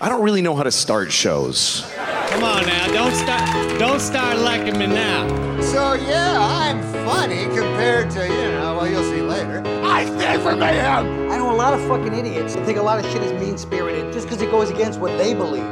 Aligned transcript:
I 0.00 0.08
don't 0.08 0.22
really 0.22 0.42
know 0.42 0.54
how 0.54 0.62
to 0.62 0.70
start 0.70 1.10
shows. 1.10 1.84
Come 2.28 2.44
on 2.44 2.66
now, 2.66 2.86
don't 2.92 3.14
start 3.14 3.78
don't 3.80 4.00
start 4.00 4.38
liking 4.38 4.78
me 4.78 4.86
now. 4.86 5.26
So 5.60 5.94
yeah, 5.94 6.36
I'm 6.38 6.80
funny 7.04 7.44
compared 7.46 8.08
to, 8.12 8.24
you 8.24 8.52
know, 8.52 8.76
well 8.76 8.86
you'll 8.86 9.02
see 9.02 9.20
later. 9.20 9.60
I 9.84 10.04
stand 10.04 10.42
for 10.42 10.54
mayhem! 10.54 11.30
I 11.32 11.38
know 11.38 11.50
a 11.50 11.56
lot 11.56 11.74
of 11.74 11.80
fucking 11.88 12.14
idiots 12.14 12.54
that 12.54 12.64
think 12.64 12.78
a 12.78 12.82
lot 12.82 13.04
of 13.04 13.10
shit 13.10 13.22
is 13.22 13.32
mean 13.40 13.58
spirited 13.58 14.12
just 14.12 14.28
because 14.28 14.40
it 14.40 14.52
goes 14.52 14.70
against 14.70 15.00
what 15.00 15.18
they 15.18 15.34
believe. 15.34 15.66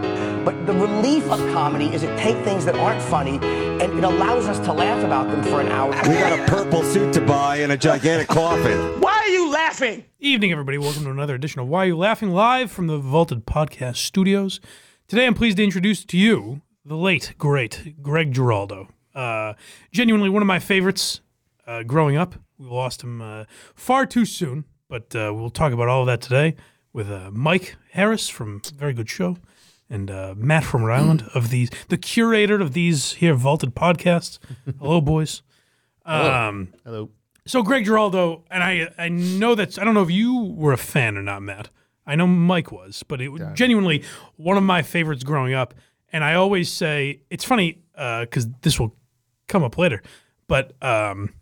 But 0.44 0.66
the 0.66 0.72
relief 0.72 1.30
of 1.30 1.38
comedy 1.52 1.86
is 1.94 2.02
it 2.02 2.18
take 2.18 2.36
things 2.44 2.64
that 2.64 2.74
aren't 2.74 3.02
funny 3.02 3.38
and 3.38 3.82
it 3.82 4.02
allows 4.02 4.48
us 4.48 4.58
to 4.66 4.72
laugh 4.72 5.04
about 5.04 5.30
them 5.30 5.44
for 5.44 5.60
an 5.60 5.68
hour. 5.68 5.90
We 5.90 6.14
got 6.14 6.36
a 6.36 6.44
purple 6.50 6.82
suit 6.82 7.12
to 7.14 7.20
buy 7.20 7.58
and 7.58 7.70
a 7.70 7.76
gigantic 7.76 8.26
coffin. 8.26 9.00
Why 9.00 9.12
are 9.12 9.14
you 9.14 9.15
laughing? 9.80 10.06
Evening, 10.20 10.52
everybody. 10.52 10.78
Welcome 10.78 11.04
to 11.04 11.10
another 11.10 11.34
edition 11.34 11.60
of 11.60 11.68
Why 11.68 11.84
Are 11.84 11.88
You 11.88 11.98
Laughing 11.98 12.30
live 12.30 12.70
from 12.70 12.86
the 12.86 12.96
Vaulted 12.96 13.44
Podcast 13.44 13.96
Studios. 13.96 14.58
Today, 15.06 15.26
I'm 15.26 15.34
pleased 15.34 15.58
to 15.58 15.64
introduce 15.64 16.02
to 16.06 16.16
you 16.16 16.62
the 16.82 16.96
late, 16.96 17.34
great 17.36 18.02
Greg 18.02 18.32
Giraldo. 18.32 18.88
Uh, 19.14 19.52
genuinely 19.92 20.30
one 20.30 20.40
of 20.40 20.46
my 20.46 20.58
favorites 20.60 21.20
uh, 21.66 21.82
growing 21.82 22.16
up. 22.16 22.36
We 22.56 22.68
lost 22.68 23.02
him 23.02 23.20
uh, 23.20 23.44
far 23.74 24.06
too 24.06 24.24
soon, 24.24 24.64
but 24.88 25.14
uh, 25.14 25.30
we'll 25.34 25.50
talk 25.50 25.74
about 25.74 25.88
all 25.88 26.00
of 26.00 26.06
that 26.06 26.22
today 26.22 26.56
with 26.94 27.10
uh, 27.10 27.30
Mike 27.30 27.76
Harris 27.90 28.30
from 28.30 28.62
Very 28.78 28.94
Good 28.94 29.10
Show 29.10 29.36
and 29.90 30.10
uh, 30.10 30.32
Matt 30.38 30.64
from 30.64 30.84
Rhode 30.84 31.00
Island 31.00 31.30
of 31.34 31.50
these, 31.50 31.68
the 31.88 31.98
curator 31.98 32.62
of 32.62 32.72
these 32.72 33.12
here 33.12 33.34
Vaulted 33.34 33.74
podcasts. 33.74 34.38
Hello, 34.78 35.02
boys. 35.02 35.42
Um, 36.06 36.72
Hello. 36.82 37.10
So 37.46 37.62
Greg 37.62 37.84
Giraldo, 37.84 38.44
and 38.50 38.62
I 38.62 38.88
I 38.98 39.08
know 39.08 39.54
that 39.54 39.78
I 39.78 39.84
don't 39.84 39.94
know 39.94 40.02
if 40.02 40.10
you 40.10 40.54
were 40.56 40.72
a 40.72 40.78
fan 40.78 41.16
or 41.16 41.22
not, 41.22 41.42
Matt. 41.42 41.70
I 42.06 42.14
know 42.14 42.26
Mike 42.26 42.70
was, 42.70 43.02
but 43.02 43.20
it 43.20 43.28
was 43.30 43.42
genuinely 43.54 44.04
one 44.36 44.56
of 44.56 44.62
my 44.62 44.82
favorites 44.82 45.24
growing 45.24 45.54
up. 45.54 45.74
And 46.12 46.22
I 46.22 46.34
always 46.34 46.70
say 46.70 47.22
it's 47.30 47.44
funny 47.44 47.80
because 47.94 48.46
this 48.62 48.78
will 48.78 48.94
come 49.48 49.64
up 49.64 49.76
later, 49.76 50.02
but 50.46 50.72
um, 50.82 51.32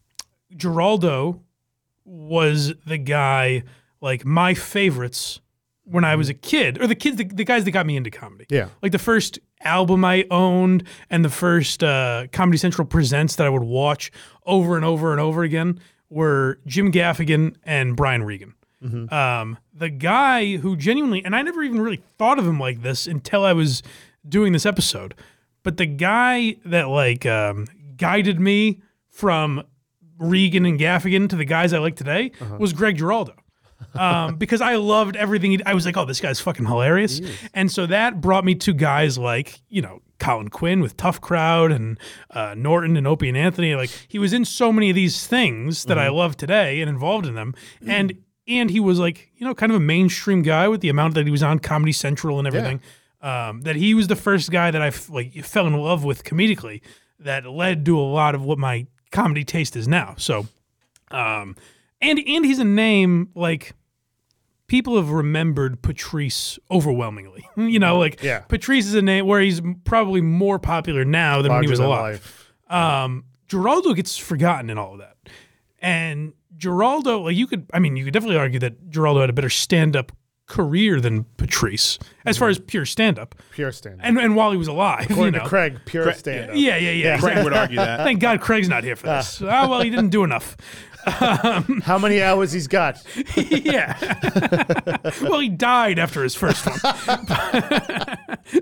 Giraldo 0.57 1.43
was 2.05 2.75
the 2.87 2.99
guy 2.99 3.63
like 4.01 4.25
my 4.25 4.55
favorites 4.55 5.41
when 5.85 6.05
I 6.05 6.17
was 6.17 6.29
a 6.31 6.35
kid, 6.35 6.81
or 6.81 6.87
the 6.87 6.95
kids, 6.95 7.17
the, 7.17 7.25
the 7.25 7.45
guys 7.45 7.65
that 7.65 7.71
got 7.73 7.85
me 7.87 7.97
into 7.97 8.11
comedy. 8.11 8.47
Yeah. 8.49 8.69
like 8.83 8.93
the 8.93 8.99
first 8.99 9.39
album 9.63 10.05
I 10.05 10.27
owned 10.31 10.85
and 11.11 11.25
the 11.25 11.31
first 11.31 11.83
uh, 11.85 12.27
Comedy 12.33 12.57
Central 12.59 12.87
presents 12.87 13.37
that 13.37 13.47
I 13.47 13.51
would 13.51 13.63
watch 13.63 14.11
over 14.47 14.77
and 14.77 14.85
over 14.85 15.13
and 15.13 15.21
over 15.21 15.43
again 15.43 15.81
were 16.15 16.61
Jim 16.67 16.93
Gaffigan 16.93 17.57
and 17.65 17.97
Brian 17.97 18.23
Regan. 18.23 18.55
Um, 19.13 19.59
the 19.73 19.89
guy 19.89 20.59
who 20.59 20.77
genuinely, 20.77 21.25
and 21.25 21.35
I 21.35 21.41
never 21.41 21.63
even 21.63 21.81
really 21.81 22.03
thought 22.19 22.39
of 22.39 22.47
him 22.47 22.61
like 22.61 22.83
this 22.83 23.07
until 23.07 23.43
I 23.43 23.55
was 23.55 23.83
doing 24.29 24.53
this 24.53 24.67
episode, 24.67 25.15
but 25.63 25.79
the 25.79 25.87
guy 25.87 26.57
that 26.67 26.89
like 26.89 27.25
um, 27.25 27.67
guided 27.97 28.39
me 28.39 28.83
from 29.09 29.63
Regan 30.19 30.67
and 30.67 30.79
Gaffigan 30.79 31.29
to 31.31 31.37
the 31.37 31.47
guys 31.47 31.73
I 31.73 31.79
like 31.79 31.97
today 31.97 32.33
was 32.59 32.73
Greg 32.75 32.99
Giraldo 32.99 33.35
um, 33.95 34.37
because 34.39 34.61
I 34.61 34.77
loved 34.77 35.17
everything. 35.17 35.53
He, 35.53 35.65
I 35.65 35.73
was 35.73 35.87
like, 35.87 35.97
oh, 35.97 36.05
this 36.05 36.21
guy's 36.21 36.41
fucking 36.41 36.67
hilarious. 36.67 37.21
And 37.55 37.73
so 37.73 37.87
that 37.87 38.21
brought 38.21 38.45
me 38.45 38.55
to 38.57 38.75
guys 38.75 39.17
like, 39.17 39.61
you 39.71 39.81
know, 39.83 40.03
Colin 40.25 40.49
Quinn 40.49 40.81
with 40.81 40.97
Tough 40.97 41.21
Crowd 41.21 41.71
and 41.71 41.99
uh, 42.31 42.55
Norton 42.57 42.97
and 42.97 43.07
Opie 43.07 43.29
and 43.29 43.37
Anthony. 43.37 43.75
Like 43.75 43.91
he 44.09 44.19
was 44.19 44.33
in 44.33 44.47
so 44.47 44.73
many 44.73 44.89
of 44.89 44.97
these 44.97 45.27
things 45.27 45.85
that 45.85 45.99
I 45.99 46.09
love 46.09 46.37
today 46.37 46.81
and 46.81 46.89
involved 46.89 47.27
in 47.27 47.35
them. 47.35 47.55
And 47.87 48.19
and 48.49 48.71
he 48.71 48.81
was 48.81 48.99
like, 48.99 49.31
you 49.37 49.47
know, 49.47 49.55
kind 49.55 49.71
of 49.71 49.77
a 49.77 49.81
mainstream 49.81 50.43
guy 50.43 50.67
with 50.69 50.81
the 50.81 50.89
amount 50.89 51.15
that 51.15 51.27
he 51.27 51.31
was 51.31 51.43
on 51.43 51.59
Comedy 51.59 51.93
Central 51.93 52.39
and 52.39 52.47
everything. 52.47 52.81
Um, 53.21 53.63
that 53.63 53.77
he 53.77 53.95
was 53.95 54.07
the 54.09 54.17
first 54.17 54.51
guy 54.51 54.71
that 54.71 54.81
I 54.83 54.89
f- 54.89 55.11
like 55.11 55.33
fell 55.45 55.67
in 55.67 55.75
love 55.75 56.05
with 56.05 56.25
comedically 56.25 56.81
that 57.19 57.47
led 57.47 57.85
to 57.87 57.99
a 57.99 58.01
lot 58.01 58.35
of 58.35 58.45
what 58.45 58.59
my 58.59 58.87
comedy 59.13 59.45
taste 59.45 59.77
is 59.77 59.87
now. 59.87 60.15
So 60.17 60.47
um, 61.11 61.55
and 62.01 62.19
and 62.19 62.45
he's 62.47 62.59
a 62.59 62.65
name 62.65 63.29
like 63.35 63.75
people 64.67 64.97
have 64.97 65.11
remembered 65.11 65.83
Patrice 65.83 66.59
overwhelmingly. 66.71 67.47
you 67.57 67.79
know, 67.79 67.99
like 67.99 68.23
Yeah. 68.23 68.41
Patrice 68.41 68.87
is 68.87 68.95
a 68.95 69.03
name 69.03 69.27
where 69.27 69.41
he's 69.41 69.61
probably 69.85 70.21
more 70.21 70.59
popular 70.59 71.05
now 71.05 71.43
than 71.43 71.53
when 71.53 71.63
he 71.65 71.71
was 71.71 71.79
alive. 71.81 72.23
life. 72.71 72.73
Um, 72.73 73.25
Giraldo 73.49 73.93
gets 73.95 74.17
forgotten 74.17 74.71
in 74.71 74.79
all 74.79 74.95
of 74.95 74.99
that, 75.01 75.17
and 75.81 76.33
Giraldo, 76.57 77.21
like 77.21 77.37
you 77.37 77.47
could, 77.47 77.67
I 77.75 77.79
mean, 77.79 77.95
you 77.97 78.05
could 78.05 78.15
definitely 78.15 78.39
argue 78.39 78.59
that 78.61 78.89
Giraldo 78.91 79.21
had 79.21 79.31
a 79.31 79.35
better 79.35 79.51
stand-up 79.51 80.13
career 80.47 81.01
than 81.01 81.25
Patrice 81.37 81.99
as 82.27 82.37
far 82.39 82.49
as 82.49 82.59
pure 82.59 82.85
stand-up, 82.87 83.35
Pure 83.53 83.73
stand. 83.73 84.01
and 84.03 84.19
and 84.19 84.35
while 84.37 84.51
he 84.51 84.57
was 84.57 84.69
alive, 84.69 85.07
you 85.09 85.15
According 85.15 85.35
know. 85.35 85.41
to 85.45 85.49
Craig, 85.49 85.79
pure 85.85 86.13
stand 86.15 86.51
up. 86.51 86.57
Yeah, 86.57 86.77
yeah, 86.77 86.91
yeah. 86.91 87.19
Craig 87.19 87.45
would 87.45 87.53
argue 87.53 87.77
that. 87.77 87.99
Thank 88.05 88.21
God 88.21 88.41
Craig's 88.41 88.69
not 88.69 88.83
here 88.85 88.97
for 88.97 89.07
this. 89.07 89.41
oh, 89.43 89.47
well, 89.69 89.83
he 89.83 89.91
didn't 89.91 90.11
do 90.11 90.25
enough. 90.25 90.57
How 91.85 91.99
many 91.99 92.23
hours 92.23 92.53
he's 92.53 92.67
got? 92.67 93.03
yeah. 93.37 93.97
well, 95.23 95.41
he 95.41 95.49
died 95.49 95.99
after 95.99 96.23
his 96.23 96.35
first 96.35 96.67
one. 96.67 96.79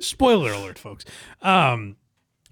Spoiler 0.00 0.52
alert, 0.52 0.78
folks. 0.78 1.04
Um, 1.40 1.96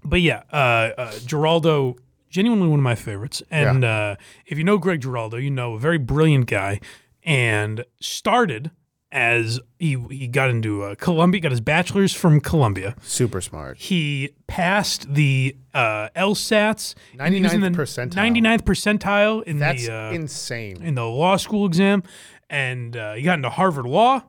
but 0.03 0.21
yeah, 0.21 0.43
uh, 0.51 0.91
uh, 0.97 1.19
Giraldo, 1.25 1.97
genuinely 2.29 2.67
one 2.67 2.79
of 2.79 2.83
my 2.83 2.95
favorites. 2.95 3.43
And 3.51 3.83
uh, 3.83 4.15
if 4.45 4.57
you 4.57 4.63
know 4.63 4.77
Greg 4.77 5.01
Giraldo, 5.01 5.37
you 5.37 5.51
know 5.51 5.75
a 5.75 5.79
very 5.79 5.97
brilliant 5.97 6.47
guy, 6.47 6.79
and 7.23 7.85
started 7.99 8.71
as 9.11 9.59
he 9.77 9.97
he 10.09 10.27
got 10.27 10.49
into 10.49 10.83
uh, 10.83 10.95
Columbia, 10.95 11.41
got 11.41 11.51
his 11.51 11.61
bachelor's 11.61 12.13
from 12.13 12.39
Columbia. 12.39 12.95
Super 13.01 13.41
smart. 13.41 13.77
He 13.77 14.29
passed 14.47 15.13
the 15.13 15.55
uh, 15.73 16.09
LSATs. 16.15 16.95
and 17.19 17.33
he 17.33 17.41
was 17.41 17.53
in 17.53 17.61
the 17.61 17.69
99th 17.69 17.75
percentile. 17.75 18.13
99th 18.13 18.61
percentile 18.61 19.43
in 19.43 19.59
That's 19.59 19.85
the 19.85 19.93
uh, 19.93 20.11
insane. 20.11 20.81
in 20.81 20.95
the 20.95 21.05
law 21.05 21.37
school 21.37 21.65
exam, 21.65 22.03
and 22.49 22.95
uh, 22.95 23.13
he 23.13 23.23
got 23.23 23.35
into 23.35 23.49
Harvard 23.49 23.85
Law. 23.85 24.23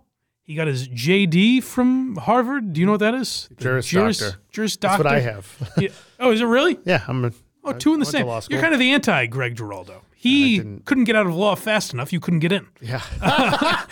He 0.44 0.56
got 0.56 0.66
his 0.66 0.88
JD 0.88 1.62
from 1.62 2.16
Harvard. 2.16 2.72
Do 2.72 2.80
you 2.80 2.86
know 2.86 2.92
what 2.92 3.00
that 3.00 3.14
is? 3.14 3.48
The 3.56 3.80
Juris 3.80 3.90
Doctor. 4.18 4.38
Juris 4.50 4.76
That's 4.76 4.98
what 4.98 5.06
I 5.06 5.20
have. 5.20 5.72
Yeah. 5.78 5.90
Oh, 6.18 6.32
is 6.32 6.40
it 6.40 6.44
really? 6.46 6.78
yeah, 6.84 7.04
I'm. 7.06 7.24
A, 7.24 7.32
Oh, 7.64 7.72
two 7.72 7.94
in 7.94 8.00
the 8.00 8.06
same. 8.06 8.26
You're 8.50 8.60
kind 8.60 8.74
of 8.74 8.80
the 8.80 8.92
anti 8.92 9.26
Greg 9.26 9.56
Giraldo. 9.56 10.02
He 10.22 10.60
couldn't 10.84 11.04
get 11.04 11.16
out 11.16 11.26
of 11.26 11.34
law 11.34 11.56
fast 11.56 11.92
enough. 11.92 12.12
You 12.12 12.20
couldn't 12.20 12.38
get 12.38 12.52
in. 12.52 12.68
yeah. 12.80 13.02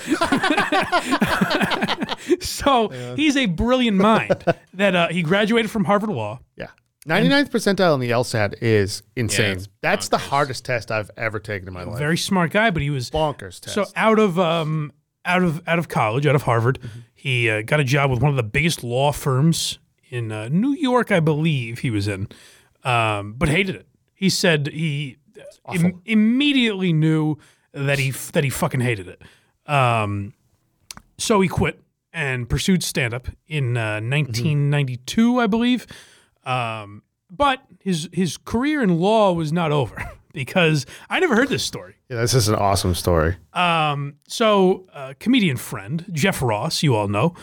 So 2.41 2.89
he's 3.17 3.37
a 3.37 3.47
brilliant 3.47 3.97
mind. 3.97 4.45
that 4.75 4.95
uh, 4.95 5.09
he 5.09 5.23
graduated 5.23 5.71
from 5.71 5.85
Harvard 5.85 6.11
Law. 6.11 6.41
Yeah. 6.57 6.69
99th 7.09 7.51
percentile 7.51 7.95
in 7.95 8.01
the 8.01 8.11
LSAT 8.11 8.63
is 8.63 9.03
insane. 9.17 9.57
it's 9.57 9.69
That's 9.81 10.09
the 10.09 10.19
hardest 10.19 10.65
test 10.65 10.93
I've 10.93 11.11
ever 11.17 11.41
taken 11.41 11.67
in 11.67 11.75
my 11.75 11.83
life. 11.83 11.99
Very 11.99 12.19
smart 12.19 12.53
guy, 12.53 12.71
but 12.71 12.83
he 12.83 12.91
was 12.91 13.11
bonkers 13.11 13.59
test. 13.59 13.75
So 13.75 13.87
out 13.97 14.19
of 14.19 14.39
um 14.39 14.93
out 15.25 15.43
of 15.43 15.67
out 15.67 15.79
of 15.79 15.89
college, 15.89 16.27
out 16.27 16.35
of 16.35 16.43
Harvard, 16.43 16.79
he 17.15 17.51
uh, 17.51 17.63
got 17.63 17.81
a 17.81 17.85
job 17.85 18.11
with 18.11 18.21
one 18.23 18.31
of 18.31 18.37
the 18.37 18.43
biggest 18.43 18.85
law 18.85 19.13
firms 19.13 19.79
in 20.11 20.31
uh, 20.31 20.49
New 20.49 20.73
York, 20.75 21.11
I 21.11 21.21
believe 21.21 21.81
he 21.81 21.91
was 21.91 22.07
in, 22.07 22.29
um, 22.85 23.33
but 23.33 23.49
hated 23.49 23.77
it. 23.77 23.87
He 24.15 24.29
said 24.29 24.69
he 24.69 25.17
im- 25.73 26.03
immediately 26.05 26.93
knew 26.93 27.37
that 27.73 27.99
he 27.99 28.11
that 28.33 28.45
he 28.45 28.51
fucking 28.51 28.81
hated 28.81 29.09
it. 29.09 29.23
Um, 29.71 30.35
so 31.19 31.41
he 31.41 31.49
quit 31.49 31.81
and 32.13 32.49
pursued 32.49 32.83
stand 32.83 33.15
up 33.15 33.29
in 33.47 33.77
uh, 33.77 34.01
1992, 34.01 35.39
I 35.41 35.47
believe. 35.47 35.87
Um, 36.45 37.03
but 37.31 37.63
his 37.81 38.09
his 38.13 38.37
career 38.37 38.83
in 38.83 38.99
law 38.99 39.33
was 39.33 39.53
not 39.53 39.71
over 39.71 40.11
because 40.33 40.87
I 41.09 41.21
never 41.21 41.37
heard 41.37 41.49
this 41.49 41.63
story. 41.63 41.95
yeah, 42.09 42.17
this 42.21 42.35
is 42.35 42.49
an 42.49 42.57
awesome 42.57 42.95
story. 42.95 43.37
Um, 43.53 44.17
so, 44.27 44.87
uh, 44.93 45.15
comedian 45.21 45.57
friend 45.57 46.05
Jeff 46.13 46.43
Ross, 46.43 46.83
you 46.83 46.97
all 46.97 47.09
know, 47.09 47.35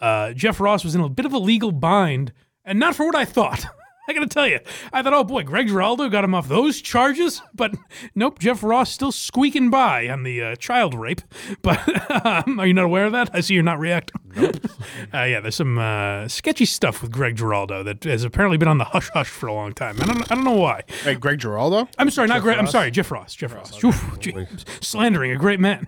uh, 0.00 0.32
Jeff 0.32 0.60
Ross 0.60 0.84
was 0.84 0.94
in 0.94 1.00
a 1.00 1.08
bit 1.08 1.26
of 1.26 1.32
a 1.32 1.38
legal 1.38 1.72
bind, 1.72 2.32
and 2.64 2.78
not 2.78 2.94
for 2.94 3.04
what 3.06 3.16
I 3.16 3.24
thought. 3.24 3.64
I 4.08 4.12
gotta 4.12 4.26
tell 4.26 4.48
you, 4.48 4.58
I 4.92 5.02
thought, 5.02 5.12
oh 5.12 5.22
boy, 5.22 5.44
Greg 5.44 5.68
Giraldo 5.68 6.08
got 6.08 6.24
him 6.24 6.34
off 6.34 6.48
those 6.48 6.80
charges, 6.82 7.40
but 7.54 7.74
nope, 8.16 8.40
Jeff 8.40 8.64
Ross 8.64 8.90
still 8.90 9.12
squeaking 9.12 9.70
by 9.70 10.08
on 10.08 10.24
the 10.24 10.42
uh, 10.42 10.56
child 10.56 10.94
rape. 10.94 11.20
But 11.62 12.26
um, 12.26 12.58
are 12.58 12.66
you 12.66 12.74
not 12.74 12.84
aware 12.84 13.04
of 13.04 13.12
that? 13.12 13.30
I 13.32 13.40
see 13.40 13.54
you're 13.54 13.62
not 13.62 13.78
reacting. 13.78 14.20
Nope. 14.34 14.56
uh, 15.14 15.22
yeah, 15.22 15.38
there's 15.40 15.54
some 15.54 15.78
uh, 15.78 16.26
sketchy 16.26 16.64
stuff 16.64 17.02
with 17.02 17.12
Greg 17.12 17.36
Giraldo 17.36 17.82
that 17.84 18.02
has 18.04 18.24
apparently 18.24 18.58
been 18.58 18.68
on 18.68 18.78
the 18.78 18.84
hush 18.84 19.10
hush 19.10 19.28
for 19.28 19.46
a 19.46 19.52
long 19.52 19.72
time. 19.72 20.00
I 20.00 20.06
don't, 20.06 20.32
I 20.32 20.34
don't 20.34 20.44
know 20.44 20.56
why. 20.56 20.82
Hey, 21.04 21.14
Greg 21.14 21.38
Giraldo? 21.38 21.88
I'm 21.98 22.10
sorry, 22.10 22.28
not 22.28 22.42
Greg. 22.42 22.58
I'm 22.58 22.66
sorry, 22.66 22.90
Jeff 22.90 23.10
Ross. 23.12 23.34
Jeff 23.34 23.54
Ross. 23.54 23.82
Oof, 23.84 24.18
gee, 24.18 24.34
slandering 24.80 25.30
a 25.30 25.36
great 25.36 25.60
man. 25.60 25.86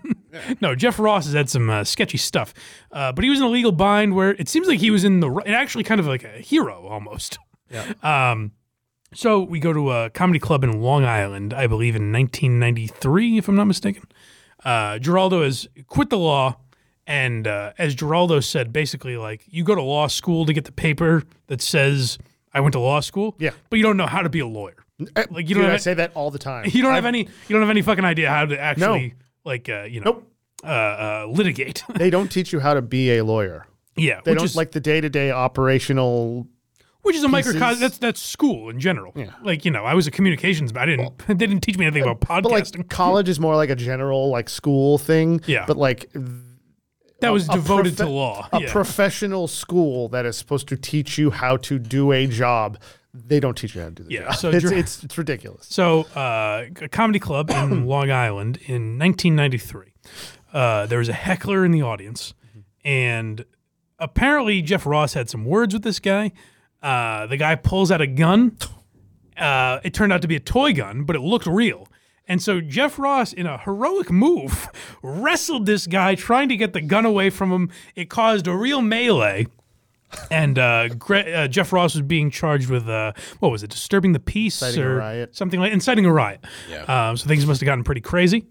no, 0.61 0.75
Jeff 0.75 0.99
Ross 0.99 1.25
has 1.25 1.35
had 1.35 1.49
some 1.49 1.69
uh, 1.69 1.83
sketchy 1.83 2.19
stuff, 2.19 2.55
uh, 2.93 3.11
but 3.11 3.25
he 3.25 3.31
was 3.31 3.41
in 3.41 3.45
a 3.45 3.51
legal 3.51 3.73
bind 3.73 4.15
where 4.15 4.31
it 4.31 4.49
seems 4.49 4.69
like 4.69 4.79
he 4.79 4.91
was 4.91 5.03
in 5.03 5.21
the 5.21 5.43
actually 5.47 5.85
kind 5.85 6.01
of 6.01 6.07
like 6.07 6.23
a 6.23 6.39
hero 6.41 6.87
almost. 6.87 7.39
Um, 8.03 8.53
so 9.13 9.43
we 9.43 9.61
go 9.61 9.73
to 9.73 9.91
a 9.93 10.11
comedy 10.11 10.39
club 10.39 10.65
in 10.65 10.81
Long 10.81 11.05
Island, 11.05 11.55
I 11.55 11.67
believe, 11.67 11.95
in 11.95 12.11
1993, 12.13 13.39
if 13.39 13.49
I'm 13.49 13.55
not 13.57 13.67
mistaken. 13.67 14.03
Uh, 14.65 14.99
Giraldo 14.99 15.43
has 15.43 15.69
quit 15.87 16.11
the 16.11 16.19
law 16.19 16.57
And 17.07 17.47
uh, 17.47 17.73
as 17.77 17.95
Giraldo 17.95 18.41
said, 18.41 18.73
basically, 18.73 19.17
like 19.19 19.43
you 19.47 19.63
go 19.63 19.75
to 19.75 19.83
law 19.83 20.07
school 20.07 20.47
to 20.47 20.53
get 20.55 20.65
the 20.65 20.73
paper 20.73 21.23
that 21.49 21.61
says 21.61 22.17
I 22.55 22.61
went 22.61 22.73
to 22.73 22.81
law 22.81 23.01
school. 23.01 23.35
Yeah. 23.39 23.51
But 23.69 23.77
you 23.77 23.83
don't 23.83 23.99
know 23.99 24.07
how 24.07 24.23
to 24.23 24.31
be 24.31 24.41
a 24.41 24.47
lawyer. 24.47 24.77
Eh, 25.15 25.25
Like, 25.31 25.49
you 25.49 25.55
dude, 25.55 25.57
don't 25.59 25.67
I 25.67 25.73
have- 25.73 25.83
say 25.83 25.93
that 25.95 26.13
all 26.15 26.31
the 26.31 26.39
time. 26.39 26.65
You 26.73 26.83
don't 26.83 26.95
have 26.95 27.05
I've- 27.05 27.09
any. 27.19 27.29
You 27.47 27.51
don't 27.53 27.61
have 27.61 27.69
any 27.71 27.83
fucking 27.83 28.05
idea 28.07 28.31
how 28.31 28.47
to 28.47 28.59
actually 28.59 29.15
like 29.45 29.69
uh, 29.69 29.83
you 29.83 30.01
know 30.01 30.13
Nope. 30.13 30.33
uh, 30.65 30.67
uh, 30.69 31.27
litigate. 31.29 31.85
They 31.95 32.09
don't 32.09 32.29
teach 32.33 32.53
you 32.55 32.61
how 32.61 32.73
to 32.75 32.81
be 32.81 33.19
a 33.19 33.23
lawyer. 33.25 33.67
yeah, 33.97 34.21
They 34.25 34.35
don't 34.35 34.45
is 34.45 34.57
like 34.57 34.71
the 34.73 34.81
day 34.81 35.01
to 35.03 35.11
day 35.11 35.31
operational. 35.31 36.47
Which 37.05 37.15
is 37.17 37.23
a 37.23 37.29
pieces. 37.29 37.55
microcosm. 37.55 37.81
That's 37.81 37.99
that's 37.99 38.21
school 38.21 38.69
in 38.71 38.81
general. 38.81 39.13
Yeah. 39.15 39.31
Like 39.43 39.65
you 39.65 39.71
know, 39.71 39.85
I 39.85 39.95
was 39.95 40.07
a 40.07 40.11
communications. 40.11 40.73
but 40.73 40.83
I 40.83 40.87
didn't. 40.87 41.17
they 41.29 41.35
didn't 41.35 41.61
teach 41.61 41.79
me 41.79 41.87
anything 41.87 42.03
about 42.03 42.21
podcasts. 42.21 42.43
But 42.73 42.79
like 42.79 42.89
college 42.89 43.29
is 43.29 43.39
more 43.39 43.55
like 43.55 43.71
a 43.71 43.77
general 43.77 44.29
like 44.31 44.49
school 44.49 44.99
thing. 44.99 45.41
Yeah. 45.47 45.65
But 45.67 45.77
like 45.77 46.11
that 47.21 47.33
was 47.33 47.49
a 47.49 47.53
devoted 47.53 47.95
profe- 47.95 47.99
to 47.99 48.07
law. 48.09 48.49
A 48.53 48.63
yeah. 48.63 48.73
professional 48.73 49.47
school 49.49 50.09
that 50.09 50.27
is 50.27 50.37
supposed 50.37 50.69
to 50.69 50.77
teach 50.77 51.17
you 51.17 51.31
how 51.31 51.57
to 51.59 51.79
do 51.79 52.13
a 52.13 52.27
job. 52.27 52.79
They 53.15 53.39
don't 53.39 53.57
teach 53.57 53.75
you 53.77 53.81
how 53.81 53.89
to 53.89 53.95
do 53.95 54.03
the 54.03 54.11
Yeah, 54.11 54.25
job. 54.25 54.35
so 54.37 54.51
it's, 54.51 54.65
dr- 54.65 54.77
it's 54.77 55.05
it's 55.05 55.17
ridiculous. 55.17 55.67
So, 55.71 56.03
uh, 56.17 56.65
a 56.83 56.89
comedy 56.89 57.21
club 57.21 57.49
in 57.51 57.87
Long 57.95 58.11
Island 58.11 58.57
in 58.67 58.99
1993. 58.99 59.93
Uh, 60.53 60.87
there 60.87 60.99
was 60.99 61.09
a 61.09 61.13
heckler 61.13 61.65
in 61.65 61.71
the 61.71 61.81
audience, 61.83 62.35
and 62.85 63.45
apparently 63.99 64.63
Jeff 64.63 64.85
Ross 64.85 65.15
had 65.15 65.31
some 65.31 65.45
words 65.45 65.75
with 65.75 65.85
this 65.85 66.01
guy. 66.01 66.33
Uh, 66.85 67.27
the 67.27 67.37
guy 67.39 67.55
pulls 67.55 67.91
out 67.91 68.01
a 68.01 68.07
gun. 68.07 68.57
Uh, 69.39 69.81
it 69.83 69.95
turned 69.95 70.13
out 70.13 70.23
to 70.23 70.29
be 70.29 70.37
a 70.37 70.41
toy 70.41 70.73
gun, 70.73 71.05
but 71.05 71.17
it 71.17 71.21
looked 71.21 71.47
real. 71.47 71.89
And 72.29 72.41
so 72.43 72.61
Jeff 72.61 72.99
Ross, 72.99 73.33
in 73.33 73.47
a 73.47 73.59
heroic 73.59 74.11
move, 74.11 74.69
wrestled 75.03 75.67
this 75.67 75.87
guy, 75.87 76.15
trying 76.15 76.49
to 76.51 76.57
get 76.57 76.73
the 76.75 76.81
gun 76.81 77.05
away 77.05 77.31
from 77.31 77.51
him. 77.51 77.71
It 77.97 78.09
caused 78.11 78.47
a 78.47 78.55
real 78.55 78.81
melee. 78.83 79.47
And 80.31 80.59
uh, 80.59 80.89
Gre- 80.91 81.17
uh, 81.17 81.49
Jeff 81.49 81.73
Ross 81.73 81.95
was 81.95 82.03
being 82.03 82.31
charged 82.31 82.71
with 82.71 82.89
uh, 82.89 83.13
what 83.41 83.51
was 83.51 83.63
it, 83.65 83.71
disturbing 83.71 84.13
the 84.13 84.21
peace 84.21 84.63
Inciting 84.63 84.85
a 84.85 84.89
or 84.89 84.97
riot. 84.97 85.35
something 85.35 85.59
like 85.59 85.73
inciting 85.73 86.07
a 86.07 86.13
riot. 86.13 86.45
Yeah. 86.71 86.83
Um, 87.09 87.17
so 87.17 87.27
things 87.27 87.45
must 87.47 87.61
have 87.61 87.67
gotten 87.67 87.83
pretty 87.83 88.01
crazy. 88.01 88.47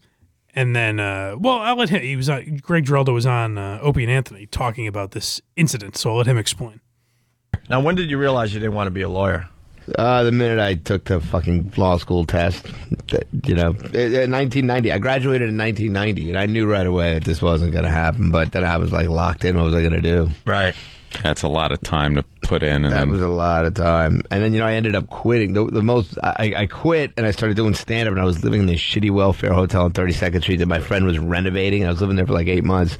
And 0.55 0.75
then, 0.75 0.99
uh, 0.99 1.35
well, 1.39 1.59
I'll 1.59 1.77
let 1.77 1.89
him. 1.89 2.01
He 2.01 2.15
was 2.15 2.29
uh, 2.29 2.41
Greg 2.61 2.83
Giraldo 2.85 3.13
was 3.13 3.25
on 3.25 3.57
uh, 3.57 3.79
Opie 3.81 4.03
and 4.03 4.11
Anthony 4.11 4.45
talking 4.45 4.87
about 4.87 5.11
this 5.11 5.41
incident, 5.55 5.95
so 5.97 6.11
I'll 6.11 6.17
let 6.17 6.27
him 6.27 6.37
explain. 6.37 6.81
Now, 7.69 7.79
when 7.81 7.95
did 7.95 8.09
you 8.09 8.17
realize 8.17 8.53
you 8.53 8.59
didn't 8.59 8.75
want 8.75 8.87
to 8.87 8.91
be 8.91 9.01
a 9.01 9.09
lawyer? 9.09 9.47
Uh, 9.97 10.23
the 10.23 10.31
minute 10.31 10.59
I 10.59 10.75
took 10.75 11.03
the 11.05 11.19
fucking 11.19 11.73
law 11.75 11.97
school 11.97 12.25
test, 12.25 12.65
that, 13.09 13.27
you 13.45 13.53
know, 13.55 13.71
in 13.71 14.13
in 14.15 14.31
1990, 14.31 14.91
I 14.91 14.97
graduated 14.97 15.49
in 15.49 15.57
1990, 15.57 16.29
and 16.29 16.39
I 16.39 16.45
knew 16.45 16.69
right 16.69 16.87
away 16.87 17.15
that 17.15 17.25
this 17.25 17.41
wasn't 17.41 17.73
going 17.73 17.83
to 17.83 17.91
happen. 17.91 18.31
But 18.31 18.53
then 18.53 18.63
I 18.63 18.77
was 18.77 18.93
like 18.93 19.09
locked 19.09 19.43
in. 19.43 19.57
What 19.57 19.65
was 19.65 19.75
I 19.75 19.81
going 19.81 19.93
to 19.93 20.01
do? 20.01 20.29
Right. 20.45 20.73
That's 21.21 21.43
a 21.43 21.47
lot 21.47 21.71
of 21.71 21.81
time 21.81 22.15
to 22.15 22.23
put 22.41 22.63
in. 22.63 22.85
And 22.85 22.93
That 22.93 22.99
then, 23.01 23.09
was 23.09 23.21
a 23.21 23.27
lot 23.27 23.65
of 23.65 23.73
time. 23.75 24.23
And 24.31 24.41
then, 24.41 24.53
you 24.53 24.59
know, 24.59 24.65
I 24.65 24.73
ended 24.73 24.95
up 24.95 25.09
quitting. 25.09 25.53
The, 25.53 25.65
the 25.65 25.83
most, 25.83 26.17
I, 26.23 26.53
I 26.57 26.65
quit 26.65 27.11
and 27.17 27.25
I 27.27 27.31
started 27.31 27.55
doing 27.55 27.75
stand 27.75 28.07
up 28.07 28.13
and 28.13 28.21
I 28.21 28.25
was 28.25 28.43
living 28.43 28.61
in 28.61 28.65
this 28.65 28.79
shitty 28.79 29.11
welfare 29.11 29.53
hotel 29.53 29.83
on 29.83 29.91
32nd 29.91 30.41
Street 30.41 30.57
that 30.57 30.65
my 30.65 30.79
friend 30.79 31.05
was 31.05 31.19
renovating. 31.19 31.81
And 31.81 31.89
I 31.89 31.91
was 31.91 32.01
living 32.01 32.15
there 32.15 32.25
for 32.25 32.33
like 32.33 32.47
eight 32.47 32.63
months. 32.63 32.97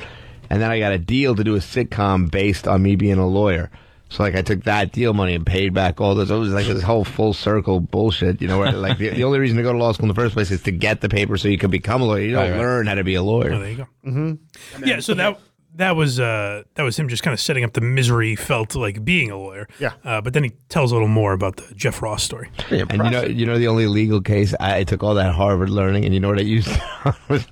And 0.49 0.61
then 0.61 0.69
I 0.69 0.77
got 0.79 0.91
a 0.91 0.99
deal 0.99 1.33
to 1.35 1.43
do 1.43 1.55
a 1.55 1.59
sitcom 1.59 2.29
based 2.29 2.67
on 2.67 2.83
me 2.83 2.95
being 2.95 3.17
a 3.17 3.27
lawyer. 3.27 3.71
So 4.13 4.21
like 4.21 4.35
I 4.35 4.43
took 4.43 4.63
that 4.65 4.91
deal 4.91 5.15
money 5.15 5.33
and 5.33 5.43
paid 5.43 5.73
back 5.73 5.99
all 5.99 6.13
this. 6.13 6.29
It 6.29 6.35
was 6.35 6.53
like 6.53 6.67
this 6.67 6.83
whole 6.83 7.03
full 7.03 7.33
circle 7.33 7.79
bullshit, 7.79 8.43
you 8.43 8.47
know. 8.47 8.59
Where 8.59 8.71
like 8.71 8.99
the, 8.99 9.09
the 9.09 9.23
only 9.23 9.39
reason 9.39 9.57
to 9.57 9.63
go 9.63 9.73
to 9.73 9.79
law 9.79 9.91
school 9.91 10.03
in 10.03 10.09
the 10.09 10.13
first 10.13 10.35
place 10.35 10.51
is 10.51 10.61
to 10.63 10.71
get 10.71 11.01
the 11.01 11.09
paper 11.09 11.35
so 11.35 11.47
you 11.47 11.57
can 11.57 11.71
become 11.71 12.03
a 12.03 12.05
lawyer. 12.05 12.21
You 12.21 12.33
don't 12.33 12.59
learn 12.59 12.85
how 12.85 12.93
to 12.93 13.03
be 13.03 13.15
a 13.15 13.23
lawyer. 13.23 13.53
Oh, 13.53 13.59
there 13.59 13.71
you 13.71 13.77
go. 13.77 13.87
Mm-hmm. 14.05 14.83
Yeah, 14.85 14.99
so 14.99 15.15
that 15.15 15.39
that 15.77 15.95
was 15.95 16.19
uh, 16.19 16.61
that 16.75 16.83
was 16.83 16.97
him 16.97 17.09
just 17.09 17.23
kind 17.23 17.33
of 17.33 17.39
setting 17.39 17.63
up 17.63 17.73
the 17.73 17.81
misery 17.81 18.29
he 18.29 18.35
felt 18.35 18.75
like 18.75 19.03
being 19.03 19.31
a 19.31 19.37
lawyer. 19.37 19.67
Yeah. 19.79 19.93
Uh, 20.03 20.21
but 20.21 20.33
then 20.33 20.43
he 20.43 20.51
tells 20.69 20.91
a 20.91 20.95
little 20.95 21.07
more 21.07 21.33
about 21.33 21.55
the 21.55 21.73
Jeff 21.73 21.99
Ross 22.03 22.21
story. 22.21 22.51
And 22.69 22.91
you 22.91 23.09
know, 23.09 23.23
you 23.23 23.45
know, 23.47 23.57
the 23.57 23.67
only 23.67 23.87
legal 23.87 24.21
case 24.21 24.53
I, 24.59 24.77
I 24.77 24.83
took 24.83 25.01
all 25.01 25.15
that 25.15 25.33
Harvard 25.33 25.71
learning, 25.71 26.05
and 26.05 26.13
you 26.13 26.19
know 26.19 26.29
what 26.29 26.37
I 26.37 26.43
used 26.43 26.69
was 27.29 27.47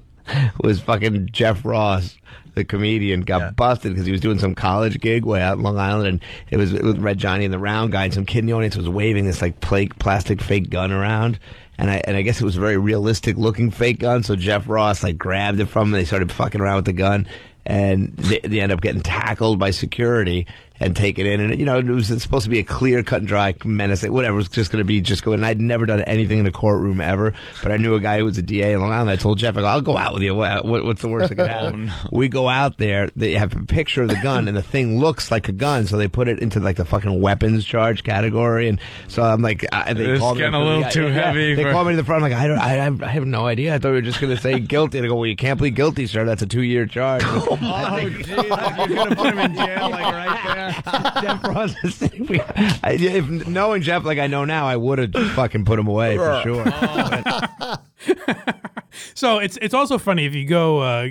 was 0.61 0.79
fucking 0.79 1.29
Jeff 1.31 1.65
Ross, 1.65 2.15
the 2.55 2.63
comedian, 2.63 3.21
got 3.21 3.55
busted 3.55 3.91
because 3.91 4.05
he 4.05 4.11
was 4.11 4.21
doing 4.21 4.39
some 4.39 4.55
college 4.55 4.99
gig 4.99 5.25
way 5.25 5.41
out 5.41 5.57
in 5.57 5.63
Long 5.63 5.77
Island, 5.77 6.07
and 6.07 6.21
it 6.49 6.57
was 6.57 6.73
it 6.73 6.83
was 6.83 6.97
Red 6.97 7.17
Johnny 7.17 7.45
and 7.45 7.53
the 7.53 7.59
Round 7.59 7.91
Guy, 7.91 8.05
and 8.05 8.13
some 8.13 8.25
kid 8.25 8.39
in 8.39 8.45
the 8.47 8.53
audience 8.53 8.75
was 8.75 8.89
waving 8.89 9.25
this 9.25 9.41
like 9.41 9.59
pla- 9.61 9.85
plastic 9.99 10.41
fake 10.41 10.69
gun 10.69 10.91
around. 10.91 11.39
And 11.77 11.89
I 11.89 12.01
and 12.05 12.15
I 12.15 12.21
guess 12.21 12.39
it 12.39 12.45
was 12.45 12.57
a 12.57 12.59
very 12.59 12.77
realistic 12.77 13.37
looking 13.37 13.71
fake 13.71 13.99
gun. 13.99 14.23
So 14.23 14.35
Jeff 14.35 14.67
Ross 14.69 15.03
like 15.03 15.17
grabbed 15.17 15.59
it 15.59 15.65
from 15.65 15.89
him. 15.89 15.93
And 15.93 16.01
they 16.01 16.05
started 16.05 16.31
fucking 16.31 16.61
around 16.61 16.75
with 16.77 16.85
the 16.85 16.93
gun, 16.93 17.27
and 17.65 18.15
they, 18.17 18.39
they 18.39 18.59
end 18.59 18.71
up 18.71 18.81
getting 18.81 19.01
tackled 19.01 19.57
by 19.57 19.71
security 19.71 20.45
and 20.81 20.95
take 20.95 21.19
it 21.19 21.25
in. 21.25 21.39
And 21.39 21.59
you 21.59 21.65
know, 21.65 21.77
it 21.77 21.85
was 21.85 22.07
supposed 22.21 22.43
to 22.43 22.49
be 22.49 22.59
a 22.59 22.63
clear, 22.63 23.03
cut 23.03 23.19
and 23.19 23.27
dry 23.27 23.53
menace. 23.63 24.03
Whatever, 24.03 24.33
it 24.33 24.37
was 24.37 24.49
just 24.49 24.71
going 24.71 24.81
to 24.81 24.85
be 24.85 24.99
just 25.01 25.23
going. 25.23 25.39
And 25.39 25.45
I'd 25.45 25.61
never 25.61 25.85
done 25.85 26.01
anything 26.01 26.39
in 26.39 26.47
a 26.47 26.51
courtroom 26.51 26.99
ever, 27.01 27.33
but 27.63 27.71
I 27.71 27.77
knew 27.77 27.95
a 27.95 27.99
guy 27.99 28.17
who 28.19 28.25
was 28.25 28.37
a 28.37 28.41
DA 28.41 28.73
in 28.73 28.81
Long 28.81 28.91
Island. 28.91 29.09
I 29.09 29.15
told 29.15 29.37
Jeff, 29.37 29.55
I 29.57 29.61
go, 29.61 29.67
I'll 29.67 29.81
go 29.81 29.97
out 29.97 30.13
with 30.13 30.23
you. 30.23 30.35
What, 30.35 30.65
what- 30.65 30.85
what's 30.85 31.01
the 31.01 31.07
worst 31.09 31.29
that 31.29 31.35
could 31.35 31.45
oh, 31.45 31.47
happen? 31.47 31.91
We 32.11 32.27
go 32.27 32.49
out 32.49 32.77
there. 32.77 33.09
They 33.15 33.33
have 33.33 33.55
a 33.55 33.63
picture 33.65 34.01
of 34.03 34.09
the 34.09 34.19
gun, 34.21 34.47
and 34.47 34.57
the 34.57 34.63
thing 34.63 34.99
looks 34.99 35.29
like 35.31 35.47
a 35.47 35.51
gun, 35.51 35.85
so 35.85 35.97
they 35.97 36.07
put 36.07 36.27
it 36.27 36.39
into 36.39 36.59
like 36.59 36.75
the 36.77 36.85
fucking 36.85 37.21
weapons 37.21 37.63
charge 37.65 38.03
category. 38.03 38.67
And 38.67 38.79
so 39.07 39.21
I'm 39.23 39.41
like, 39.41 39.65
I, 39.71 39.93
they 39.93 40.05
It's 40.05 40.21
getting 40.33 40.53
a 40.55 40.63
little 40.63 40.89
too 40.89 41.07
yeah, 41.07 41.25
heavy 41.27 41.53
They 41.55 41.63
for- 41.63 41.71
called 41.71 41.87
me 41.87 41.93
to 41.93 41.97
the 41.97 42.03
front. 42.03 42.23
I'm 42.23 42.31
like, 42.31 42.39
I 42.39 42.47
don't, 42.47 42.57
I, 42.57 42.69
have- 42.69 43.03
I 43.03 43.07
have 43.09 43.25
no 43.25 43.45
idea. 43.45 43.75
I 43.75 43.79
thought 43.79 43.89
we 43.89 43.95
were 43.95 44.01
just 44.01 44.19
going 44.19 44.35
to 44.35 44.41
say 44.41 44.59
guilty. 44.59 44.97
And 44.97 45.05
I 45.05 45.09
go, 45.09 45.15
well, 45.15 45.25
you 45.27 45.35
can't 45.35 45.59
plead 45.59 45.75
guilty, 45.75 46.07
sir. 46.07 46.25
That's 46.25 46.41
a 46.41 46.47
two 46.47 46.63
year 46.63 46.85
charge. 46.85 47.23
Oh, 47.63 47.99
Jesus. 48.09 48.27
You're 48.29 48.47
going 48.47 49.09
to 49.09 49.15
put 49.15 49.27
him 49.27 49.39
in 49.39 49.55
jail, 49.55 49.89
like, 49.89 50.05
right 50.05 50.55
there? 50.55 50.70
Jeff 51.21 51.43
Ross 51.43 51.75
is 51.83 51.95
saying 51.95 52.27
if 52.83 53.47
knowing 53.47 53.81
Jeff 53.81 54.03
like 54.03 54.17
I 54.19 54.27
know 54.27 54.45
now, 54.45 54.65
I 54.67 54.75
would 54.75 54.99
have 54.99 55.11
just 55.11 55.31
fucking 55.31 55.65
put 55.65 55.79
him 55.79 55.87
away 55.87 56.17
for 56.17 56.41
sure. 56.43 56.65
So 59.13 59.39
it's 59.39 59.57
it's 59.61 59.73
also 59.73 59.97
funny 59.97 60.25
if 60.25 60.35
you 60.35 60.45
go 60.45 60.79
uh, 60.79 61.07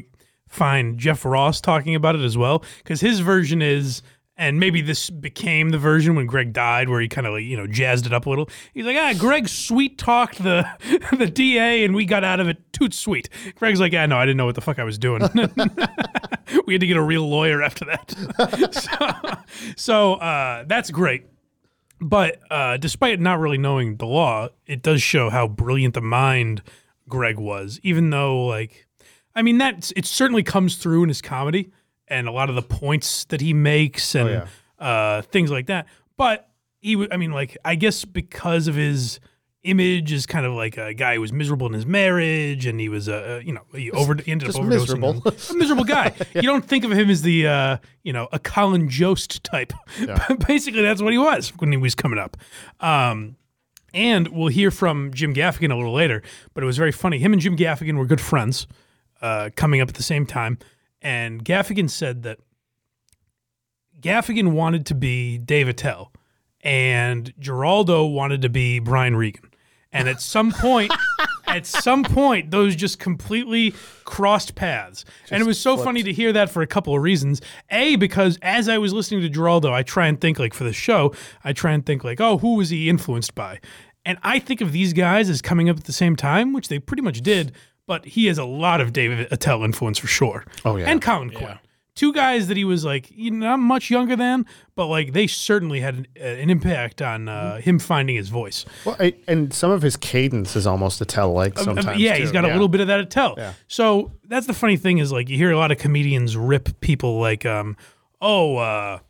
find 0.48 0.98
Jeff 0.98 1.24
Ross 1.24 1.60
talking 1.60 1.94
about 1.94 2.14
it 2.14 2.20
as 2.22 2.36
well, 2.36 2.62
because 2.78 3.00
his 3.00 3.20
version 3.20 3.62
is, 3.62 4.02
and 4.40 4.58
maybe 4.58 4.80
this 4.80 5.10
became 5.10 5.68
the 5.68 5.78
version 5.78 6.14
when 6.14 6.24
Greg 6.24 6.54
died, 6.54 6.88
where 6.88 6.98
he 6.98 7.08
kind 7.08 7.26
of 7.26 7.34
like 7.34 7.44
you 7.44 7.58
know 7.58 7.66
jazzed 7.66 8.06
it 8.06 8.12
up 8.14 8.24
a 8.24 8.30
little. 8.30 8.48
He's 8.72 8.86
like, 8.86 8.96
ah, 8.96 9.12
Greg 9.16 9.48
sweet 9.48 9.98
talked 9.98 10.42
the 10.42 10.66
the 11.16 11.26
DA, 11.26 11.84
and 11.84 11.94
we 11.94 12.06
got 12.06 12.24
out 12.24 12.40
of 12.40 12.48
it 12.48 12.72
toot 12.72 12.94
sweet. 12.94 13.28
Greg's 13.56 13.80
like, 13.80 13.92
yeah, 13.92 14.06
no, 14.06 14.16
I 14.16 14.24
didn't 14.24 14.38
know 14.38 14.46
what 14.46 14.54
the 14.54 14.62
fuck 14.62 14.78
I 14.78 14.84
was 14.84 14.96
doing. 14.96 15.20
we 16.66 16.74
had 16.74 16.80
to 16.80 16.86
get 16.86 16.96
a 16.96 17.02
real 17.02 17.28
lawyer 17.28 17.62
after 17.62 17.84
that. 17.84 18.74
so 19.76 19.76
so 19.76 20.14
uh, 20.14 20.64
that's 20.66 20.90
great. 20.90 21.26
But 22.00 22.40
uh, 22.50 22.78
despite 22.78 23.20
not 23.20 23.40
really 23.40 23.58
knowing 23.58 23.96
the 23.96 24.06
law, 24.06 24.48
it 24.66 24.80
does 24.80 25.02
show 25.02 25.28
how 25.28 25.48
brilliant 25.48 25.92
the 25.92 26.00
mind 26.00 26.62
Greg 27.10 27.38
was. 27.38 27.78
Even 27.82 28.08
though, 28.08 28.46
like, 28.46 28.86
I 29.34 29.42
mean, 29.42 29.58
that 29.58 29.92
it 29.94 30.06
certainly 30.06 30.42
comes 30.42 30.76
through 30.76 31.02
in 31.02 31.10
his 31.10 31.20
comedy 31.20 31.70
and 32.10 32.28
a 32.28 32.32
lot 32.32 32.48
of 32.50 32.54
the 32.56 32.62
points 32.62 33.24
that 33.26 33.40
he 33.40 33.54
makes 33.54 34.14
and 34.14 34.42
uh, 34.78 35.22
things 35.22 35.50
like 35.50 35.66
that. 35.66 35.86
But 36.16 36.48
he, 36.80 36.94
w- 36.94 37.08
I 37.10 37.16
mean, 37.16 37.30
like, 37.32 37.56
I 37.64 37.74
guess 37.76 38.04
because 38.04 38.66
of 38.68 38.74
his 38.74 39.20
image 39.62 40.10
is 40.10 40.24
kind 40.24 40.46
of 40.46 40.54
like 40.54 40.78
a 40.78 40.94
guy 40.94 41.14
who 41.16 41.20
was 41.20 41.32
miserable 41.34 41.66
in 41.66 41.74
his 41.74 41.84
marriage 41.84 42.64
and 42.64 42.80
he 42.80 42.88
was 42.88 43.08
a 43.08 43.36
uh, 43.36 43.38
you 43.40 43.52
know 43.52 43.60
he 43.74 43.90
over 43.90 44.14
he 44.14 44.32
ended 44.32 44.46
Just 44.46 44.58
up 44.58 44.64
overdosing 44.64 44.70
miserable. 44.98 45.22
a 45.28 45.54
miserable 45.54 45.84
guy. 45.84 46.14
You 46.34 46.40
don't 46.42 46.64
think 46.64 46.82
of 46.82 46.92
him 46.92 47.10
as 47.10 47.20
the 47.20 47.46
uh 47.46 47.76
you 48.02 48.14
know 48.14 48.26
a 48.32 48.38
colin 48.38 48.88
jost 48.88 49.44
type. 49.44 49.74
Basically 50.48 50.80
that's 50.80 51.02
what 51.02 51.12
he 51.12 51.18
was 51.18 51.50
when 51.58 51.70
he 51.72 51.76
was 51.76 51.94
coming 51.94 52.18
up. 52.18 52.38
Um 52.80 53.36
and 53.92 54.28
we'll 54.28 54.48
hear 54.48 54.70
from 54.70 55.12
jim 55.12 55.34
gaffigan 55.34 55.70
a 55.70 55.76
little 55.76 55.92
later 55.92 56.22
but 56.54 56.62
it 56.62 56.66
was 56.66 56.78
very 56.78 56.92
funny. 56.92 57.18
Him 57.18 57.34
and 57.34 57.42
jim 57.42 57.54
gaffigan 57.54 57.98
were 57.98 58.06
good 58.06 58.20
friends 58.22 58.66
uh 59.20 59.50
coming 59.56 59.82
up 59.82 59.90
at 59.90 59.94
the 59.94 60.02
same 60.02 60.24
time 60.24 60.56
and 61.02 61.44
gaffigan 61.44 61.88
said 61.88 62.22
that 62.22 62.38
gaffigan 64.00 64.52
wanted 64.52 64.86
to 64.86 64.94
be 64.94 65.38
dave 65.38 65.68
attell 65.68 66.12
and 66.62 67.32
Giraldo 67.38 68.04
wanted 68.06 68.42
to 68.42 68.48
be 68.48 68.78
Brian 68.78 69.16
Regan. 69.16 69.50
And 69.92 70.08
at 70.08 70.20
some 70.20 70.52
point, 70.52 70.92
at 71.46 71.66
some 71.66 72.04
point, 72.04 72.50
those 72.50 72.76
just 72.76 72.98
completely 72.98 73.74
crossed 74.04 74.54
paths. 74.54 75.04
and 75.30 75.42
it 75.42 75.46
was 75.46 75.58
so 75.58 75.76
funny 75.76 76.02
to 76.04 76.12
hear 76.12 76.32
that 76.32 76.50
for 76.50 76.62
a 76.62 76.66
couple 76.66 76.94
of 76.94 77.02
reasons. 77.02 77.40
A, 77.70 77.96
because 77.96 78.38
as 78.42 78.68
I 78.68 78.78
was 78.78 78.92
listening 78.92 79.20
to 79.22 79.28
Giraldo, 79.28 79.72
I 79.72 79.82
try 79.82 80.06
and 80.06 80.20
think 80.20 80.38
like 80.38 80.54
for 80.54 80.64
the 80.64 80.72
show, 80.72 81.12
I 81.42 81.52
try 81.52 81.72
and 81.72 81.84
think 81.84 82.04
like, 82.04 82.20
oh, 82.20 82.38
who 82.38 82.54
was 82.54 82.70
he 82.70 82.88
influenced 82.88 83.34
by? 83.34 83.58
And 84.04 84.18
I 84.22 84.38
think 84.38 84.60
of 84.60 84.72
these 84.72 84.92
guys 84.92 85.28
as 85.28 85.42
coming 85.42 85.68
up 85.68 85.76
at 85.76 85.84
the 85.84 85.92
same 85.92 86.16
time, 86.16 86.52
which 86.52 86.68
they 86.68 86.78
pretty 86.78 87.02
much 87.02 87.20
did, 87.20 87.52
but 87.90 88.04
he 88.04 88.26
has 88.26 88.38
a 88.38 88.44
lot 88.44 88.80
of 88.80 88.92
David 88.92 89.26
Attell 89.32 89.64
influence 89.64 89.98
for 89.98 90.06
sure. 90.06 90.44
Oh, 90.64 90.76
yeah. 90.76 90.84
And 90.88 91.02
Colin 91.02 91.30
Quinn. 91.30 91.58
two 91.96 92.12
guys 92.12 92.46
that 92.46 92.56
he 92.56 92.64
was 92.64 92.84
like 92.84 93.10
not 93.16 93.56
much 93.58 93.90
younger 93.90 94.14
than, 94.14 94.46
but 94.76 94.86
like 94.86 95.12
they 95.12 95.26
certainly 95.26 95.80
had 95.80 95.94
an, 95.96 96.06
an 96.16 96.50
impact 96.50 97.02
on 97.02 97.28
uh, 97.28 97.56
him 97.60 97.80
finding 97.80 98.14
his 98.14 98.28
voice. 98.28 98.64
Well, 98.84 98.94
I, 99.00 99.14
and 99.26 99.52
some 99.52 99.72
of 99.72 99.82
his 99.82 99.96
cadence 99.96 100.54
is 100.54 100.68
almost 100.68 101.00
a 101.00 101.04
tell 101.04 101.32
like 101.32 101.58
Um, 101.58 101.70
um, 101.70 101.74
sometimes. 101.78 102.00
yeah, 102.00 102.14
too. 102.14 102.20
he's 102.22 102.30
got 102.30 102.44
a 102.44 102.52
little 102.52 102.68
bit 102.68 102.80
of 102.80 102.86
that 102.86 102.98
to 102.98 103.06
tell. 103.06 103.34
Yeah. 103.36 103.54
So 103.66 104.12
that's 104.28 104.46
the 104.46 104.54
funny 104.54 104.76
thing 104.76 104.98
is 104.98 105.10
like 105.10 105.28
you 105.28 105.36
hear 105.36 105.50
a 105.50 105.58
lot 105.58 105.72
of 105.72 105.78
comedians 105.78 106.36
rip 106.36 106.80
people 106.80 107.18
like, 107.18 107.44
um, 107.44 107.76
oh, 108.20 108.56
uh, 108.58 109.00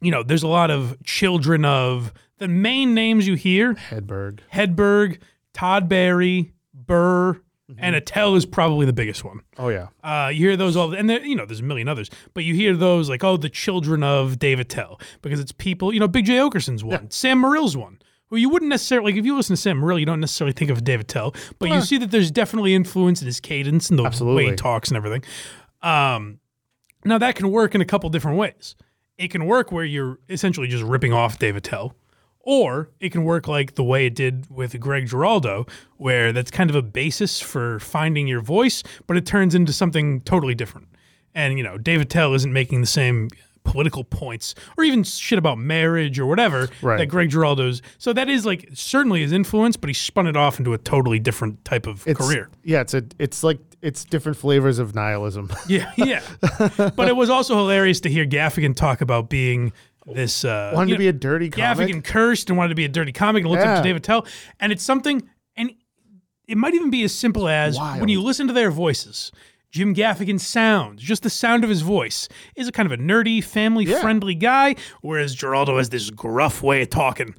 you 0.00 0.10
know, 0.10 0.24
there's 0.24 0.42
a 0.42 0.48
lot 0.48 0.72
of 0.72 1.00
children 1.04 1.64
of 1.64 2.12
the 2.38 2.48
main 2.48 2.92
names 2.92 3.28
you 3.28 3.36
hear: 3.36 3.74
Hedberg. 3.74 4.40
Hedberg, 4.52 5.18
Todd 5.54 5.88
Barry, 5.88 6.52
Burr, 6.74 7.40
Mm-hmm. 7.70 7.78
and 7.84 7.94
Attell 7.94 8.34
is 8.34 8.44
probably 8.44 8.84
the 8.84 8.92
biggest 8.92 9.24
one. 9.24 9.40
Oh 9.56 9.68
yeah. 9.68 9.88
Uh, 10.02 10.28
you 10.28 10.48
hear 10.48 10.56
those 10.56 10.76
all, 10.76 10.92
and 10.92 11.08
there, 11.08 11.24
you 11.24 11.36
know, 11.36 11.46
there's 11.46 11.60
a 11.60 11.64
million 11.64 11.86
others, 11.88 12.10
but 12.34 12.42
you 12.44 12.54
hear 12.54 12.74
those 12.74 13.08
like, 13.08 13.22
oh, 13.22 13.36
the 13.36 13.48
children 13.48 14.02
of 14.02 14.38
Dave 14.38 14.58
Attell, 14.58 15.00
because 15.22 15.38
it's 15.38 15.52
people, 15.52 15.92
you 15.92 16.00
know, 16.00 16.08
Big 16.08 16.24
Jay 16.24 16.38
Oakerson's 16.38 16.82
one, 16.82 17.10
Sam 17.10 17.38
Morril's 17.38 17.76
one, 17.76 18.00
who 18.28 18.36
you 18.36 18.48
wouldn't 18.48 18.68
necessarily, 18.68 19.12
like, 19.12 19.18
if 19.18 19.24
you 19.24 19.36
listen 19.36 19.54
to 19.54 19.60
Sam 19.60 19.78
Morril, 19.78 19.98
you 19.98 20.06
don't 20.06 20.20
necessarily 20.20 20.52
think 20.52 20.70
of 20.70 20.82
Dave 20.84 21.00
Attell, 21.00 21.34
but 21.58 21.68
you 21.68 21.80
see 21.80 21.98
that 21.98 22.10
there's 22.10 22.30
definitely 22.30 22.74
influence 22.74 23.20
in 23.20 23.26
his 23.26 23.40
cadence 23.40 23.88
and 23.90 23.98
the 23.98 24.02
way 24.34 24.46
he 24.46 24.56
talks 24.56 24.88
and 24.88 24.96
everything. 24.96 25.22
Um, 25.82 26.40
now 27.04 27.18
that 27.18 27.34
can 27.36 27.50
work 27.50 27.74
in 27.74 27.80
a 27.80 27.84
couple 27.84 28.10
different 28.10 28.36
ways. 28.38 28.74
It 29.18 29.30
can 29.30 29.46
work 29.46 29.70
where 29.70 29.84
you're 29.84 30.18
essentially 30.28 30.66
just 30.66 30.82
ripping 30.82 31.12
off 31.12 31.38
Dave 31.38 31.56
Attell, 31.56 31.94
or 32.42 32.90
it 33.00 33.10
can 33.12 33.24
work 33.24 33.46
like 33.48 33.74
the 33.74 33.84
way 33.84 34.06
it 34.06 34.14
did 34.14 34.46
with 34.50 34.78
Greg 34.80 35.06
Giraldo, 35.06 35.66
where 35.98 36.32
that's 36.32 36.50
kind 36.50 36.70
of 36.70 36.76
a 36.76 36.82
basis 36.82 37.40
for 37.40 37.78
finding 37.80 38.26
your 38.26 38.40
voice, 38.40 38.82
but 39.06 39.16
it 39.16 39.26
turns 39.26 39.54
into 39.54 39.72
something 39.72 40.20
totally 40.22 40.54
different. 40.54 40.88
And 41.34 41.58
you 41.58 41.64
know, 41.64 41.78
Dave 41.78 42.00
Attell 42.00 42.34
isn't 42.34 42.52
making 42.52 42.80
the 42.80 42.86
same 42.86 43.28
political 43.62 44.02
points 44.04 44.54
or 44.78 44.84
even 44.84 45.04
shit 45.04 45.38
about 45.38 45.58
marriage 45.58 46.18
or 46.18 46.24
whatever 46.24 46.68
Right. 46.80 46.96
that 46.96 47.06
Greg 47.06 47.28
Giraldo's. 47.28 47.82
So 47.98 48.12
that 48.14 48.28
is 48.30 48.46
like 48.46 48.70
certainly 48.72 49.20
his 49.20 49.32
influence, 49.32 49.76
but 49.76 49.88
he 49.88 49.94
spun 49.94 50.26
it 50.26 50.34
off 50.34 50.58
into 50.58 50.72
a 50.72 50.78
totally 50.78 51.18
different 51.18 51.62
type 51.66 51.86
of 51.86 52.02
It's, 52.06 52.18
career. 52.18 52.48
Yeah, 52.64 52.80
it's 52.80 52.94
a 52.94 53.04
it's 53.18 53.44
like 53.44 53.58
it's 53.82 54.04
different 54.04 54.38
flavors 54.38 54.78
of 54.78 54.94
nihilism. 54.94 55.50
Yeah, 55.68 55.92
yeah. 55.98 56.22
but 56.96 57.08
it 57.08 57.16
was 57.16 57.28
also 57.28 57.54
hilarious 57.56 58.00
to 58.00 58.08
hear 58.10 58.24
Gaffigan 58.24 58.74
talk 58.74 59.02
about 59.02 59.28
being 59.28 59.72
this 60.14 60.44
uh 60.44 60.72
Wanted 60.74 60.92
to 60.92 60.98
be 60.98 61.08
a 61.08 61.12
dirty 61.12 61.50
comic. 61.50 61.88
Gaffigan 61.88 62.04
cursed 62.04 62.48
and 62.50 62.56
wanted 62.58 62.70
to 62.70 62.74
be 62.74 62.84
a 62.84 62.88
dirty 62.88 63.12
comic 63.12 63.42
and 63.42 63.50
looked 63.50 63.64
up 63.64 63.78
to 63.78 63.82
Dave 63.82 63.96
Attell. 63.96 64.26
And 64.58 64.72
it's 64.72 64.82
something 64.82 65.28
and 65.56 65.72
it 66.46 66.56
might 66.56 66.74
even 66.74 66.90
be 66.90 67.02
as 67.04 67.14
simple 67.14 67.48
as 67.48 67.78
when 67.78 68.08
you 68.08 68.20
listen 68.22 68.46
to 68.48 68.52
their 68.52 68.70
voices. 68.70 69.30
Jim 69.70 69.94
Gaffigan's 69.94 70.44
sound, 70.44 70.98
just 70.98 71.22
the 71.22 71.30
sound 71.30 71.62
of 71.62 71.70
his 71.70 71.82
voice, 71.82 72.28
is 72.56 72.66
a 72.66 72.72
kind 72.72 72.90
of 72.90 72.98
a 72.98 73.00
nerdy, 73.00 73.42
family 73.42 73.84
friendly 74.00 74.34
guy, 74.34 74.74
whereas 75.00 75.32
Giraldo 75.32 75.78
has 75.78 75.90
this 75.90 76.10
gruff 76.10 76.60
way 76.60 76.82
of 76.82 76.90
talking. 76.90 77.36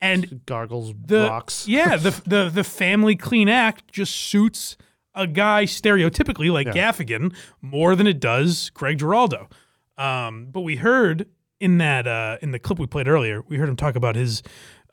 And 0.00 0.40
Gargles 0.46 0.94
the 1.06 1.28
rocks. 1.28 1.68
yeah, 1.68 1.96
the 1.96 2.10
the 2.26 2.48
the 2.48 2.64
family 2.64 3.16
clean 3.16 3.48
act 3.50 3.92
just 3.92 4.14
suits 4.14 4.76
a 5.14 5.26
guy 5.26 5.64
stereotypically 5.64 6.50
like 6.50 6.66
Gaffigan 6.68 7.34
more 7.60 7.94
than 7.94 8.06
it 8.06 8.18
does 8.18 8.70
Craig 8.74 8.98
Giraldo. 8.98 9.48
Um, 9.96 10.48
but 10.50 10.62
we 10.62 10.76
heard 10.76 11.26
in 11.64 11.78
that 11.78 12.06
uh, 12.06 12.36
in 12.42 12.50
the 12.50 12.58
clip 12.58 12.78
we 12.78 12.86
played 12.86 13.08
earlier, 13.08 13.42
we 13.48 13.56
heard 13.56 13.70
him 13.70 13.76
talk 13.76 13.96
about 13.96 14.16
his 14.16 14.42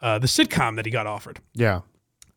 uh, 0.01 0.17
the 0.17 0.27
sitcom 0.27 0.77
that 0.77 0.85
he 0.85 0.91
got 0.91 1.05
offered. 1.05 1.41
Yeah. 1.53 1.81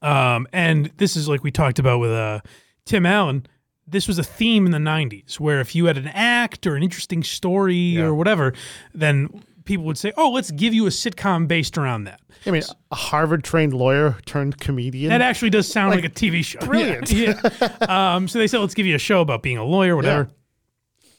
Um, 0.02 0.48
and 0.52 0.90
this 0.96 1.14
is 1.14 1.28
like 1.28 1.44
we 1.44 1.52
talked 1.52 1.78
about 1.78 2.00
with 2.00 2.10
uh, 2.10 2.40
Tim 2.84 3.06
Allen. 3.06 3.46
This 3.86 4.08
was 4.08 4.18
a 4.18 4.24
theme 4.24 4.66
in 4.66 4.72
the 4.72 4.78
'90s 4.78 5.38
where 5.38 5.60
if 5.60 5.76
you 5.76 5.84
had 5.84 5.96
an 5.96 6.08
act 6.08 6.66
or 6.66 6.74
an 6.74 6.82
interesting 6.82 7.22
story 7.22 7.96
or 8.00 8.12
whatever, 8.12 8.54
then 8.92 9.44
people 9.64 9.84
would 9.84 9.98
say, 9.98 10.12
"Oh, 10.16 10.32
let's 10.32 10.50
give 10.50 10.74
you 10.74 10.86
a 10.86 10.90
sitcom 10.90 11.46
based 11.46 11.78
around 11.78 12.04
that." 12.04 12.20
I 12.44 12.50
mean, 12.50 12.64
a 12.90 12.96
Harvard 12.96 13.44
trained 13.44 13.72
lawyer 13.72 14.16
turned 14.26 14.58
comedian. 14.58 15.10
That 15.10 15.20
actually 15.20 15.50
does 15.50 15.70
sound 15.70 15.94
like, 15.94 16.04
a 16.04 16.08
TV 16.08 16.44
show. 16.44 16.58
brilliant. 16.66 17.12
Yeah. 17.12 17.40
yeah. 17.60 18.14
um, 18.16 18.26
so 18.26 18.40
they 18.40 18.48
said, 18.48 18.58
let's 18.58 18.74
give 18.74 18.84
you 18.84 18.96
a 18.96 18.98
show 18.98 19.20
about 19.20 19.42
being 19.42 19.58
a 19.58 19.64
lawyer, 19.64 19.94
whatever. 19.94 20.28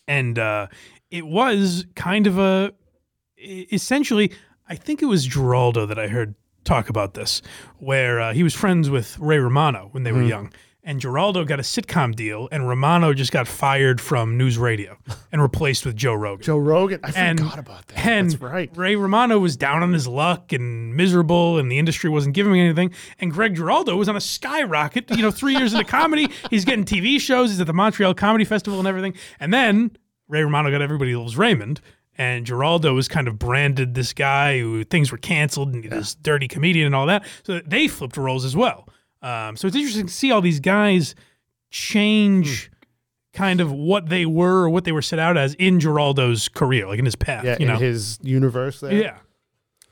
And 0.08 0.38
uh, 0.38 0.68
it 1.10 1.26
was 1.26 1.86
kind 1.96 2.28
of 2.28 2.38
a, 2.38 2.74
essentially, 3.46 4.32
I 4.68 4.76
think 4.76 5.02
it 5.02 5.06
was 5.06 5.26
Giraldo 5.26 5.86
that 5.86 6.00
I 6.00 6.08
heard 6.08 6.36
talk 6.64 6.90
about 6.90 7.14
this, 7.14 7.42
where 7.78 8.20
uh, 8.20 8.34
he 8.34 8.44
was 8.44 8.54
friends 8.54 8.90
with 8.90 9.18
Ray 9.20 9.38
Romano 9.38 9.90
when 9.92 10.04
they 10.04 10.12
were 10.12 10.24
young. 10.24 10.52
And 10.88 11.02
Giraldo 11.02 11.46
got 11.46 11.60
a 11.60 11.64
sitcom 11.64 12.16
deal, 12.16 12.48
and 12.52 12.70
Romano 12.70 13.12
just 13.12 13.32
got 13.32 13.48
fired 13.48 14.00
from 14.00 14.38
news 14.38 14.56
radio 14.56 14.96
and 15.32 15.42
replaced 15.42 15.84
with 15.84 15.96
Joe 15.96 16.14
Rogan 16.14 16.44
Joe 16.44 16.60
Rogan. 16.60 17.00
I 17.04 17.12
and, 17.16 17.40
forgot 17.40 17.58
about 17.58 17.88
that. 17.88 18.06
And 18.06 18.30
That's 18.30 18.42
right. 18.42 18.70
Ray 18.78 18.96
Romano 18.96 19.40
was 19.40 19.58
down 19.58 19.82
on 19.82 19.94
his 19.94 20.08
luck 20.08 20.54
and 20.54 20.96
miserable, 20.96 21.58
and 21.58 21.72
the 21.72 21.80
industry 21.80 22.08
wasn't 22.12 22.36
giving 22.36 22.54
him 22.54 22.60
anything. 22.60 22.94
And 23.20 23.32
Greg 23.32 23.56
Giraldo 23.56 23.96
was 23.96 24.08
on 24.08 24.16
a 24.16 24.22
skyrocket. 24.22 25.10
You 25.10 25.24
know, 25.24 25.32
three 25.32 25.56
years 25.56 25.74
into 25.74 25.86
comedy, 25.86 26.30
he's 26.52 26.66
getting 26.66 26.86
TV 26.86 27.20
shows. 27.20 27.50
He's 27.50 27.60
at 27.60 27.66
the 27.66 27.74
Montreal 27.74 28.14
Comedy 28.14 28.46
Festival 28.46 28.78
and 28.78 28.88
everything. 28.88 29.16
And 29.40 29.52
then 29.52 29.98
Ray 30.28 30.44
Romano 30.44 30.70
got 30.70 30.84
Everybody 30.84 31.16
Loves 31.16 31.36
Raymond. 31.36 31.82
And 32.18 32.46
Giraldo 32.46 32.94
was 32.94 33.08
kind 33.08 33.28
of 33.28 33.38
branded 33.38 33.94
this 33.94 34.14
guy 34.14 34.60
who 34.60 34.84
things 34.86 35.12
were 35.12 35.18
canceled 35.18 35.74
and 35.74 35.84
this 35.84 36.16
dirty 36.16 36.48
comedian 36.48 36.86
and 36.86 36.96
all 36.96 37.06
that. 37.08 37.26
So 37.44 37.60
they 37.66 37.88
flipped 37.88 38.16
roles 38.16 38.46
as 38.46 38.56
well. 38.56 38.88
Um, 39.22 39.58
so 39.58 39.68
it's 39.68 39.76
interesting 39.76 40.08
to 40.08 40.14
see 40.14 40.32
all 40.32 40.42
these 40.42 40.60
guys 40.60 41.16
change 41.72 42.72
kind 43.34 43.60
of 43.60 43.72
what 43.72 44.08
they 44.08 44.26
were 44.26 44.64
or 44.64 44.70
what 44.70 44.86
they 44.86 44.92
were 44.92 45.02
set 45.02 45.20
out 45.20 45.38
as 45.38 45.56
in 45.56 45.80
Giraldo's 45.80 46.48
career, 46.48 46.88
like 46.88 47.00
in 47.00 47.06
his 47.06 47.16
path. 47.16 47.44
Yeah, 47.44 47.58
you 47.60 47.66
know? 47.66 47.76
in 47.76 47.82
his 47.82 48.18
universe 48.22 48.80
there. 48.80 48.94
Yeah. 48.94 49.18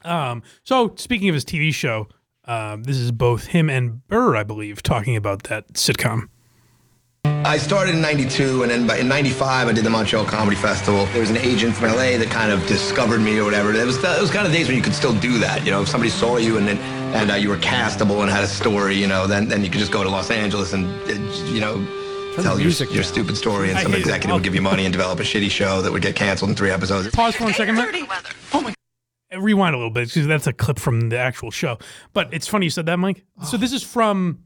Um, 0.05 0.43
so 0.63 0.93
speaking 0.95 1.29
of 1.29 1.35
his 1.35 1.45
TV 1.45 1.73
show, 1.73 2.07
um, 2.45 2.83
this 2.83 2.97
is 2.97 3.11
both 3.11 3.47
him 3.47 3.69
and 3.69 4.05
Burr, 4.07 4.35
I 4.35 4.43
believe, 4.43 4.83
talking 4.83 5.15
about 5.15 5.43
that 5.43 5.73
sitcom. 5.73 6.29
I 7.25 7.57
started 7.57 7.95
in 7.95 8.01
92, 8.01 8.63
and 8.63 8.71
then 8.71 8.85
by- 8.85 8.97
in 8.97 9.07
95, 9.07 9.67
I 9.69 9.71
did 9.71 9.85
the 9.85 9.89
Montreal 9.89 10.25
Comedy 10.25 10.57
Festival. 10.57 11.05
There 11.07 11.21
was 11.21 11.29
an 11.29 11.37
agent 11.37 11.73
from 11.75 11.85
LA 11.89 12.17
that 12.17 12.29
kind 12.29 12.51
of 12.51 12.65
discovered 12.67 13.19
me 13.21 13.37
or 13.39 13.45
whatever. 13.45 13.73
It 13.73 13.85
was, 13.85 13.97
it 13.97 14.21
was 14.21 14.29
kind 14.31 14.45
of 14.45 14.51
days 14.51 14.67
when 14.67 14.75
you 14.75 14.81
could 14.83 14.93
still 14.93 15.13
do 15.13 15.37
that. 15.39 15.63
You 15.65 15.71
know, 15.71 15.81
if 15.83 15.87
somebody 15.87 16.09
saw 16.09 16.35
you 16.37 16.57
and 16.57 16.67
then 16.67 16.77
and 17.13 17.31
uh, 17.31 17.35
you 17.35 17.47
were 17.49 17.57
castable 17.57 18.21
and 18.23 18.29
had 18.29 18.43
a 18.43 18.47
story, 18.47 18.95
you 18.95 19.07
know, 19.07 19.27
then, 19.27 19.47
then 19.47 19.63
you 19.63 19.69
could 19.69 19.79
just 19.79 19.91
go 19.91 20.03
to 20.03 20.09
Los 20.09 20.31
Angeles 20.31 20.73
and, 20.73 20.85
uh, 21.09 21.13
you 21.53 21.61
know, 21.61 21.75
tell 22.41 22.55
your, 22.55 22.65
music 22.65 22.89
your 22.91 23.03
down. 23.03 23.11
stupid 23.13 23.37
story, 23.37 23.69
and 23.69 23.77
I 23.77 23.83
some 23.83 23.91
hate 23.91 23.99
it. 23.99 24.05
executive 24.07 24.33
would 24.33 24.43
give 24.43 24.55
you 24.55 24.61
money 24.61 24.83
and 24.85 24.91
develop 24.91 25.19
a 25.19 25.23
shitty 25.23 25.51
show 25.51 25.81
that 25.81 25.91
would 25.93 26.01
get 26.01 26.15
canceled 26.15 26.49
in 26.49 26.55
three 26.57 26.71
episodes. 26.71 27.07
Pause 27.11 27.35
for 27.35 27.43
one 27.45 27.53
second, 27.53 27.75
Matt. 27.75 27.93
Uh, 28.53 28.71
Rewind 29.39 29.75
a 29.75 29.77
little 29.77 29.91
bit 29.91 30.07
because 30.09 30.27
that's 30.27 30.47
a 30.47 30.53
clip 30.53 30.77
from 30.79 31.09
the 31.09 31.17
actual 31.19 31.51
show. 31.51 31.77
But 32.13 32.33
it's 32.33 32.47
funny 32.47 32.65
you 32.65 32.69
said 32.69 32.85
that, 32.87 32.97
Mike. 32.97 33.23
So 33.45 33.57
this 33.57 33.71
is 33.73 33.81
from 33.83 34.39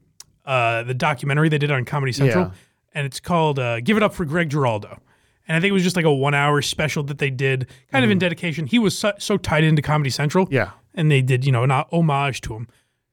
uh, 0.45 0.83
the 0.83 0.93
documentary 0.93 1.49
they 1.49 1.57
did 1.57 1.71
on 1.71 1.83
Comedy 1.85 2.11
Central, 2.11 2.45
Yeah. 2.45 2.51
And 2.97 3.05
it's 3.05 3.19
called 3.19 3.59
uh, 3.59 3.79
"Give 3.81 3.95
It 3.95 4.03
Up 4.03 4.13
for 4.13 4.25
Greg 4.25 4.49
Giraldo." 4.49 4.99
And 5.47 5.55
I 5.55 5.59
think 5.61 5.69
it 5.69 5.73
was 5.73 5.83
just 5.83 5.95
like 5.95 6.03
a 6.03 6.13
one-hour 6.13 6.61
special 6.61 7.03
that 7.03 7.19
they 7.19 7.29
did, 7.29 7.67
kind 7.91 8.03
of 8.03 8.11
in 8.11 8.17
dedication. 8.19 8.65
He 8.67 8.79
was 8.79 8.97
so, 8.97 9.13
so 9.17 9.37
tied 9.37 9.63
into 9.63 9.81
Comedy 9.81 10.09
Central. 10.09 10.45
Yeah. 10.51 10.71
and 10.93 11.09
they 11.09 11.21
did 11.21 11.45
you 11.45 11.51
know 11.53 11.63
an 11.63 11.71
homage 11.71 12.41
to 12.41 12.55
him. 12.55 12.67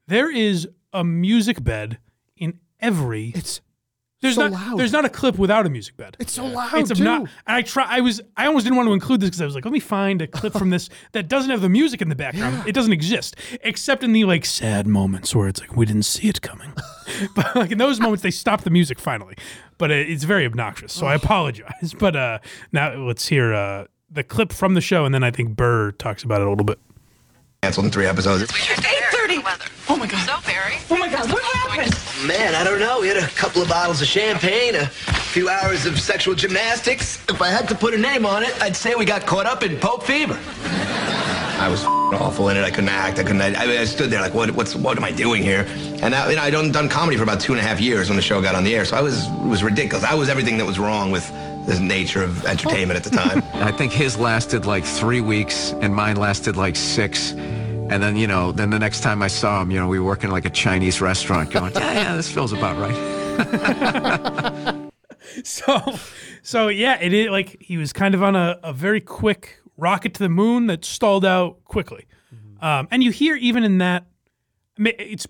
There 0.09 0.31
is 0.35 0.67
a 0.93 1.05
music 1.05 1.63
bed 1.63 1.99
in 2.37 2.59
every. 2.81 3.29
It's 3.37 3.61
there's 4.25 4.35
so 4.35 4.49
not 4.49 4.53
loud. 4.53 4.79
there's 4.79 4.93
not 4.93 5.05
a 5.05 5.09
clip 5.09 5.39
without 5.39 5.67
a 5.67 5.71
music 5.71 5.97
bed. 5.97 6.17
it's 6.19 6.33
so 6.33 6.45
loud 6.47 6.75
It's 6.75 6.91
too. 6.91 7.05
not. 7.05 7.21
And 7.21 7.31
I 7.47 7.63
try. 7.63 7.87
I 7.89 8.01
was. 8.01 8.21
I 8.37 8.47
almost 8.47 8.65
didn't 8.65 8.77
want 8.77 8.89
to 8.89 8.93
include 8.93 9.21
this 9.21 9.31
because 9.31 9.41
I 9.41 9.45
was 9.47 9.55
like, 9.55 9.65
let 9.65 9.73
me 9.73 9.81
find 9.81 10.21
a 10.23 10.27
clip 10.27 10.53
from 10.55 10.71
this 10.71 10.89
that 11.13 11.29
doesn't 11.29 11.51
have 11.51 11.61
the 11.63 11.69
music 11.69 12.03
in 12.03 12.09
the 12.09 12.15
background. 12.17 12.67
It 12.67 12.73
doesn't 12.73 12.93
exist 12.93 13.37
except 13.63 14.03
in 14.03 14.13
the 14.13 14.25
like 14.25 14.45
sad 14.45 14.87
moments 14.87 15.35
where 15.35 15.47
it's 15.49 15.61
like 15.61 15.77
we 15.77 15.87
didn't 15.87 16.05
see 16.05 16.29
it 16.29 16.43
coming. 16.43 16.73
but 17.37 17.55
like 17.55 17.71
in 17.71 17.79
those 17.79 18.01
moments, 18.01 18.23
they 18.23 18.31
stop 18.31 18.63
the 18.63 18.71
music 18.71 18.99
finally. 18.99 19.35
But 19.79 19.91
it, 19.91 20.09
it's 20.09 20.25
very 20.25 20.47
obnoxious, 20.47 20.93
so 20.93 21.07
I 21.07 21.15
apologize. 21.15 21.95
But 21.99 22.17
uh, 22.17 22.39
now 22.73 22.95
let's 22.95 23.27
hear 23.29 23.53
uh, 23.53 23.85
the 24.11 24.25
clip 24.25 24.53
from 24.53 24.75
the 24.75 24.81
show, 24.81 25.05
and 25.05 25.15
then 25.15 25.23
I 25.23 25.31
think 25.31 25.55
Burr 25.55 25.93
talks 25.93 26.23
about 26.23 26.41
it 26.41 26.47
a 26.47 26.51
little 26.51 26.65
bit. 26.65 26.79
Canceled 27.63 27.87
in 27.87 27.93
three 27.93 28.07
episodes. 28.07 28.45
8:30 28.51 29.45
weather. 29.45 29.65
Oh 29.89 29.97
my 29.97 30.07
god. 30.07 30.27
So 30.27 30.51
Barry. 30.51 30.77
Oh 30.91 30.97
my 30.99 31.09
god. 31.11 31.31
What 31.31 31.43
happened? 31.43 31.95
Man, 32.27 32.55
I 32.55 32.65
don't 32.65 32.81
know. 32.81 33.03
We 33.03 33.09
had 33.09 33.19
a 33.19 33.27
couple 33.29 33.61
of 33.61 33.69
bottles 33.69 34.01
of 34.01 34.09
champagne, 34.09 34.75
a 34.77 34.87
few 34.87 35.51
hours 35.51 35.85
of 35.85 36.01
sexual 36.01 36.35
gymnastics. 36.35 37.23
If 37.29 37.43
I 37.43 37.49
had 37.49 37.69
to 37.69 37.75
put 37.75 37.93
a 37.93 37.99
name 37.99 38.25
on 38.25 38.43
it, 38.43 38.63
I'd 38.63 38.75
say 38.75 38.95
we 38.95 39.05
got 39.05 39.27
caught 39.27 39.45
up 39.45 39.63
in 39.63 39.77
Pope 39.77 40.05
fever. 40.05 40.39
I 41.59 41.69
was 41.69 41.85
f***ing 41.85 42.15
awful 42.19 42.49
in 42.49 42.57
it. 42.57 42.65
I 42.65 42.71
couldn't 42.71 42.89
act. 42.89 43.19
I 43.19 43.25
couldn't. 43.25 43.43
I, 43.43 43.55
I, 43.55 43.67
mean, 43.67 43.79
I 43.79 43.85
stood 43.85 44.09
there 44.09 44.23
like, 44.23 44.33
what? 44.33 44.51
What's? 44.53 44.75
What 44.75 44.97
am 44.97 45.05
I 45.05 45.13
doing 45.13 45.43
here? 45.43 45.67
And 46.03 46.15
that, 46.15 46.31
you 46.31 46.37
know, 46.37 46.43
I 46.43 46.49
done 46.49 46.73
done 46.73 46.89
comedy 46.89 47.19
for 47.19 47.25
about 47.25 47.41
two 47.41 47.53
and 47.53 47.61
a 47.61 47.63
half 47.63 47.79
years 47.79 48.09
when 48.09 48.17
the 48.17 48.23
show 48.23 48.41
got 48.41 48.55
on 48.55 48.65
the 48.65 48.75
air. 48.75 48.87
So 48.87 48.97
I 48.97 49.03
was 49.03 49.27
it 49.27 49.47
was 49.47 49.63
ridiculous. 49.63 50.03
I 50.03 50.15
was 50.15 50.31
everything 50.31 50.57
that 50.57 50.67
was 50.67 50.79
wrong 50.79 51.11
with 51.11 51.31
the 51.67 51.79
nature 51.79 52.23
of 52.23 52.47
entertainment 52.47 52.97
at 52.97 53.05
the 53.05 53.11
time. 53.11 53.43
I 53.55 53.71
think 53.71 53.93
his 53.93 54.17
lasted 54.17 54.65
like 54.65 54.85
three 54.85 55.21
weeks 55.21 55.73
and 55.73 55.95
mine 55.95 56.17
lasted 56.17 56.57
like 56.57 56.77
six. 56.77 57.35
And 57.91 58.03
then, 58.03 58.17
you 58.17 58.27
know, 58.27 58.53
then 58.53 58.71
the 58.71 58.79
next 58.79 59.01
time 59.01 59.23
I 59.23 59.29
saw 59.29 59.63
him, 59.63 59.71
you 59.71 59.79
know, 59.79 59.87
we 59.87 59.99
were 59.99 60.07
working 60.07 60.31
like 60.31 60.45
a 60.45 60.51
Chinese 60.51 61.01
restaurant 61.01 61.51
going, 61.51 61.73
yeah, 61.75 61.93
yeah, 61.93 62.17
this 62.17 62.31
feels 62.31 62.53
about 62.53 62.77
right. 62.79 64.81
So, 65.43 65.81
so 66.43 66.69
yeah, 66.69 66.99
it 67.01 67.13
is 67.13 67.29
like 67.29 67.57
he 67.61 67.77
was 67.77 67.93
kind 67.93 68.15
of 68.15 68.23
on 68.23 68.37
a, 68.37 68.59
a 68.63 68.73
very 68.73 69.01
quick 69.01 69.59
rocket 69.77 70.15
to 70.15 70.23
the 70.23 70.29
moon 70.29 70.69
that 70.69 70.85
stalled 70.85 71.25
out 71.25 71.65
quickly. 71.65 72.07
Um, 72.61 72.89
and 72.91 73.03
you 73.03 73.11
hear 73.11 73.37
even 73.37 73.65
in 73.65 73.79
that, 73.79 74.07
ma- 74.79 74.91
it's 74.99 75.27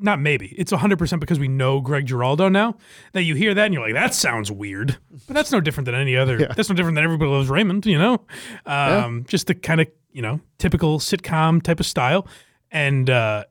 not 0.00 0.20
maybe 0.20 0.54
it's 0.58 0.72
100% 0.72 1.20
because 1.20 1.38
we 1.38 1.48
know 1.48 1.80
Greg 1.80 2.06
Giraldo 2.06 2.48
now 2.48 2.76
that 3.12 3.22
you 3.22 3.34
hear 3.34 3.52
that 3.54 3.64
and 3.66 3.74
you're 3.74 3.82
like 3.82 3.94
that 3.94 4.14
sounds 4.14 4.50
weird. 4.50 4.96
But 5.26 5.34
that's 5.34 5.50
no 5.52 5.60
different 5.60 5.86
than 5.86 5.94
any 5.94 6.16
other 6.16 6.38
that's 6.56 6.68
no 6.68 6.74
different 6.76 6.94
than 6.94 7.04
everybody 7.04 7.30
loves 7.30 7.48
Raymond 7.48 7.84
you 7.86 7.98
know? 7.98 8.24
Um, 8.66 9.24
just 9.28 9.46
the 9.48 9.54
kind 9.54 9.80
of 9.80 9.88
you 10.12 10.22
know 10.22 10.40
typical 10.58 10.98
sitcom 10.98 11.62
type 11.62 11.80
of 11.80 11.86
style. 11.86 12.26
And 12.70 13.08
uh, 13.10 13.44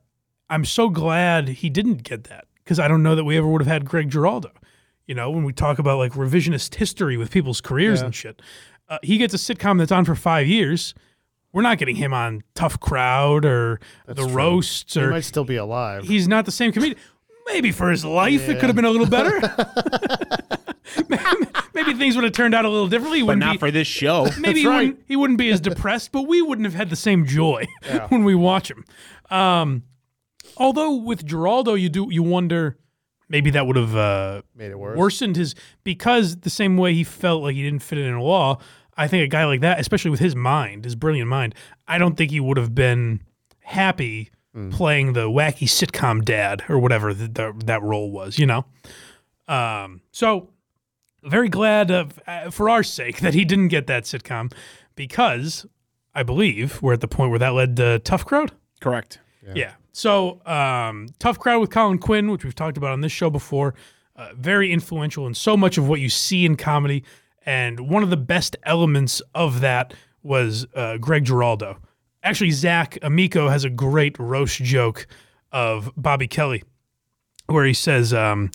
I'm 0.48 0.64
so 0.64 0.88
glad 0.88 1.48
he 1.48 1.68
didn't 1.70 2.02
get 2.02 2.24
that 2.24 2.46
because 2.64 2.78
I 2.78 2.88
don't 2.88 3.02
know 3.02 3.14
that 3.14 3.24
we 3.24 3.36
ever 3.36 3.46
would 3.48 3.60
have 3.60 3.68
had 3.68 3.84
Greg 3.84 4.10
Giraldo. 4.10 4.50
You 5.06 5.14
know 5.14 5.30
when 5.30 5.44
we 5.44 5.52
talk 5.52 5.78
about 5.78 5.98
like 5.98 6.12
revisionist 6.12 6.74
history 6.74 7.16
with 7.16 7.30
people's 7.30 7.60
careers 7.60 8.00
Yeah. 8.00 8.06
and 8.06 8.14
shit. 8.14 8.42
Uh, 8.88 8.98
he 9.02 9.18
gets 9.18 9.34
a 9.34 9.36
sitcom 9.36 9.78
that's 9.78 9.92
on 9.92 10.04
for 10.06 10.14
five 10.14 10.46
years 10.46 10.94
we're 11.52 11.62
not 11.62 11.78
getting 11.78 11.96
him 11.96 12.12
on 12.12 12.42
Tough 12.54 12.78
Crowd 12.80 13.44
or 13.44 13.80
the 14.06 14.14
true. 14.14 14.26
roasts 14.32 14.94
He 14.94 15.00
or 15.00 15.10
might 15.10 15.24
still 15.24 15.44
be 15.44 15.56
alive. 15.56 16.04
he's 16.04 16.28
not 16.28 16.44
the 16.44 16.52
same 16.52 16.72
comedian. 16.72 16.98
Maybe 17.46 17.72
for 17.72 17.90
his 17.90 18.04
life, 18.04 18.48
it 18.48 18.58
could 18.60 18.66
have 18.68 18.76
been 18.76 18.84
a 18.84 18.90
little 18.90 19.06
better. 19.06 19.40
maybe 21.74 21.94
things 21.94 22.14
would 22.14 22.24
have 22.24 22.32
turned 22.32 22.54
out 22.54 22.64
a 22.64 22.68
little 22.68 22.88
differently. 22.88 23.20
But 23.20 23.26
wouldn't 23.38 23.52
be- 23.52 23.58
for 23.58 23.70
this 23.70 23.86
show. 23.88 24.28
Maybe 24.38 24.60
he, 24.60 24.66
wouldn't, 24.66 25.00
he 25.06 25.16
wouldn't 25.16 25.38
be 25.38 25.50
as 25.50 25.60
depressed, 25.60 26.12
but 26.12 26.22
we 26.22 26.42
wouldn't 26.42 26.66
have 26.66 26.74
had 26.74 26.90
the 26.90 26.96
same 26.96 27.24
joy 27.26 27.66
when 28.08 28.24
we 28.24 28.34
watch 28.34 28.70
him. 28.70 28.84
Um, 29.30 29.84
although 30.56 30.94
with 30.96 31.24
Giraldo, 31.24 31.74
you 31.74 31.88
do 31.88 32.08
you 32.10 32.22
wonder 32.22 32.78
maybe 33.28 33.50
that 33.50 33.66
would 33.66 33.76
have 33.76 33.94
uh, 33.96 34.42
Made 34.54 34.70
it 34.70 34.78
worse. 34.78 34.96
worsened 34.96 35.36
his 35.36 35.54
because 35.84 36.36
the 36.38 36.50
same 36.50 36.76
way 36.76 36.94
he 36.94 37.04
felt 37.04 37.42
like 37.42 37.54
he 37.54 37.62
didn't 37.62 37.82
fit 37.82 37.98
in 37.98 38.12
a 38.14 38.22
law. 38.22 38.58
I 38.98 39.08
think 39.08 39.24
a 39.24 39.28
guy 39.28 39.46
like 39.46 39.60
that, 39.60 39.80
especially 39.80 40.10
with 40.10 40.20
his 40.20 40.36
mind, 40.36 40.84
his 40.84 40.94
brilliant 40.96 41.28
mind, 41.28 41.54
I 41.86 41.96
don't 41.98 42.16
think 42.16 42.30
he 42.30 42.40
would 42.40 42.58
have 42.58 42.74
been 42.74 43.22
happy 43.60 44.30
playing 44.70 45.12
the 45.12 45.28
wacky 45.28 45.68
sitcom 45.68 46.24
dad 46.24 46.64
or 46.68 46.78
whatever 46.80 47.14
the, 47.14 47.28
the, 47.28 47.62
that 47.64 47.82
role 47.82 48.10
was. 48.10 48.38
You 48.38 48.46
know, 48.46 48.64
um, 49.46 50.00
so 50.10 50.50
very 51.22 51.48
glad 51.48 51.90
of, 51.90 52.18
uh, 52.26 52.50
for 52.50 52.68
our 52.68 52.82
sake 52.82 53.18
that 53.20 53.34
he 53.34 53.44
didn't 53.44 53.68
get 53.68 53.86
that 53.86 54.04
sitcom 54.04 54.52
because 54.94 55.66
I 56.14 56.22
believe 56.22 56.82
we're 56.82 56.94
at 56.94 57.00
the 57.00 57.08
point 57.08 57.30
where 57.30 57.38
that 57.38 57.50
led 57.50 57.76
to 57.76 58.00
Tough 58.00 58.24
Crowd. 58.24 58.52
Correct. 58.80 59.20
Yeah. 59.54 59.72
So, 59.92 60.44
um, 60.46 61.08
Tough 61.18 61.38
Crowd 61.38 61.60
with 61.60 61.70
Colin 61.70 61.98
Quinn, 61.98 62.30
which 62.30 62.44
we've 62.44 62.54
talked 62.54 62.76
about 62.76 62.92
on 62.92 63.00
this 63.00 63.12
show 63.12 63.30
before, 63.30 63.74
uh, 64.16 64.30
very 64.36 64.72
influential 64.72 65.26
in 65.26 65.34
so 65.34 65.56
much 65.56 65.78
of 65.78 65.88
what 65.88 66.00
you 66.00 66.08
see 66.08 66.44
in 66.44 66.56
comedy. 66.56 67.04
And 67.44 67.88
one 67.88 68.02
of 68.02 68.10
the 68.10 68.16
best 68.16 68.56
elements 68.64 69.22
of 69.34 69.60
that 69.60 69.94
was 70.22 70.66
uh, 70.74 70.98
Greg 70.98 71.24
Giraldo. 71.24 71.78
Actually, 72.22 72.50
Zach 72.50 72.98
Amico 73.02 73.48
has 73.48 73.64
a 73.64 73.70
great 73.70 74.18
roast 74.18 74.62
joke 74.62 75.06
of 75.52 75.90
Bobby 75.96 76.28
Kelly 76.28 76.62
where 77.46 77.64
he 77.64 77.72
says, 77.72 78.12
um, 78.12 78.50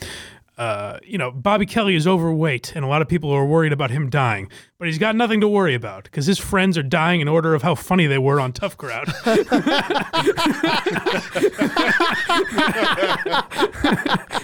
uh, 0.57 0.99
you 1.03 1.17
know, 1.17 1.31
Bobby 1.31 1.65
Kelly 1.65 1.95
is 1.95 2.05
overweight, 2.07 2.75
and 2.75 2.85
a 2.85 2.87
lot 2.87 3.01
of 3.01 3.07
people 3.07 3.31
are 3.31 3.45
worried 3.45 3.73
about 3.73 3.89
him 3.91 4.09
dying, 4.09 4.49
but 4.77 4.87
he's 4.87 4.97
got 4.99 5.15
nothing 5.15 5.41
to 5.41 5.47
worry 5.47 5.73
about 5.73 6.03
because 6.03 6.25
his 6.25 6.37
friends 6.39 6.77
are 6.77 6.83
dying 6.83 7.21
in 7.21 7.27
order 7.27 7.55
of 7.55 7.61
how 7.63 7.73
funny 7.75 8.05
they 8.07 8.19
were 8.19 8.39
on 8.39 8.51
Tough 8.53 8.77
Crowd. 8.77 9.07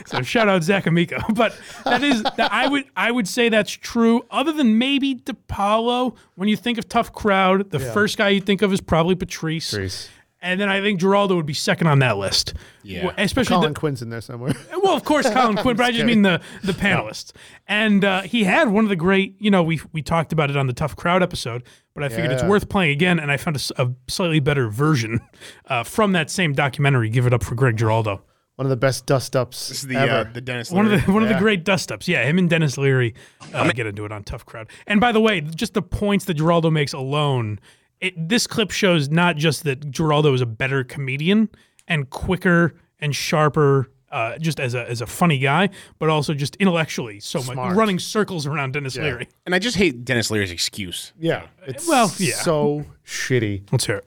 so 0.05 0.21
shout 0.21 0.49
out 0.49 0.63
Zach 0.63 0.85
Amico, 0.87 1.19
but 1.33 1.57
that 1.85 2.03
is 2.03 2.23
that 2.37 2.51
I 2.51 2.67
would 2.67 2.85
I 2.95 3.11
would 3.11 3.27
say 3.27 3.49
that's 3.49 3.71
true. 3.71 4.25
Other 4.31 4.51
than 4.51 4.77
maybe 4.77 5.15
Di 5.15 5.33
Paolo, 5.47 6.15
when 6.35 6.49
you 6.49 6.55
think 6.55 6.77
of 6.77 6.87
Tough 6.89 7.13
Crowd, 7.13 7.69
the 7.71 7.79
Yeah. 7.79 7.93
first 7.93 8.17
guy 8.17 8.29
you 8.29 8.41
think 8.41 8.61
of 8.61 8.73
is 8.73 8.81
probably 8.81 9.15
Patrice. 9.15 9.69
Patrice. 9.71 10.09
And 10.41 10.59
then 10.61 10.69
I 10.69 10.79
think 10.79 11.01
Giraldo 11.01 11.35
would 11.35 11.45
be 11.45 11.53
second 11.53 11.87
on 11.87 11.99
that 11.99 12.17
list. 12.17 12.53
Yeah. 12.81 13.01
W- 13.07 13.23
Especially 13.23 13.55
Colin 13.55 13.73
the- 13.73 13.79
Quinn's 13.79 14.01
in 14.01 14.09
there 14.09 14.21
somewhere. 14.21 14.53
well, 14.81 14.95
of 14.95 15.03
course, 15.03 15.29
Colin 15.29 15.57
Quinn, 15.57 15.75
but 15.75 15.83
I 15.83 15.87
Just 15.91 15.97
just 15.99 16.07
kidding. 16.07 16.21
mean 16.21 16.21
the 16.21 16.41
the 16.63 16.71
panelists. 16.73 17.33
And 17.67 18.05
uh, 18.05 18.21
he 18.21 18.45
had 18.45 18.69
one 18.69 18.85
of 18.85 18.89
the 18.89 18.95
great, 18.95 19.35
you 19.39 19.51
know, 19.51 19.63
we 19.63 19.81
we 19.91 20.01
talked 20.01 20.31
about 20.31 20.49
it 20.49 20.55
on 20.55 20.67
the 20.67 20.73
Tough 20.73 20.95
Crowd 20.95 21.21
episode, 21.21 21.63
but 21.93 22.03
I 22.05 22.09
figured 22.09 22.31
it's 22.31 22.43
worth 22.43 22.69
playing 22.69 22.91
again, 22.91 23.19
and 23.19 23.29
I 23.31 23.35
found 23.37 23.57
a 23.77 23.91
slightly 24.07 24.39
better 24.39 24.69
version 24.69 25.19
uh, 25.65 25.83
from 25.83 26.13
that 26.13 26.29
same 26.29 26.53
documentary. 26.53 27.09
Give 27.09 27.27
it 27.27 27.33
up 27.33 27.43
for 27.43 27.55
Greg 27.55 27.75
Giraldo. 27.75 28.21
One 28.55 28.65
of 28.65 28.69
the 28.71 28.75
best 28.77 29.05
dust 29.05 29.37
ups 29.37 29.69
This 29.69 29.79
is 29.83 29.87
the 29.87 29.95
ever. 29.95 30.11
uh, 30.29 30.33
the 30.33 30.41
Denis. 30.41 30.69
One 30.69 30.83
of 30.85 30.91
the 30.91 30.97
Leary. 30.97 31.13
one 31.13 31.23
of 31.23 31.29
the 31.29 31.35
great 31.39 31.63
dust 31.63 31.91
ups. 31.93 32.07
Yeah, 32.09 32.23
him 32.25 32.37
and 32.37 32.49
Denis 32.49 32.77
Leary 32.77 33.13
uh, 33.53 33.71
get 33.71 33.87
into 33.87 34.03
it 34.05 34.11
on 34.11 34.23
Tough 34.23 34.45
Crowd. 34.45 34.67
And 34.87 34.99
by 35.01 35.11
the 35.13 35.21
way, 35.21 35.39
just 35.41 35.73
the 35.73 35.81
points 35.81 36.25
that 36.25 36.33
Giraldo 36.33 36.69
makes 36.69 36.91
alone, 36.91 37.59
it, 38.01 38.29
this 38.29 38.47
clip 38.47 38.71
shows 38.71 39.09
not 39.09 39.35
just 39.35 39.63
that 39.65 39.89
Giraldo 39.91 40.33
is 40.33 40.41
a 40.41 40.45
better 40.45 40.83
comedian 40.83 41.49
and 41.87 42.09
quicker 42.09 42.75
and 42.99 43.15
sharper. 43.15 43.89
Uh, 44.11 44.39
just 44.39 44.59
as 44.59 44.73
a 44.73 44.89
as 44.89 45.01
a 45.01 45.05
funny 45.05 45.37
guy, 45.37 45.69
but 45.99 46.09
also 46.09 46.33
just 46.33 46.55
intellectually 46.55 47.19
so 47.19 47.43
much 47.43 47.55
running 47.75 47.99
circles 47.99 48.47
around 48.47 48.71
Denis 48.73 48.97
Leary. 48.97 49.27
And 49.45 49.53
I 49.53 49.59
just 49.59 49.77
hate 49.77 50.03
Denis 50.03 50.31
Leary's 50.31 50.49
excuse. 50.49 51.13
Yeah. 51.19 51.45
It's 51.67 51.87
Well, 51.87 52.11
yeah. 52.17 52.33
so 52.33 52.85
shitty. 53.05 53.71
Let's 53.71 53.85
hear 53.85 53.97
it. 53.97 54.05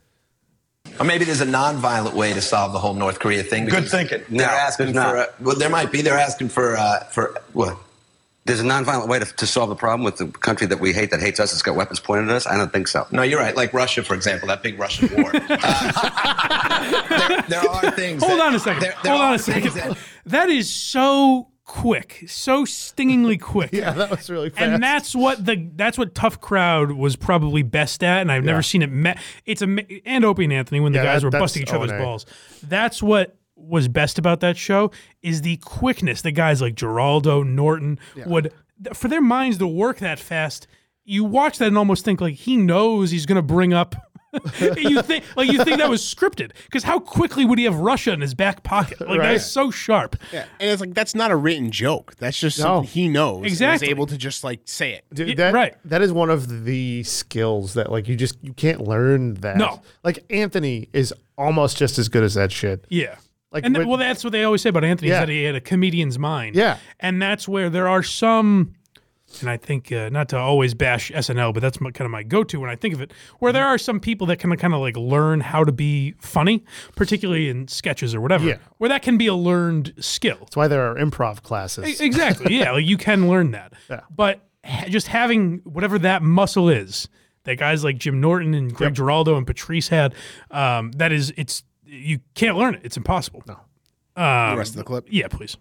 Or 0.98 1.07
maybe 1.07 1.24
there's 1.24 1.40
a 1.40 1.44
non-violent 1.44 2.16
way 2.16 2.33
to 2.33 2.40
solve 2.40 2.72
the 2.72 2.81
whole 2.81 2.94
North 2.94 3.20
Korea 3.20 3.44
thing. 3.44 3.66
Good 3.66 3.76
because 3.76 3.90
thinking. 3.92 4.22
They're 4.28 4.48
No, 4.48 4.52
asking 4.52 4.88
for. 4.88 4.92
not. 4.94 5.16
Uh, 5.16 5.26
well, 5.38 5.55
there 5.57 5.70
might 5.70 5.92
be. 5.92 6.02
They're 6.02 6.18
asking 6.18 6.48
for 6.48 6.76
uh, 6.76 7.05
for 7.05 7.40
what? 7.52 7.78
There's 8.44 8.59
a 8.61 8.64
nonviolent 8.64 9.07
way 9.09 9.20
to, 9.20 9.24
to 9.24 9.46
solve 9.46 9.68
the 9.68 9.76
problem 9.76 10.02
with 10.02 10.16
the 10.16 10.26
country 10.26 10.66
that 10.66 10.81
we 10.81 10.92
hate 10.92 11.11
that 11.12 11.20
hates 11.20 11.38
us 11.38 11.52
that's 11.52 11.62
got 11.62 11.76
weapons 11.76 12.00
pointed 12.00 12.28
at 12.28 12.35
us? 12.35 12.46
I 12.46 12.57
don't 12.57 12.72
think 12.72 12.88
so. 12.88 13.07
No, 13.12 13.22
you're 13.22 13.38
right. 13.38 13.55
Like 13.57 13.72
Russia, 13.72 14.02
for 14.02 14.14
example, 14.14 14.48
that 14.48 14.62
big 14.64 14.78
Russian 14.78 15.09
war. 15.22 15.33
Uh, 16.05 17.28
there, 17.28 17.42
there 17.48 17.70
are 17.70 17.90
things. 17.92 18.22
Hold 18.22 18.38
that- 18.40 18.46
on 18.48 18.55
a 18.55 18.59
second. 18.59 18.83
there- 18.83 18.94
there 19.02 19.12
Hold 19.12 19.22
on 19.24 19.35
a 19.35 19.38
second. 19.38 19.72
that- 19.74 19.96
that 20.26 20.50
is 20.50 20.68
so 20.70 21.48
quick, 21.64 22.24
so 22.26 22.64
stingingly 22.64 23.38
quick. 23.38 23.70
Yeah, 23.72 23.92
that 23.92 24.11
was 24.11 24.28
really 24.28 24.50
fast. 24.50 24.62
And 24.62 24.83
that's 24.83 25.14
what 25.14 25.44
the 25.44 25.68
that's 25.76 25.96
what 25.96 26.14
Tough 26.14 26.40
Crowd 26.40 26.92
was 26.92 27.14
probably 27.16 27.62
best 27.62 28.02
at, 28.02 28.20
and 28.22 28.33
I've 28.33 28.44
never 28.44 28.62
seen 28.62 28.83
it 28.83 28.90
met. 28.90 29.18
It's 29.46 29.62
a 29.62 29.76
and 30.07 30.24
Opie 30.24 30.44
and 30.44 30.52
Anthony 30.52 30.81
when 30.81 30.92
the 30.92 30.98
Yeah, 30.98 31.05
guys 31.05 31.22
that- 31.22 31.33
were 31.33 31.38
busting 31.38 31.62
each 31.62 31.72
other's 31.72 31.92
O&A. 31.92 31.98
balls. 31.98 32.26
That's 32.64 33.02
what 33.02 33.37
was 33.62 33.88
best 33.88 34.18
about 34.18 34.40
that 34.40 34.57
show 34.57 34.90
is 35.22 35.42
the 35.42 35.57
quickness. 35.59 36.22
The 36.22 36.33
guys 36.33 36.61
like 36.61 36.75
Giraldo, 36.75 37.42
Norton 37.42 37.98
would 38.27 38.53
for 38.92 39.09
their 39.09 39.20
minds 39.22 39.59
to 39.59 39.66
work 39.68 39.98
that 39.98 40.18
fast. 40.18 40.66
You 41.05 41.25
watch 41.25 41.59
that 41.59 41.68
and 41.68 41.79
almost 41.79 42.05
think 42.05 42.20
like 42.20 42.35
he 42.35 42.57
knows 42.57 43.11
he's 43.11 43.27
going 43.27 43.37
to 43.37 43.42
bring 43.42 43.72
up. 43.72 43.94
you 44.79 45.03
think 45.03 45.25
like 45.37 45.53
you 45.53 45.62
think 45.62 45.77
that 45.77 45.90
was 45.90 46.01
scripted 46.03 46.53
because 46.64 46.83
how 46.85 46.98
quickly 46.98 47.44
would 47.44 47.59
he 47.59 47.66
have 47.66 47.75
Russia 47.77 48.12
in 48.14 48.22
his 48.22 48.33
back 48.33 48.62
pocket? 48.62 48.98
Like 49.01 49.18
Right. 49.18 49.33
that's 49.33 49.44
so 49.44 49.70
sharp. 49.70 50.16
Yeah, 50.33 50.46
and 50.59 50.70
it's 50.70 50.81
like 50.81 50.94
that's 50.94 51.14
not 51.14 51.31
a 51.31 51.37
written 51.37 51.70
joke. 51.70 52.14
That's 52.18 52.38
just 52.38 52.59
No. 52.59 52.64
something 52.64 52.88
he 52.88 53.09
knows. 53.09 53.38
and 53.38 53.46
Exactly. 53.46 53.90
able 53.90 54.07
to 54.07 54.16
just 54.16 54.42
like 54.42 54.61
say 54.64 54.92
it. 54.94 55.05
Dude, 55.12 55.37
that, 55.37 55.53
right. 55.53 55.75
That 55.85 56.01
is 56.01 56.12
one 56.12 56.31
of 56.31 56.64
the 56.64 57.03
skills 57.03 57.75
that 57.75 57.92
like 57.92 58.09
you 58.09 58.16
just 58.16 58.38
you 58.42 58.55
can't 58.55 58.81
learn 58.88 59.35
that. 59.35 59.59
No. 59.59 59.83
Like 60.03 60.25
Anthony 60.31 60.88
is 60.94 61.12
almost 61.37 61.77
just 61.77 61.98
as 61.98 62.09
good 62.09 62.22
as 62.25 62.33
that 62.33 62.51
shit. 62.53 62.87
Yeah. 62.88 63.16
Like 63.52 63.64
and 63.64 63.76
when- 63.76 63.86
well, 63.88 63.98
that's 63.98 64.24
what 64.24 64.32
they 64.32 64.44
always 64.44 64.62
say 64.62 64.70
about 64.70 64.84
Anthony 64.84 65.10
Yeah. 65.10 65.16
is 65.16 65.20
that 65.20 65.28
he 65.28 65.44
had 65.44 65.54
a 65.54 65.60
comedian's 65.60 66.18
mind. 66.18 66.56
Yeah. 66.56 66.78
and 67.00 67.20
that's 67.20 67.46
where 67.46 67.68
there 67.70 67.86
are 67.88 68.02
some, 68.02 68.74
and 69.40 69.48
I 69.50 69.56
think 69.56 69.90
uh, 69.92 70.08
not 70.10 70.28
to 70.30 70.38
always 70.38 70.74
bash 70.74 71.10
SNL, 71.12 71.52
but 71.54 71.60
that's 71.60 71.80
my, 71.80 71.90
kind 71.90 72.04
of 72.06 72.10
my 72.10 72.22
go-to 72.22 72.60
when 72.60 72.68
I 72.70 72.76
think 72.76 72.94
of 72.94 73.00
it. 73.00 73.12
Where 73.38 73.52
there 73.52 73.66
are 73.66 73.78
some 73.78 73.98
people 74.00 74.26
that 74.28 74.38
can 74.38 74.54
kind 74.56 74.74
of 74.74 74.80
like 74.80 74.96
learn 74.96 75.40
how 75.40 75.64
to 75.64 75.72
be 75.72 76.14
funny, 76.18 76.64
particularly 76.96 77.48
in 77.48 77.68
sketches 77.68 78.14
or 78.14 78.20
whatever. 78.20 78.46
Yeah. 78.46 78.56
Where 78.78 78.88
that 78.88 79.02
can 79.02 79.16
be 79.18 79.26
a 79.26 79.34
learned 79.34 79.94
skill. 80.00 80.38
That's 80.40 80.56
why 80.56 80.68
there 80.68 80.90
are 80.90 80.96
improv 80.96 81.42
classes. 81.42 82.00
E- 82.00 82.04
Exactly. 82.04 82.56
yeah, 82.56 82.72
like 82.72 82.84
you 82.86 82.96
can 82.96 83.28
learn 83.28 83.50
that. 83.52 83.72
Yeah. 83.90 84.00
But 84.14 84.40
just 84.88 85.08
having 85.08 85.58
whatever 85.64 85.98
that 85.98 86.22
muscle 86.22 86.68
is 86.68 87.08
that 87.44 87.56
guys 87.58 87.82
like 87.82 87.98
Jim 87.98 88.20
Norton 88.20 88.54
and 88.54 88.72
Greg 88.72 88.94
Giraldo 88.94 89.36
and 89.36 89.44
Patrice 89.46 89.88
had, 89.88 90.14
um, 90.52 90.92
that 90.92 91.10
is, 91.10 91.32
it's 91.36 91.64
you 91.92 92.20
can't 92.35 92.57
learn 92.57 92.74
it. 92.74 92.81
It's 92.85 92.96
impossible. 92.96 93.42
No. 93.46 93.55
Um, 94.22 94.50
The 94.52 94.57
rest 94.59 94.70
of 94.72 94.76
the 94.76 94.85
clip. 94.85 95.07
Yeah, 95.11 95.28
please. 95.28 95.57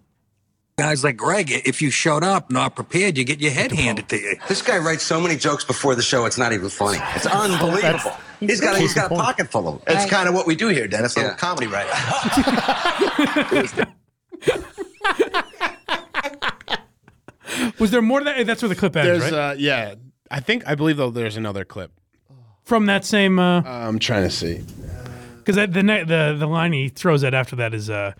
Guys 0.78 1.04
like 1.04 1.18
Greg, 1.18 1.52
if 1.52 1.82
you 1.82 1.92
showed 1.92 2.24
up 2.24 2.50
not 2.50 2.76
prepared, 2.76 3.18
you 3.18 3.24
get 3.24 3.40
your 3.40 3.52
head 3.52 3.72
handed 3.72 4.08
to 4.10 4.16
you. 4.18 4.36
This 4.48 4.62
guy 4.62 4.78
writes 4.80 5.04
so 5.04 5.20
many 5.22 5.36
jokes 5.36 5.64
before 5.64 5.94
the 5.96 6.02
show, 6.02 6.26
it's 6.26 6.38
not 6.38 6.54
even 6.54 6.70
funny. 6.70 6.98
It's 7.16 7.26
unbelievable. 7.28 8.16
He's 8.40 8.60
got, 8.62 8.78
he's 8.78 8.94
got 8.94 9.12
a 9.12 9.16
pocket 9.16 9.52
full 9.52 9.68
of 9.68 9.76
them. 9.76 9.84
That's 9.86 10.10
kind 10.10 10.28
of 10.28 10.34
what 10.34 10.48
we 10.48 10.56
do 10.56 10.70
here, 10.70 10.88
Denis. 10.88 11.16
A 11.18 11.20
little 11.20 11.36
comedy 11.36 11.68
writer. 11.68 11.92
Was 17.80 17.92
there 17.92 18.02
more 18.02 18.20
to 18.20 18.26
that? 18.26 18.46
That's 18.46 18.62
where 18.62 18.70
the 18.70 18.76
clip 18.76 18.96
ends, 18.96 19.20
There's 19.22 19.32
right? 19.34 19.52
uh 19.52 19.56
yeah. 19.58 19.96
I 20.30 20.40
think 20.40 20.64
I 20.68 20.76
believe 20.76 20.98
though 20.98 21.10
there's 21.10 21.38
another 21.38 21.66
clip. 21.66 21.92
From 22.64 22.86
that 22.86 23.04
same. 23.04 23.40
Uh, 23.40 23.62
I'm 23.66 24.00
trying 24.00 24.24
to 24.24 24.30
see. 24.30 24.62
Because 25.56 25.74
the, 25.74 25.84
ne- 25.84 26.04
the 26.04 26.36
the 26.38 26.48
line 26.48 26.74
he 26.74 26.90
throws 26.90 27.24
out 27.24 27.34
after 27.34 27.56
that 27.58 27.74
is, 27.74 27.90
uh, 27.90 28.14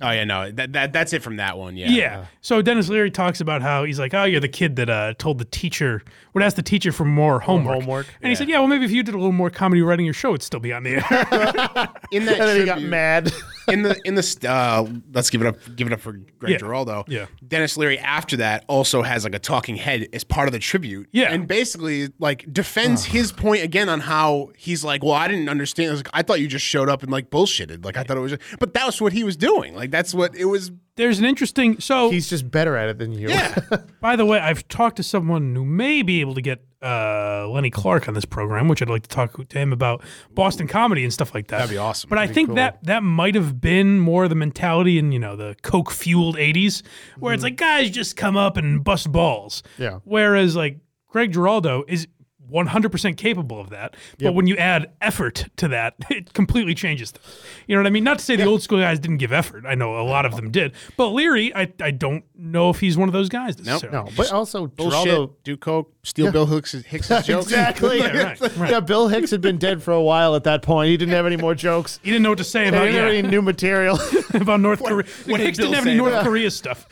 Oh 0.00 0.10
yeah, 0.10 0.24
no, 0.24 0.50
that, 0.52 0.72
that 0.74 0.92
that's 0.92 1.12
it 1.12 1.22
from 1.22 1.36
that 1.36 1.58
one. 1.58 1.76
Yeah. 1.76 1.88
Yeah. 1.88 2.26
So 2.40 2.62
Denis 2.62 2.88
Leary 2.88 3.10
talks 3.10 3.40
about 3.40 3.62
how 3.62 3.82
he's 3.84 3.98
like, 3.98 4.14
oh, 4.14 4.24
you're 4.24 4.40
the 4.40 4.48
kid 4.48 4.76
that 4.76 4.88
uh, 4.88 5.14
told 5.18 5.38
the 5.38 5.44
teacher, 5.44 6.02
would 6.34 6.42
ask 6.42 6.54
the 6.54 6.62
teacher 6.62 6.92
for 6.92 7.04
more 7.04 7.40
homework. 7.40 7.80
homework, 7.80 8.06
And 8.22 8.28
he 8.30 8.36
said, 8.36 8.48
yeah, 8.48 8.58
well, 8.60 8.68
maybe 8.68 8.84
if 8.84 8.92
you 8.92 9.02
did 9.02 9.14
a 9.14 9.18
little 9.18 9.32
more 9.32 9.50
comedy 9.50 9.82
writing 9.82 10.04
your 10.06 10.14
show, 10.14 10.30
it'd 10.30 10.42
still 10.42 10.60
be 10.60 10.72
on 10.72 10.84
the 10.84 10.90
air. 10.96 11.88
In 12.12 12.26
that 12.26 12.38
And 12.40 12.48
then 12.48 12.60
he 12.60 12.64
got 12.64 12.80
mad. 12.80 13.32
In 13.68 13.82
the 13.82 14.00
in 14.04 14.14
the 14.14 14.46
uh, 14.48 14.86
let's 15.12 15.30
give 15.30 15.42
it 15.42 15.46
up 15.46 15.56
give 15.76 15.86
it 15.86 15.92
up 15.92 16.00
for 16.00 16.12
Greg 16.12 16.52
Yeah. 16.52 16.58
Giraldo. 16.58 17.04
Yeah. 17.08 17.26
Denis 17.46 17.76
Leary 17.76 17.98
after 17.98 18.36
that 18.38 18.64
also 18.68 19.02
has 19.02 19.24
like 19.24 19.34
a 19.34 19.38
talking 19.38 19.76
head 19.76 20.08
as 20.12 20.24
part 20.24 20.48
of 20.48 20.52
the 20.52 20.58
tribute. 20.58 21.08
Yeah. 21.12 21.32
and 21.32 21.46
basically 21.46 22.08
like 22.18 22.52
defends 22.52 23.04
his 23.04 23.32
point 23.32 23.62
again 23.62 23.88
on 23.88 24.00
how 24.00 24.50
he's 24.56 24.84
like, 24.84 25.02
well, 25.02 25.12
I 25.14 25.28
didn't 25.28 25.48
understand. 25.48 25.88
I, 25.88 25.92
was 25.92 26.00
like, 26.00 26.10
I 26.12 26.22
thought 26.22 26.40
you 26.40 26.48
just 26.48 26.64
showed 26.64 26.88
up 26.88 27.02
and 27.02 27.12
like 27.12 27.30
bullshitted. 27.30 27.84
Like 27.84 27.96
I 27.96 28.02
thought 28.02 28.16
it 28.16 28.20
was, 28.20 28.32
just, 28.32 28.58
but 28.58 28.74
that 28.74 28.86
was 28.86 29.00
what 29.00 29.12
he 29.12 29.24
was 29.24 29.36
doing. 29.36 29.74
Like 29.74 29.90
that's 29.90 30.14
what 30.14 30.34
it 30.34 30.46
was. 30.46 30.70
There's 30.98 31.18
an 31.18 31.24
interesting. 31.24 31.80
So 31.80 32.10
He's 32.10 32.28
just 32.28 32.50
better 32.50 32.76
at 32.76 32.88
it 32.88 32.98
than 32.98 33.12
you. 33.12 33.28
Yeah. 33.30 33.56
By 34.00 34.16
the 34.16 34.26
way, 34.26 34.40
I've 34.40 34.66
talked 34.68 34.96
to 34.96 35.02
someone 35.02 35.54
who 35.54 35.64
may 35.64 36.02
be 36.02 36.20
able 36.20 36.34
to 36.34 36.42
get 36.42 36.60
uh, 36.82 37.48
Lenny 37.48 37.70
Clarke 37.70 38.08
on 38.08 38.14
this 38.14 38.24
program, 38.24 38.68
which 38.68 38.82
I'd 38.82 38.90
like 38.90 39.02
to 39.02 39.08
talk 39.08 39.48
to 39.48 39.58
him 39.58 39.72
about 39.72 40.04
Boston 40.32 40.66
comedy 40.66 41.04
and 41.04 41.12
stuff 41.12 41.34
like 41.34 41.48
that. 41.48 41.58
That'd 41.58 41.70
be 41.70 41.78
awesome. 41.78 42.10
But 42.10 42.18
I 42.18 42.26
think 42.26 42.54
that 42.54 42.82
that 42.84 43.02
might 43.02 43.34
have 43.36 43.60
been 43.60 43.98
more 44.00 44.28
the 44.28 44.34
mentality 44.34 44.98
in 44.98 45.12
you 45.12 45.18
know 45.18 45.36
the 45.36 45.56
coke 45.62 45.90
fueled 45.90 46.36
'80s, 46.36 46.82
where 47.18 47.32
it's 47.32 47.42
like 47.42 47.56
guys 47.56 47.90
just 47.90 48.16
come 48.16 48.36
up 48.36 48.56
and 48.56 48.82
bust 48.82 49.10
balls. 49.10 49.62
Yeah. 49.78 50.00
Whereas 50.04 50.56
like 50.56 50.78
Greg 51.08 51.32
Giraldo 51.32 51.84
is 51.88 52.06
100% 52.50 53.16
capable 53.16 53.60
of 53.60 53.70
that. 53.70 53.94
But 54.18 54.34
when 54.34 54.46
you 54.46 54.56
add 54.56 54.90
effort 55.00 55.46
to 55.56 55.68
that, 55.68 55.94
it 56.10 56.32
completely 56.32 56.74
changes 56.74 57.10
things. 57.10 57.42
You 57.66 57.76
know 57.76 57.82
what 57.82 57.86
I 57.86 57.90
mean? 57.90 58.04
Not 58.04 58.18
to 58.18 58.24
say 58.24 58.36
the 58.36 58.44
old 58.44 58.62
school 58.62 58.78
guys 58.78 58.98
didn't 58.98 59.18
give 59.18 59.32
effort. 59.32 59.64
I 59.66 59.74
know 59.74 59.98
a 59.98 60.02
lot 60.02 60.24
of 60.26 60.36
them 60.36 60.50
did. 60.50 60.72
But 60.96 61.08
Leary, 61.08 61.54
I, 61.54 61.72
I 61.80 61.90
don't 61.90 62.24
know 62.38 62.70
if 62.70 62.78
he's 62.80 62.96
one 62.96 63.08
of 63.08 63.12
those 63.12 63.28
guys 63.28 63.58
necessarily. 63.58 64.10
No, 64.10 64.16
but 64.16 64.30
also 64.32 64.66
Bullshit. 64.68 65.04
Giraldo. 65.04 65.34
Do 65.44 65.56
coke. 65.56 65.92
Steal 66.04 66.26
Yeah. 66.26 66.30
Bill 66.30 66.46
Hicks, 66.46 66.72
Hicks's 66.72 67.26
jokes. 67.26 67.46
exactly. 67.46 67.98
Yeah, 67.98 68.22
right, 68.40 68.56
right. 68.56 68.70
Yeah, 68.70 68.80
Bill 68.80 69.08
Hicks 69.08 69.30
had 69.30 69.40
been 69.40 69.58
dead 69.58 69.82
for 69.82 69.92
a 69.92 70.00
while 70.00 70.34
at 70.36 70.44
that 70.44 70.62
point. 70.62 70.88
He 70.90 70.96
didn't 70.96 71.14
have 71.14 71.26
any 71.26 71.36
more 71.36 71.54
jokes. 71.54 71.98
He 72.02 72.10
didn't 72.10 72.22
know 72.22 72.28
what 72.30 72.38
to 72.38 72.44
say 72.44 72.62
He 72.62 72.68
about, 72.68 72.84
didn't 72.84 72.94
have 72.94 73.12
yeah, 73.12 73.18
any 73.18 73.28
new 73.28 73.42
material. 73.42 73.98
about 74.34 74.60
North 74.60 74.82
Korea. 74.82 75.04
what 75.26 75.40
Hicks 75.40 75.58
did 75.58 75.64
didn't 75.64 75.74
have 75.74 75.86
any 75.86 75.96
North 75.96 76.12
about- 76.12 76.24
Korea 76.24 76.50
stuff. 76.50 76.86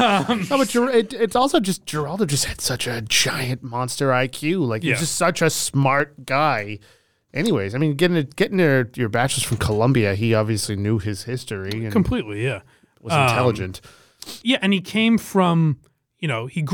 Um, 0.00 0.46
No, 0.50 0.58
but 0.58 0.74
it, 0.74 1.12
it's 1.12 1.36
also 1.36 1.60
just 1.60 1.84
Giraldo 1.86 2.24
just 2.26 2.46
had 2.46 2.60
such 2.60 2.86
a 2.86 3.02
giant 3.02 3.62
monster 3.62 4.08
IQ. 4.08 4.66
Like 4.66 4.82
Yeah. 4.82 4.92
he's 4.94 5.00
just 5.00 5.16
such 5.16 5.42
a 5.42 5.50
smart 5.50 6.24
guy. 6.26 6.78
Anyways, 7.34 7.74
I 7.74 7.78
mean, 7.78 7.94
getting 7.96 8.16
a, 8.16 8.22
getting 8.22 8.58
your, 8.58 8.88
your 8.94 9.10
bachelor's 9.10 9.44
from 9.44 9.58
Columbia, 9.58 10.14
he 10.14 10.32
obviously 10.34 10.74
knew 10.74 10.98
his 10.98 11.24
history 11.24 11.70
and 11.84 11.92
completely, 11.92 12.42
yeah. 12.42 12.60
was 13.02 13.12
Um, 13.12 13.22
intelligent. 13.28 13.80
Yeah, 14.42 14.58
and 14.62 14.72
he 14.72 14.80
came 14.80 15.18
from, 15.18 15.78
you 16.18 16.28
know, 16.28 16.46
he. 16.46 16.66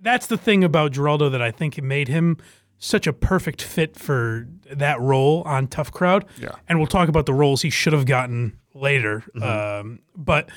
That's 0.00 0.26
the 0.26 0.36
thing 0.36 0.62
about 0.62 0.92
Giraldo 0.92 1.28
that 1.30 1.42
I 1.42 1.50
think 1.50 1.80
made 1.82 2.08
him 2.08 2.36
such 2.78 3.06
a 3.08 3.12
perfect 3.12 3.60
fit 3.60 3.96
for 3.96 4.46
that 4.70 5.00
role 5.00 5.42
on 5.44 5.66
Tough 5.66 5.90
Crowd. 5.90 6.24
Yeah. 6.40 6.50
and 6.68 6.78
we'll 6.78 6.86
talk 6.86 7.08
about 7.08 7.26
the 7.26 7.34
roles 7.34 7.62
he 7.62 7.70
should 7.70 7.92
have 7.92 8.06
gotten 8.06 8.56
later. 8.74 9.24
Mm-hmm. 9.34 9.42
Um, 9.42 9.98
but 10.14 10.48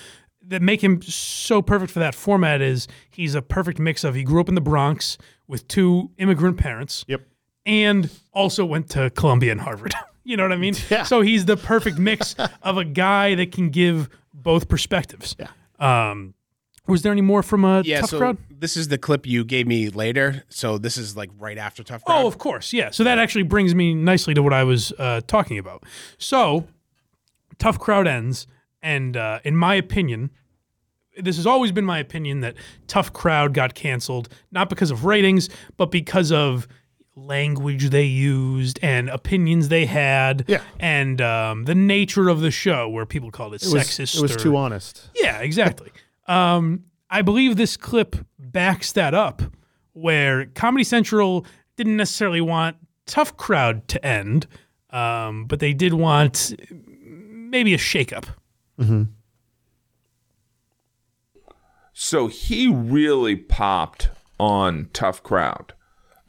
that 0.48 0.62
make 0.62 0.84
him 0.84 1.02
so 1.02 1.62
perfect 1.64 1.92
for 1.92 2.00
that 2.00 2.14
format 2.14 2.62
is 2.62 2.88
he's 3.10 3.34
a 3.34 3.42
perfect 3.42 3.80
mix 3.80 4.04
of 4.04 4.14
he 4.14 4.24
grew 4.24 4.40
up 4.42 4.50
in 4.50 4.54
the 4.56 4.62
Bronx 4.62 5.18
with 5.48 5.68
two 5.68 6.12
immigrant 6.18 6.58
parents. 6.58 7.04
Yep. 7.08 7.22
and 7.66 8.10
also 8.34 8.66
went 8.66 8.90
to 8.92 9.10
Columbia 9.12 9.52
and 9.52 9.62
Harvard. 9.62 9.94
you 10.24 10.38
know 10.38 10.44
what 10.44 10.52
I 10.52 10.58
mean? 10.58 10.76
Yeah. 10.92 11.04
So 11.04 11.22
he's 11.22 11.46
the 11.46 11.58
perfect 11.58 11.98
mix 11.98 12.36
of 12.62 12.78
a 12.78 12.86
guy 12.86 13.34
that 13.36 13.52
can 13.52 13.70
give 13.70 14.10
both 14.34 14.68
perspectives. 14.68 15.36
Yeah. 15.40 15.48
Um, 15.80 16.36
was 16.88 17.02
there 17.04 17.12
any 17.12 17.22
more 17.22 17.44
from 17.44 17.64
a 17.64 17.82
Yeah, 17.86 18.02
tough 18.02 18.10
so 18.10 18.18
crowd? 18.18 18.38
this 18.50 18.76
is 18.76 18.88
the 18.90 18.98
clip 18.98 19.26
you 19.26 19.44
gave 19.44 19.68
me 19.68 19.90
later. 19.90 20.44
So 20.50 20.78
this 20.78 20.98
is 20.98 21.16
like 21.16 21.30
right 21.40 21.58
after 21.58 21.84
Tough 21.84 22.04
Crowd. 22.04 22.24
Oh, 22.24 22.28
of 22.28 22.38
course, 22.38 22.74
yeah. 22.74 22.90
So 22.92 23.04
that 23.04 23.20
actually 23.20 23.44
brings 23.44 23.74
me 23.76 23.94
nicely 23.94 24.34
to 24.34 24.44
what 24.44 24.54
I 24.54 24.64
was 24.64 24.92
uh, 25.00 25.22
talking 25.28 25.58
about. 25.58 25.84
So, 26.18 26.68
tough 27.60 27.80
crowd 27.80 28.08
ends, 28.08 28.48
and 28.82 29.16
uh, 29.16 29.40
in 29.44 29.56
my 29.56 29.76
opinion, 29.76 30.32
this 31.18 31.36
has 31.36 31.46
always 31.46 31.72
been 31.72 31.86
my 31.86 32.00
opinion 32.00 32.40
that 32.42 32.56
tough 32.88 33.12
crowd 33.14 33.54
got 33.54 33.74
canceled 33.76 34.30
not 34.52 34.70
because 34.70 34.92
of 34.92 35.06
ratings, 35.06 35.50
but 35.78 35.92
because 35.92 36.32
of 36.32 36.68
language 37.16 37.90
they 37.90 38.06
used 38.06 38.80
and 38.82 39.10
opinions 39.10 39.68
they 39.68 39.86
had, 39.86 40.46
Yeah. 40.48 40.62
and 40.80 41.22
um, 41.22 41.66
the 41.66 41.76
nature 41.76 42.30
of 42.30 42.40
the 42.40 42.50
show, 42.52 42.88
where 42.90 43.06
people 43.06 43.30
called 43.30 43.54
it, 43.54 43.62
It 43.64 43.72
was, 43.74 43.84
sexist. 43.84 44.16
it 44.18 44.22
was 44.22 44.36
or- 44.36 44.40
too 44.40 44.56
honest. 44.56 45.10
yeah, 45.16 45.40
exactly. 45.40 45.92
Um, 46.28 46.86
I 47.10 47.22
believe 47.22 47.58
this 47.58 47.78
clip 47.78 48.16
backs 48.40 48.92
that 48.94 49.14
up, 49.14 49.42
where 49.94 50.46
Comedy 50.48 50.84
Central 50.84 51.46
didn't 51.76 51.98
necessarily 51.98 52.42
want 52.42 52.78
Tough 53.06 53.36
Crowd 53.38 53.88
to 53.90 54.06
end, 54.06 54.48
um, 54.92 55.46
but 55.46 55.60
they 55.60 55.74
did 55.74 55.94
want 55.94 56.54
maybe 56.72 57.74
a 57.74 57.78
shakeup. 57.78 58.26
So 61.94 62.28
he 62.28 62.68
really 62.68 63.36
popped 63.36 64.10
on 64.40 64.90
Tough 64.94 65.22
Crowd. 65.22 65.74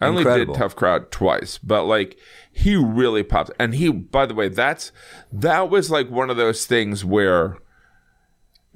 I 0.01 0.09
only 0.09 0.23
Incredible. 0.23 0.55
did 0.55 0.59
Tough 0.59 0.77
Crowd 0.77 1.11
twice, 1.13 1.59
but 1.59 1.85
like 1.85 2.19
he 2.51 2.75
really 2.75 3.23
popped. 3.23 3.53
And 3.59 3.75
he, 3.75 3.91
by 3.91 4.27
the 4.27 4.35
way, 4.35 4.49
that's 4.49 4.91
that 5.33 5.71
was 5.71 5.91
like 5.91 6.11
one 6.11 6.29
of 6.29 6.37
those 6.37 6.67
things 6.67 7.05
where 7.05 7.57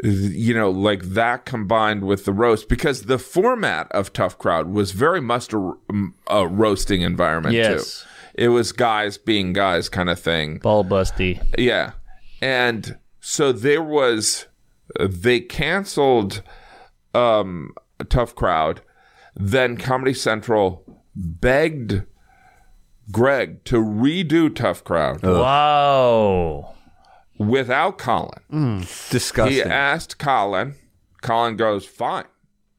you 0.03 0.55
know, 0.55 0.71
like 0.71 1.03
that 1.03 1.45
combined 1.47 2.05
with 2.05 2.25
the 2.27 2.33
roast, 2.33 2.69
because 2.69 3.03
the 3.03 3.19
format 3.19 3.91
of 3.93 4.13
Tough 4.13 4.39
Crowd 4.39 4.69
was 4.69 4.93
very 4.93 5.21
much 5.21 5.53
a, 5.53 5.73
a 6.29 6.47
roasting 6.47 7.03
environment 7.03 7.55
Yes. 7.55 8.01
too. 8.03 8.09
It 8.35 8.49
was 8.49 8.73
guys 8.73 9.17
being 9.17 9.55
guys 9.55 9.89
kind 9.89 10.11
of 10.11 10.21
thing. 10.21 10.59
Ball 10.59 10.85
busty. 10.85 11.43
Yeah. 11.59 11.93
And 12.43 12.99
so 13.21 13.51
there 13.53 13.83
was 13.83 14.47
they 15.01 15.41
canceled 15.41 16.43
um 17.15 17.73
tough 18.11 18.35
crowd. 18.35 18.83
Then 19.35 19.79
Comedy 19.79 20.13
Central 20.13 20.85
begged 21.15 22.03
Greg 23.11 23.65
to 23.65 23.77
redo 23.77 24.55
Tough 24.55 24.85
Crowd 24.85 25.23
Wow. 25.23 26.75
Without 27.39 27.99
Colin. 27.99 28.41
Mm, 28.53 29.11
Disgusting. 29.11 29.55
He 29.57 29.63
asked 29.63 30.19
Colin. 30.19 30.75
Colin 31.23 31.57
goes, 31.57 31.85
fine. 31.85 32.25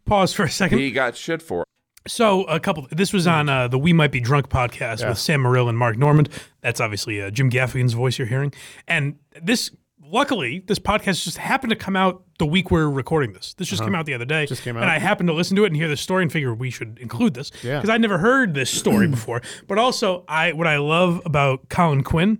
Pause 0.05 0.33
for 0.33 0.43
a 0.43 0.49
second. 0.49 0.79
He 0.79 0.91
got 0.91 1.15
shit 1.15 1.41
for 1.41 1.61
it. 1.61 1.67
So 2.11 2.43
a 2.45 2.59
couple. 2.59 2.87
This 2.91 3.11
was 3.11 3.27
on 3.27 3.49
uh, 3.49 3.67
the 3.67 3.77
We 3.77 3.91
Might 3.91 4.11
Be 4.11 4.21
Drunk 4.21 4.47
podcast 4.49 5.07
with 5.07 5.17
Sam 5.17 5.41
Morril 5.43 5.67
and 5.67 5.77
Mark 5.77 5.97
Normand. 5.97 6.29
That's 6.61 6.79
obviously 6.79 7.21
uh, 7.21 7.29
Jim 7.31 7.49
Gaffigan's 7.51 7.91
voice 7.93 8.17
you're 8.17 8.27
hearing. 8.29 8.53
And 8.87 9.15
this, 9.41 9.71
luckily, 10.01 10.63
this 10.67 10.79
podcast 10.79 11.25
just 11.25 11.37
happened 11.37 11.71
to 11.71 11.75
come 11.75 11.97
out 11.97 12.23
the 12.39 12.45
week 12.45 12.71
we're 12.71 12.89
recording 12.89 13.33
this. 13.33 13.53
This 13.55 13.67
just 13.67 13.83
came 13.83 13.93
out 13.93 14.05
the 14.05 14.13
other 14.13 14.23
day. 14.23 14.43
Uh-huh. 14.43 14.45
Just 14.47 14.61
came 14.61 14.77
out. 14.77 14.83
And. 14.83 14.91
I 14.91 14.99
happened 14.99 15.27
to 15.27 15.33
listen 15.33 15.57
to 15.57 15.65
it 15.65 15.67
and 15.67 15.75
hear 15.75 15.89
the 15.89 15.97
story 15.97 16.23
and 16.23 16.31
figure 16.31 16.53
we 16.53 16.69
should 16.69 16.97
include 17.01 17.33
this 17.33 17.51
Yeah. 17.61 17.79
because 17.79 17.89
I'd 17.89 17.99
never 17.99 18.19
heard 18.19 18.53
this 18.53 18.69
story 18.69 19.07
before. 19.09 19.41
But 19.67 19.77
also, 19.77 20.23
I 20.29 20.53
what 20.53 20.67
I 20.67 20.77
love 20.77 21.21
about 21.25 21.67
Colin 21.67 22.03
Quinn 22.05 22.39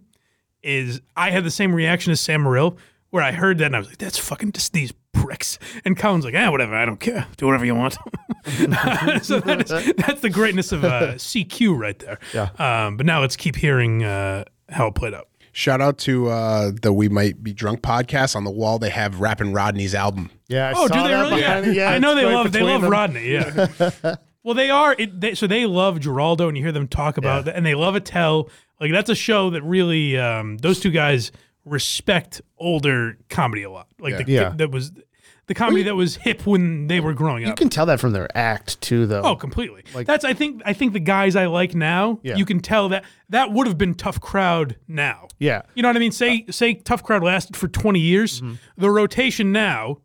is 0.64 1.02
I 1.16 1.32
had 1.32 1.44
the 1.44 1.52
same 1.52 1.74
reaction 1.74 2.12
as 2.12 2.20
Sam 2.20 2.44
Morril 2.44 2.78
where 3.10 3.24
I 3.24 3.32
heard 3.32 3.58
that 3.60 3.68
and 3.68 3.76
I 3.76 3.80
was 3.80 3.88
like, 3.88 3.98
that's 3.98 4.18
fucking 4.18 4.52
just 4.52 4.74
these 4.74 4.94
pricks. 5.14 5.60
And 5.86 5.98
Colin's 5.98 6.26
like, 6.26 6.36
ah, 6.36 6.52
whatever, 6.52 6.76
I 6.76 6.86
don't 6.86 7.00
care. 7.00 7.28
Do 7.38 7.46
whatever 7.46 7.66
you 7.66 7.76
want. 7.76 7.94
so 8.46 9.40
that 9.40 9.64
is, 9.64 9.94
that's 9.98 10.22
the 10.22 10.30
greatness 10.30 10.72
of 10.72 10.84
uh, 10.84 11.14
CQ 11.16 11.78
right 11.78 11.98
there. 12.00 12.20
Yeah. 12.34 12.50
Um, 12.58 12.98
but 12.98 13.06
now 13.06 13.22
let's 13.22 13.36
keep 13.36 13.56
hearing 13.56 14.04
uh, 14.04 14.44
how 14.70 14.88
it 14.88 14.96
played 14.96 15.14
out. 15.14 15.30
Shout 15.54 15.82
out 15.82 15.98
to 16.00 16.30
uh, 16.30 16.72
the 16.82 16.94
We 16.94 17.10
Might 17.10 17.42
Be 17.42 17.52
Drunk 17.52 17.82
podcast. 17.82 18.36
On 18.36 18.44
the 18.44 18.52
wall, 18.52 18.78
they 18.78 18.92
have 18.92 19.22
Rappin' 19.22 19.54
Rodney's 19.54 19.96
album. 19.96 20.30
Yeah. 20.48 20.70
I 20.70 20.74
oh, 20.74 20.88
saw 20.88 20.94
do 20.94 21.02
they 21.02 21.16
that 21.16 21.22
really? 21.22 21.42
behind 21.42 21.66
it. 21.66 21.76
Yeah, 21.76 21.90
I 21.90 21.98
know 21.98 22.14
they 22.14 22.26
right 22.26 22.34
love 22.34 22.52
they 22.52 22.62
love 22.62 22.82
them. 22.84 22.92
Rodney. 22.92 23.32
Yeah. 23.32 23.68
well, 24.44 24.54
they 24.54 24.70
are. 24.70 24.96
It, 25.00 25.20
they, 25.20 25.34
so 25.34 25.48
they 25.48 25.66
love 25.66 25.98
Geraldo, 25.98 26.48
and 26.48 26.56
you 26.56 26.62
hear 26.62 26.72
them 26.72 26.88
talk 26.88 27.18
about 27.18 27.46
that, 27.46 27.56
and 27.56 27.66
they 27.66 27.74
love 27.74 27.96
Attell. 27.96 28.50
Like 28.80 28.92
that's 28.92 29.10
a 29.10 29.16
show 29.16 29.50
that 29.52 29.62
really 29.64 30.18
um, 30.18 30.58
those 30.58 30.80
two 30.80 30.92
guys 30.92 31.32
respect 31.66 32.42
older 32.58 33.18
comedy 33.30 33.64
a 33.64 33.70
lot. 33.72 33.88
Like 34.00 34.26
the, 34.26 34.32
Yeah. 34.32 34.54
that 34.58 34.72
was 34.72 34.92
the 35.48 35.54
comedy 35.54 35.84
that 35.84 35.96
was 35.96 36.18
hip 36.18 36.46
when 36.46 36.88
they 36.88 37.00
were 37.00 37.14
growing 37.14 37.44
up. 37.46 37.50
You 37.50 37.56
can 37.56 37.70
tell 37.70 37.86
that 37.86 38.00
from 38.00 38.12
their 38.12 38.28
act 38.38 38.80
too, 38.82 39.06
though. 39.06 39.22
Oh, 39.24 39.36
completely. 39.36 39.84
Like- 39.94 40.06
That's 40.08 40.26
I 40.26 40.34
think 40.34 40.62
I 40.66 40.74
think 40.74 40.94
the 40.94 41.00
guys 41.00 41.36
I 41.36 41.46
like 41.48 41.74
now. 41.74 42.20
Yeah. 42.22 42.36
You 42.36 42.46
can 42.46 42.60
tell 42.60 42.90
that 42.90 43.04
that 43.30 43.52
would 43.52 43.68
have 43.68 43.78
been 43.78 43.94
tough 43.96 44.20
crowd 44.22 44.76
now. 44.88 45.28
Yeah. 45.40 45.62
You 45.76 45.82
know 45.84 45.90
what 45.90 45.96
I 45.96 46.00
mean? 46.00 46.12
Say 46.12 46.46
say 46.50 46.74
tough 46.76 47.04
crowd 47.04 47.24
lasted 47.24 47.56
for 47.58 47.68
twenty 47.68 48.00
years. 48.02 48.42
Mm-hmm. 48.42 48.56
The 48.78 48.90
rotation 48.92 49.52
now 49.52 50.00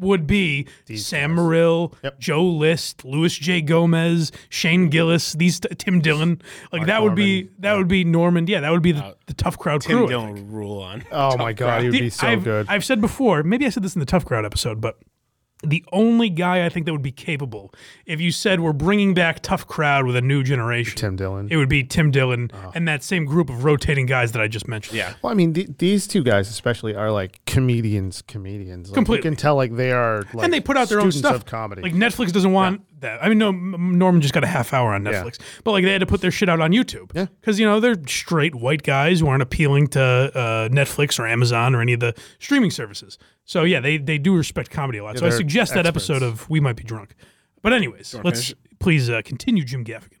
would 0.00 0.26
be 0.26 0.66
Sam 0.96 1.36
Morril, 1.36 1.94
Joe 2.18 2.44
List, 2.44 3.04
Luis 3.04 3.34
J. 3.34 3.60
Gomez, 3.60 4.32
Shane 4.48 4.88
Gillis, 4.88 5.34
these 5.34 5.60
Tim 5.60 6.00
Dillon. 6.00 6.40
Like 6.72 6.80
Mark 6.80 6.86
that 6.88 7.02
would 7.02 7.14
be 7.14 7.42
Normand. 7.42 7.56
that 7.62 7.74
would 7.76 7.88
be 7.88 8.04
Normand. 8.04 8.48
Yeah, 8.48 8.60
that 8.60 8.70
would 8.72 8.82
be 8.82 8.92
the, 8.92 9.04
uh, 9.04 9.14
the 9.26 9.34
tough 9.34 9.58
crowd 9.58 9.82
Tim 9.82 9.98
crew. 9.98 10.06
I 10.06 10.08
Dillon 10.08 10.50
rule 10.50 10.78
on. 10.80 11.04
Oh 11.12 11.30
Tough 11.30 11.38
my 11.38 11.52
God, 11.52 11.66
crowd. 11.66 11.82
he 11.82 11.90
would 11.90 11.98
be 12.00 12.10
so 12.10 12.26
I've, 12.26 12.44
good. 12.44 12.66
I've 12.68 12.84
said 12.84 13.00
before, 13.00 13.42
maybe 13.42 13.66
I 13.66 13.68
said 13.68 13.82
this 13.82 13.94
in 13.94 14.00
the 14.00 14.06
tough 14.06 14.24
crowd 14.24 14.44
episode, 14.44 14.80
but 14.80 14.98
the 15.62 15.84
only 15.92 16.30
guy 16.30 16.64
I 16.64 16.70
think 16.70 16.86
that 16.86 16.92
would 16.92 17.02
be 17.02 17.12
capable, 17.12 17.72
if 18.06 18.20
you 18.20 18.32
said 18.32 18.60
we're 18.60 18.72
bringing 18.72 19.12
back 19.12 19.40
tough 19.40 19.66
crowd 19.66 20.06
with 20.06 20.16
a 20.16 20.22
new 20.22 20.42
generation, 20.42 20.96
Tim 20.96 21.16
Dillon. 21.16 21.48
it 21.50 21.56
would 21.56 21.68
be 21.68 21.84
Tim 21.84 22.10
Dillon 22.10 22.50
Oh. 22.54 22.72
and 22.74 22.88
that 22.88 23.02
same 23.02 23.24
group 23.26 23.50
of 23.50 23.62
rotating 23.64 24.06
guys 24.06 24.32
that 24.32 24.40
I 24.40 24.48
just 24.48 24.66
mentioned. 24.68 24.96
Yeah. 24.96 25.14
Well, 25.22 25.30
I 25.30 25.34
mean, 25.34 25.52
th- 25.52 25.68
these 25.78 26.06
two 26.06 26.22
guys 26.22 26.48
especially 26.48 26.94
are 26.94 27.10
like 27.10 27.40
comedians. 27.46 28.22
Comedians. 28.22 28.88
Like, 28.88 28.94
Completely. 28.94 29.28
You 29.28 29.30
can 29.32 29.36
tell 29.36 29.54
like 29.56 29.76
they 29.76 29.92
are. 29.92 30.22
Like, 30.32 30.44
and 30.44 30.52
they 30.52 30.60
put 30.60 30.76
out 30.78 30.88
their 30.88 31.00
own 31.00 31.12
stuff. 31.12 31.34
of 31.34 31.44
comedy. 31.44 31.82
Like 31.82 31.92
Netflix 31.92 32.32
doesn't 32.32 32.52
want 32.52 32.80
that. 33.00 33.22
I 33.22 33.28
mean, 33.28 33.38
no, 33.38 33.50
Normand 33.50 34.22
just 34.22 34.34
got 34.34 34.44
a 34.44 34.48
half 34.48 34.72
hour 34.72 34.92
on 34.94 35.04
Yeah. 35.04 35.12
Netflix, 35.12 35.38
but 35.64 35.72
like 35.72 35.84
they 35.84 35.92
had 35.92 36.00
to 36.00 36.06
put 36.06 36.20
their 36.20 36.30
shit 36.30 36.48
out 36.48 36.60
on 36.60 36.72
YouTube. 36.72 37.10
Yeah. 37.14 37.26
Because 37.40 37.58
you 37.60 37.66
know 37.66 37.80
they're 37.80 37.96
straight 38.06 38.54
white 38.54 38.82
guys 38.82 39.20
who 39.20 39.26
aren't 39.28 39.42
appealing 39.42 39.88
to 39.88 40.00
uh, 40.02 40.68
Netflix 40.68 41.18
or 41.18 41.26
Amazon 41.26 41.74
or 41.74 41.80
any 41.80 41.92
of 41.92 42.00
the 42.00 42.14
streaming 42.38 42.70
services. 42.70 43.18
So 43.44 43.64
yeah, 43.64 43.80
they 43.80 43.96
they 43.98 44.18
do 44.18 44.34
respect 44.36 44.70
comedy 44.70 44.98
a 44.98 45.04
lot. 45.04 45.14
Yeah, 45.14 45.20
so 45.20 45.26
I 45.26 45.28
they're 45.30 45.38
suggest 45.38 45.74
that 45.74 45.86
episode 45.86 46.22
of 46.22 46.48
We 46.50 46.60
Might 46.60 46.76
Be 46.76 46.84
Drunk. 46.84 47.14
But 47.62 47.72
anyways, 47.72 48.10
Do 48.10 48.16
you 48.16 48.22
wanna 48.24 48.34
let's 48.36 48.54
please 48.78 49.10
uh, 49.10 49.22
continue, 49.24 49.64
Jim 49.64 49.84
Gaffigan. 49.84 50.18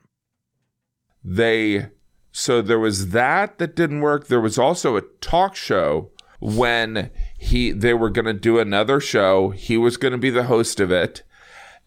they 1.24 1.86
so 2.32 2.62
there 2.62 2.78
was 2.78 3.10
that 3.10 3.58
that 3.58 3.74
didn't 3.74 4.00
work 4.00 4.28
there 4.28 4.40
was 4.40 4.58
also 4.58 4.96
a 4.96 5.02
talk 5.20 5.56
show 5.56 6.10
when 6.40 7.10
he 7.38 7.70
they 7.72 7.92
were 7.92 8.08
going 8.10 8.24
to 8.24 8.32
do 8.32 8.58
another 8.58 9.00
show 9.00 9.50
he 9.50 9.76
was 9.76 9.96
going 9.96 10.12
to 10.12 10.18
be 10.18 10.30
the 10.30 10.44
host 10.44 10.80
of 10.80 10.90
it 10.90 11.22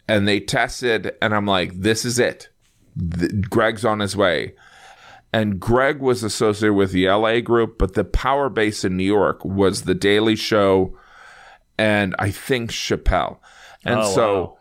and 0.07 0.27
they 0.27 0.39
tested 0.39 1.13
and 1.21 1.33
i'm 1.33 1.45
like 1.45 1.73
this 1.73 2.05
is 2.05 2.19
it 2.19 2.49
Th- 3.17 3.31
greg's 3.49 3.85
on 3.85 3.99
his 3.99 4.15
way 4.15 4.53
and 5.31 5.59
greg 5.59 5.99
was 5.99 6.23
associated 6.23 6.73
with 6.73 6.91
the 6.91 7.07
la 7.09 7.39
group 7.39 7.77
but 7.77 7.93
the 7.93 8.03
power 8.03 8.49
base 8.49 8.83
in 8.83 8.97
new 8.97 9.03
york 9.03 9.43
was 9.43 9.83
the 9.83 9.95
daily 9.95 10.35
show 10.35 10.97
and 11.77 12.15
i 12.19 12.29
think 12.29 12.71
chappelle 12.71 13.39
and 13.85 13.99
Oh, 13.99 14.13
so 14.15 14.41
wow. 14.41 14.57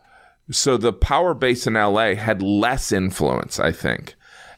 so 0.51 0.77
the 0.77 0.91
power 0.91 1.33
base 1.33 1.65
in 1.65 1.75
LA 1.75 2.15
had 2.15 2.41
less 2.41 2.91
influence, 2.91 3.57
I 3.57 3.71
think. 3.71 4.15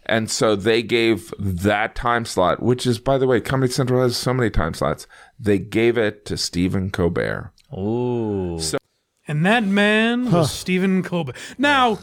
And 0.08 0.32
so 0.32 0.56
they 0.56 0.82
gave 0.82 1.32
that 1.38 1.94
time 1.94 2.26
slot, 2.26 2.64
which 2.64 2.88
is, 2.88 2.98
by 2.98 3.20
the 3.20 3.28
way, 3.28 3.40
Comedy 3.42 3.72
Central 3.72 4.02
has 4.02 4.18
so 4.18 4.34
many 4.34 4.50
time 4.50 4.74
slots. 4.74 5.06
They 5.40 5.60
gave 5.60 6.00
it 6.00 6.26
to 6.26 6.36
Stephen 6.36 6.90
Colbert. 6.90 7.52
Ooh. 7.78 8.58
So 8.60 8.80
And 9.28 9.46
that 9.46 9.64
man 9.64 10.32
was 10.32 10.52
Stephen 10.52 11.02
Colbert. 11.04 11.36
Now, 11.58 12.00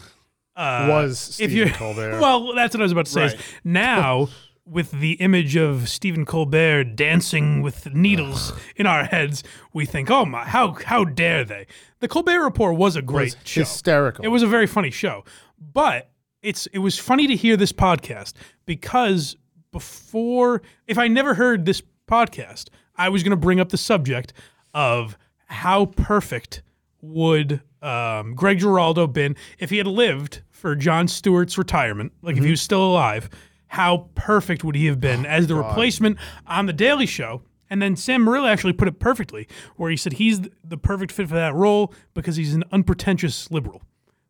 uh, 0.57 0.87
Was 0.89 1.41
if 1.41 1.51
Stephen 1.51 1.73
Colbert. 1.73 2.21
well, 2.21 2.55
that's 2.55 2.75
what 2.75 2.81
I 2.81 2.85
was 2.85 2.93
about 2.93 3.07
to 3.07 3.13
say. 3.13 3.27
Right. 3.27 3.41
now, 3.65 4.29
with 4.65 4.91
the 4.93 5.13
image 5.15 5.57
of 5.57 5.89
Stephen 5.89 6.25
Colbert 6.25 6.85
dancing 6.97 7.63
with 7.63 7.93
needles 7.95 8.53
in 8.77 8.87
our 8.87 9.05
heads, 9.05 9.43
we 9.73 9.87
think, 9.87 10.11
"Oh 10.11 10.25
my, 10.25 10.45
how 10.45 10.73
how 10.85 11.05
dare 11.05 11.45
they?" 11.45 11.67
The 12.01 12.09
Colbert 12.09 12.43
Report 12.43 12.77
was 12.77 12.97
a 12.97 13.03
great 13.03 13.35
Was 13.35 13.37
show. 13.45 13.61
hysterical. 13.61 14.25
It 14.25 14.29
was 14.29 14.43
a 14.43 14.47
very 14.47 14.67
funny 14.67 14.91
show, 14.91 15.25
but 15.59 16.11
it's 16.43 16.67
it 16.67 16.79
was 16.79 16.99
funny 16.99 17.27
to 17.29 17.37
hear 17.37 17.57
this 17.57 17.73
podcast 17.73 18.35
because 18.67 19.37
before, 19.71 20.61
if 20.87 20.99
I 20.99 21.09
never 21.09 21.35
heard 21.35 21.65
this 21.65 21.83
podcast, 22.07 22.69
I 22.97 23.09
was 23.09 23.23
going 23.23 23.31
to 23.31 23.37
bring 23.37 23.59
up 23.59 23.71
the 23.71 23.79
subject 23.79 24.33
of 24.75 25.17
how 25.47 25.87
perfect 25.87 26.63
would 27.03 27.61
um, 27.83 28.35
Greg 28.35 28.59
Giraldo 28.61 29.07
been 29.07 29.37
if 29.59 29.69
he 29.71 29.77
had 29.79 29.87
lived 29.87 30.41
for 30.51 30.75
Jon 30.75 31.09
Stewart's 31.09 31.59
retirement, 31.59 32.13
like 32.23 32.37
if 32.37 32.45
he 32.45 32.51
was 32.51 32.63
still 32.63 32.85
alive. 32.85 33.29
How 33.67 34.09
perfect 34.15 34.65
would 34.65 34.77
he 34.77 34.87
have 34.87 35.01
been 35.01 35.27
as 35.27 35.47
the 35.47 35.55
replacement 35.55 36.19
on 36.47 36.67
the 36.67 36.73
Daily 36.73 37.07
Show? 37.07 37.43
And 37.71 37.81
then 37.81 37.97
Sam 37.97 38.23
Morril 38.25 38.47
actually 38.47 38.75
put 38.75 38.87
it 38.87 39.01
perfectly, 39.01 39.49
where 39.77 39.91
he 39.91 39.97
said 39.97 40.15
he's 40.15 40.41
the 40.63 40.77
perfect 40.77 41.11
fit 41.11 41.27
for 41.29 41.35
that 41.35 41.55
role 41.55 41.93
because 42.15 42.37
he's 42.37 42.55
an 42.55 42.65
unpretentious 42.73 43.51
liberal 43.51 43.83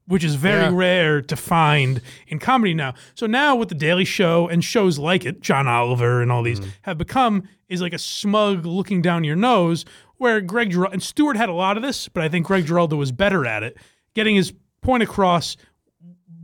which 0.09 0.25
is 0.25 0.35
very 0.35 0.63
Yeah. 0.65 0.71
rare 0.75 1.23
to 1.23 1.37
find 1.37 2.01
in 2.27 2.41
comedy 2.41 2.75
now. 2.75 2.93
So 3.15 3.27
now 3.27 3.55
with 3.55 3.69
the 3.69 3.75
Daily 3.77 4.05
Show 4.05 4.49
and 4.49 4.63
shows 4.63 4.99
like 4.99 5.25
it, 5.25 5.41
John 5.41 5.69
Oliver 5.69 6.21
and 6.21 6.31
all 6.33 6.43
these 6.43 6.61
have 6.83 6.99
become 6.99 7.45
is 7.69 7.81
like 7.81 7.93
a 7.93 7.99
smug 8.01 8.67
looking 8.67 9.01
down 9.01 9.23
your 9.23 9.37
nose. 9.37 9.85
Where 10.23 10.41
Greg 10.41 10.71
Giraldo 10.71 10.93
and 10.93 11.03
Stewart 11.03 11.37
had 11.37 11.49
a 11.49 11.53
lot 11.53 11.77
of 11.77 11.83
this, 11.83 12.09
but 12.09 12.23
I 12.23 12.29
think 12.29 12.47
Greg 12.47 12.65
Giraldo 12.65 12.95
was 12.97 13.11
better 13.11 13.45
at 13.45 13.65
it, 13.65 13.77
getting 14.15 14.37
his 14.37 14.53
point 14.81 15.03
across 15.03 15.57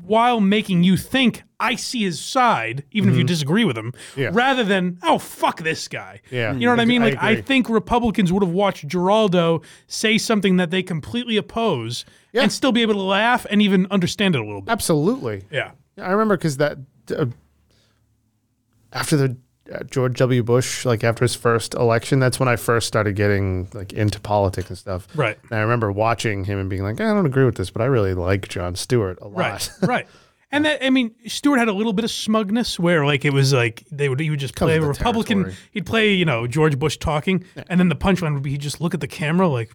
while 0.02 0.40
making 0.40 0.82
you 0.82 0.96
think 0.96 1.44
I 1.60 1.76
see 1.76 2.02
his 2.02 2.18
side, 2.18 2.82
even 2.90 3.10
if 3.10 3.16
you 3.16 3.22
disagree 3.24 3.64
with 3.64 3.76
him, 3.78 3.92
Yeah. 4.16 4.30
rather 4.32 4.64
than 4.64 4.98
oh 5.04 5.18
fuck 5.18 5.62
this 5.62 5.86
guy. 5.86 6.22
Yeah. 6.30 6.54
you 6.54 6.60
know 6.66 6.70
what 6.72 6.80
I 6.80 6.82
I- 6.82 6.86
mean? 6.86 7.02
Like 7.02 7.22
I, 7.22 7.32
agree. 7.32 7.42
think 7.42 7.68
Republicans 7.68 8.32
would 8.32 8.42
have 8.42 8.50
watched 8.52 8.88
Giraldo 8.88 9.62
say 9.86 10.18
something 10.18 10.56
that 10.56 10.70
they 10.70 10.82
completely 10.82 11.36
oppose 11.36 12.04
Yeah. 12.32 12.42
and 12.42 12.50
still 12.50 12.72
be 12.72 12.82
able 12.82 12.94
to 12.94 13.02
laugh 13.02 13.46
and 13.50 13.62
even 13.62 13.86
understand 13.92 14.34
it 14.34 14.40
a 14.40 14.44
little 14.44 14.62
bit. 14.62 14.72
Absolutely. 14.72 15.44
Yeah. 15.52 15.70
I 16.00 16.10
remember 16.10 16.36
because 16.36 16.56
that 16.56 16.78
uh, 17.16 17.26
after 18.92 19.16
the 19.16 19.36
Uh, 19.72 19.82
George 19.84 20.16
W. 20.18 20.42
Bush, 20.42 20.84
like 20.86 21.04
after 21.04 21.24
his 21.24 21.34
first 21.34 21.74
election, 21.74 22.18
that's 22.20 22.40
when 22.40 22.48
I 22.48 22.56
first 22.56 22.86
started 22.86 23.16
getting 23.16 23.68
like 23.74 23.92
into 23.92 24.18
politics 24.20 24.68
and 24.70 24.78
stuff. 24.78 25.06
Right. 25.14 25.38
And 25.50 25.58
I 25.58 25.62
remember 25.62 25.92
watching 25.92 26.44
him 26.44 26.58
and 26.58 26.70
being 26.70 26.82
like, 26.82 27.00
I 27.00 27.04
don't 27.12 27.26
agree 27.26 27.44
with 27.44 27.56
this, 27.56 27.70
but 27.70 27.82
I 27.82 27.86
really 27.86 28.14
like 28.14 28.48
Jon 28.48 28.74
Stewart 28.76 29.18
a 29.20 29.28
lot. 29.28 29.38
Right. 29.38 29.70
right. 29.88 30.06
And 30.50 30.64
that 30.64 30.82
I 30.82 30.88
mean, 30.88 31.14
Stewart 31.26 31.58
had 31.58 31.68
a 31.68 31.74
little 31.74 31.92
bit 31.92 32.06
of 32.06 32.10
smugness 32.10 32.78
where 32.78 33.04
like 33.04 33.26
it 33.26 33.34
was 33.34 33.52
like 33.52 33.84
they 33.92 34.08
would 34.08 34.18
he 34.20 34.30
would 34.30 34.40
just 34.40 34.56
Comes 34.56 34.70
play 34.70 34.76
a 34.78 34.80
Republican. 34.82 35.42
territory. 35.42 35.62
He'd 35.72 35.84
play 35.86 36.12
you 36.14 36.24
know 36.24 36.46
George 36.46 36.78
Bush 36.78 36.96
talking, 36.96 37.44
and 37.68 37.78
then 37.78 37.90
the 37.90 37.96
punchline 37.96 38.32
would 38.32 38.42
be 38.42 38.52
he'd 38.52 38.60
just 38.62 38.80
look 38.80 38.94
at 38.94 39.00
the 39.00 39.06
camera 39.08 39.46
like 39.48 39.70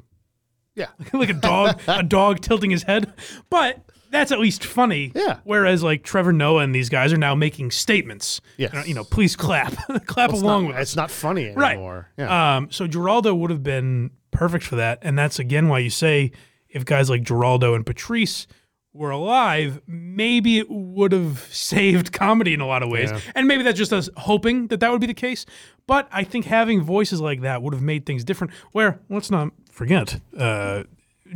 Yeah. 0.73 0.88
like 1.13 1.29
a 1.29 1.34
dog 1.34 1.79
a 1.88 2.01
dog 2.01 2.41
tilting 2.41 2.71
his 2.71 2.82
head. 2.82 3.13
But 3.51 3.86
that's 4.13 4.32
at 4.32 4.39
least 4.39 4.63
funny. 4.63 5.12
Yeah. 5.15 5.39
Whereas 5.43 5.84
like 5.84 6.04
Trevor 6.04 6.32
Noah 6.34 6.63
and 6.63 6.73
these 6.73 6.89
guys 6.89 7.12
are 7.12 7.17
now 7.17 7.36
making 7.36 7.71
statements. 7.71 8.39
Yes. 8.58 8.88
You 8.88 8.93
know, 8.93 9.04
please 9.04 9.36
clap, 9.36 9.73
clap 10.06 10.32
Well, 10.32 10.41
along 10.43 10.62
not, 10.63 10.67
with 10.69 10.78
us. 10.78 10.82
It's 10.89 10.95
not 10.95 11.12
funny 11.12 11.47
anymore. 11.47 12.10
Right. 12.17 12.23
Yeah. 12.26 12.56
Um, 12.58 12.71
so 12.71 12.88
Giraldo 12.88 13.34
would 13.36 13.49
have 13.52 13.63
been 13.63 14.12
perfect 14.32 14.63
for 14.65 14.76
that, 14.78 14.99
and 15.02 15.17
that's 15.17 15.39
again 15.39 15.67
why 15.67 15.80
you 15.80 15.89
say 15.89 16.32
if 16.69 16.86
guys 16.86 17.10
like 17.10 17.23
Giraldo 17.23 17.73
and 17.76 17.86
Patrice 17.86 18.47
were 18.95 19.10
alive, 19.12 19.82
maybe 19.88 20.60
it 20.60 20.67
would 20.69 21.12
have 21.12 21.39
saved 21.52 22.12
comedy 22.13 22.54
in 22.54 22.62
a 22.62 22.67
lot 22.67 22.84
of 22.84 22.89
ways, 22.89 23.10
Yeah. 23.12 23.19
and 23.36 23.47
maybe 23.47 23.63
that's 23.63 23.78
just 23.78 23.91
us 23.93 24.10
hoping 24.17 24.67
that 24.67 24.80
that 24.82 24.91
would 24.91 25.02
be 25.02 25.08
the 25.08 25.13
case. 25.13 25.45
But 25.88 26.08
I 26.12 26.23
think 26.23 26.45
having 26.45 26.82
voices 26.82 27.19
like 27.19 27.41
that 27.41 27.62
would 27.62 27.73
have 27.73 27.82
made 27.84 28.06
things 28.06 28.23
different. 28.23 28.54
Where 28.71 28.99
let's 29.10 29.30
not 29.32 29.49
forget. 29.71 30.19
Uh, 30.38 30.84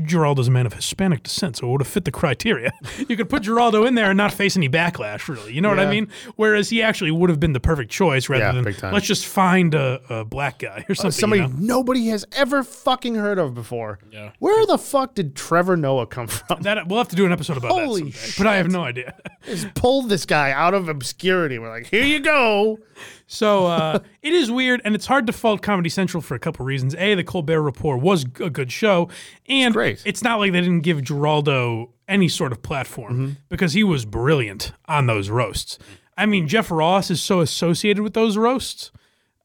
Giraldo's 0.04 0.48
a 0.48 0.52
man 0.52 0.66
of 0.66 0.74
Hispanic 0.74 1.24
descent, 1.24 1.58
so 1.58 1.68
it 1.68 1.72
would 1.72 1.82
have 1.82 1.88
fit 1.88 2.06
the 2.06 2.12
criteria. 2.12 2.72
You 3.08 3.16
could 3.16 3.30
put 3.30 3.44
Giraldo 3.44 3.86
in 3.86 3.96
there 3.96 4.10
and 4.10 4.18
not 4.18 4.34
face 4.34 4.58
any 4.58 4.68
backlash, 4.68 5.28
really. 5.30 5.54
You 5.54 5.62
know 5.62 5.70
what 5.70 5.80
I 5.80 5.90
mean? 5.90 6.10
Whereas 6.36 6.70
he 6.70 6.82
actually 6.82 7.12
would 7.12 7.30
have 7.30 7.40
been 7.40 7.54
the 7.54 7.60
perfect 7.60 7.90
choice 7.92 8.28
rather 8.28 8.58
Yeah, 8.58 8.72
than 8.74 8.92
let's 8.92 9.06
just 9.06 9.26
find 9.26 9.74
a, 9.74 10.02
a 10.10 10.26
black 10.26 10.60
guy 10.60 10.84
or 10.90 10.96
something. 10.96 11.08
Uh, 11.08 11.12
somebody 11.12 11.42
you 11.44 11.48
know? 11.48 11.56
nobody 11.78 12.08
has 12.08 12.26
ever 12.34 12.64
fucking 12.64 13.16
heard 13.16 13.40
of 13.40 13.54
before. 13.54 14.00
Yeah. 14.12 14.32
Where 14.40 14.66
the 14.66 14.78
fuck 14.78 15.16
did 15.16 15.36
Trevor 15.36 15.78
Noah 15.78 16.08
come 16.08 16.28
from? 16.28 16.64
That 16.64 16.88
we'll 16.88 16.98
have 16.98 17.08
to 17.10 17.16
do 17.16 17.26
an 17.26 17.32
episode 17.32 17.56
about 17.58 17.72
Holy 17.72 18.04
that 18.04 18.14
someday, 18.16 18.34
but 18.38 18.48
I 18.48 18.58
have 18.58 18.70
no 18.72 18.84
idea. 18.84 19.16
Just 19.46 19.74
pulled 19.76 20.10
this 20.10 20.26
guy 20.26 20.52
out 20.52 20.74
of 20.74 20.90
obscurity. 20.90 21.60
We're 21.60 21.70
like, 21.70 21.88
here 21.88 22.04
you 22.04 22.20
go. 22.20 22.80
So 23.28 23.68
uh, 23.68 24.00
it 24.22 24.34
is 24.34 24.50
weird, 24.52 24.82
and 24.86 24.96
it's 24.96 25.06
hard 25.06 25.28
to 25.28 25.34
fault 25.34 25.62
Comedy 25.62 25.90
Central 25.90 26.22
for 26.22 26.36
a 26.36 26.40
couple 26.40 26.66
reasons. 26.66 26.96
A, 26.96 27.14
the 27.16 27.24
Colbert 27.24 27.62
Report 27.62 28.02
was 28.02 28.24
a 28.40 28.50
good 28.50 28.72
show, 28.72 29.10
and 29.48 29.74
it's 30.06 30.24
not 30.24 30.40
like 30.40 30.52
they 30.52 30.62
didn't 30.62 30.82
give 30.82 31.04
Giraldo 31.04 31.92
any 32.08 32.28
sort 32.30 32.52
of 32.52 32.62
platform 32.62 33.14
Mm-hmm. 33.14 33.32
because 33.50 33.74
he 33.74 33.84
was 33.84 34.06
brilliant 34.06 34.72
on 34.86 35.08
those 35.08 35.30
roasts. 35.30 35.78
I 36.18 36.26
mean, 36.26 36.48
Jeff 36.48 36.72
Ross 36.72 37.12
is 37.12 37.22
so 37.22 37.42
associated 37.42 38.02
with 38.02 38.14
those 38.14 38.38
roasts, 38.38 38.92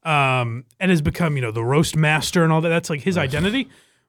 um, 0.05 0.65
and 0.81 0.91
has 0.91 1.03
become 1.03 1.37
you 1.37 1.43
know 1.43 1.51
the 1.53 1.65
roast 1.65 1.97
master 1.97 2.43
and 2.45 2.53
all 2.53 2.61
that. 2.61 2.69
That's 2.71 2.91
like 2.91 3.03
his 3.03 3.19
identity. 3.19 3.69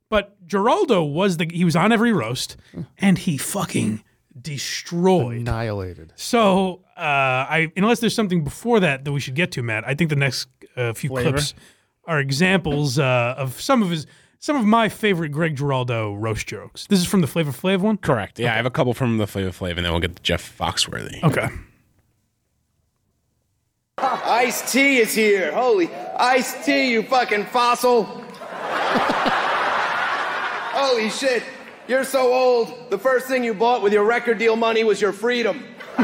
But 0.10 0.46
Giraldo 0.46 1.04
was 1.04 1.38
the 1.38 1.50
he 1.52 1.66
was 1.66 1.76
on 1.76 1.92
every 1.92 2.14
roast, 2.14 2.56
and 3.00 3.18
he 3.18 3.38
fucking 3.38 4.04
destroyed, 4.40 5.38
annihilated. 5.38 6.14
So, 6.16 6.82
uh, 6.98 7.00
I 7.00 7.72
unless 7.76 8.00
there's 8.00 8.16
something 8.16 8.44
before 8.44 8.80
that 8.80 9.06
that 9.06 9.12
we 9.12 9.20
should 9.20 9.36
get 9.36 9.52
to, 9.54 9.64
Matt, 9.64 9.84
I 9.88 9.96
think 9.96 10.10
the 10.10 10.16
next 10.16 10.48
uh, 10.76 10.94
few 10.94 11.10
Flavor? 11.10 11.32
clips 11.32 11.54
are 12.06 12.20
examples 12.20 13.00
uh, 13.00 13.36
of 13.38 13.60
some 13.62 13.82
of 13.84 13.90
his 13.90 14.06
some 14.40 14.58
of 14.58 14.66
my 14.66 14.90
favorite 14.90 15.30
Greg 15.30 15.56
Giraldo 15.56 16.14
roast 16.16 16.48
jokes. 16.48 16.86
This 16.88 17.00
is 17.00 17.06
from 17.06 17.22
the 17.22 17.28
Flavor 17.28 17.52
Flav 17.52 17.80
one. 17.80 17.98
Correct. 17.98 18.40
Yeah, 18.40 18.54
I 18.54 18.58
have 18.58 18.66
a 18.66 18.72
couple 18.72 18.94
from 18.94 19.18
the 19.18 19.28
Flavor 19.28 19.52
Flav, 19.52 19.78
and 19.78 19.86
then 19.86 19.92
we'll 19.94 20.02
get 20.02 20.16
to 20.16 20.22
Jeff 20.22 20.58
Foxworthy. 20.58 21.24
Okay. 21.24 21.48
Ice 23.98 24.72
T 24.72 24.98
is 24.98 25.14
here. 25.14 25.52
Holy 25.54 25.90
Ice 26.18 26.66
T, 26.66 26.92
you 26.92 27.04
fucking 27.04 27.46
fossil. 27.46 28.04
Holy 30.74 31.10
shit. 31.10 31.44
You're 31.88 32.04
so 32.06 32.34
old. 32.34 32.90
The 32.90 32.98
first 32.98 33.28
thing 33.28 33.44
you 33.44 33.54
bought 33.54 33.82
with 33.82 33.92
your 33.94 34.04
record 34.06 34.38
deal 34.38 34.56
money 34.56 34.84
was 34.84 35.02
your 35.02 35.12
freedom. 35.12 35.64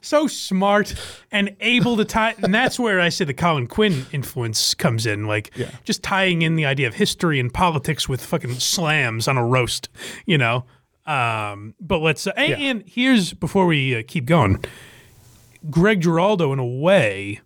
so 0.00 0.26
smart 0.26 0.94
and 1.30 1.54
able 1.60 1.96
to 1.96 2.04
tie 2.04 2.34
and 2.42 2.52
that's 2.54 2.78
where 2.78 3.00
i 3.00 3.08
say 3.08 3.24
the 3.24 3.32
colin 3.34 3.66
quinn 3.66 4.04
influence 4.12 4.74
comes 4.74 5.06
in 5.06 5.26
like 5.26 5.50
just 5.84 6.02
tying 6.02 6.42
in 6.42 6.54
the 6.56 6.66
idea 6.66 6.86
of 6.86 6.94
history 6.94 7.38
and 7.40 7.52
politics 7.54 8.08
with 8.08 8.22
fucking 8.22 8.52
slams 8.54 9.26
on 9.28 9.36
a 9.38 9.46
roast 9.46 9.88
you 10.26 10.36
know 10.36 10.64
um, 11.06 11.74
but 11.80 11.98
let's 11.98 12.26
uh, 12.26 12.32
and, 12.36 12.48
Yeah. 12.50 12.56
and 12.70 12.84
here's 12.86 13.32
before 13.32 13.66
we 13.66 13.96
uh, 13.96 14.02
keep 14.06 14.24
going 14.26 14.62
greg 15.70 16.00
giraldo 16.02 16.52
in 16.52 16.58
a 16.58 16.66
way 16.66 17.40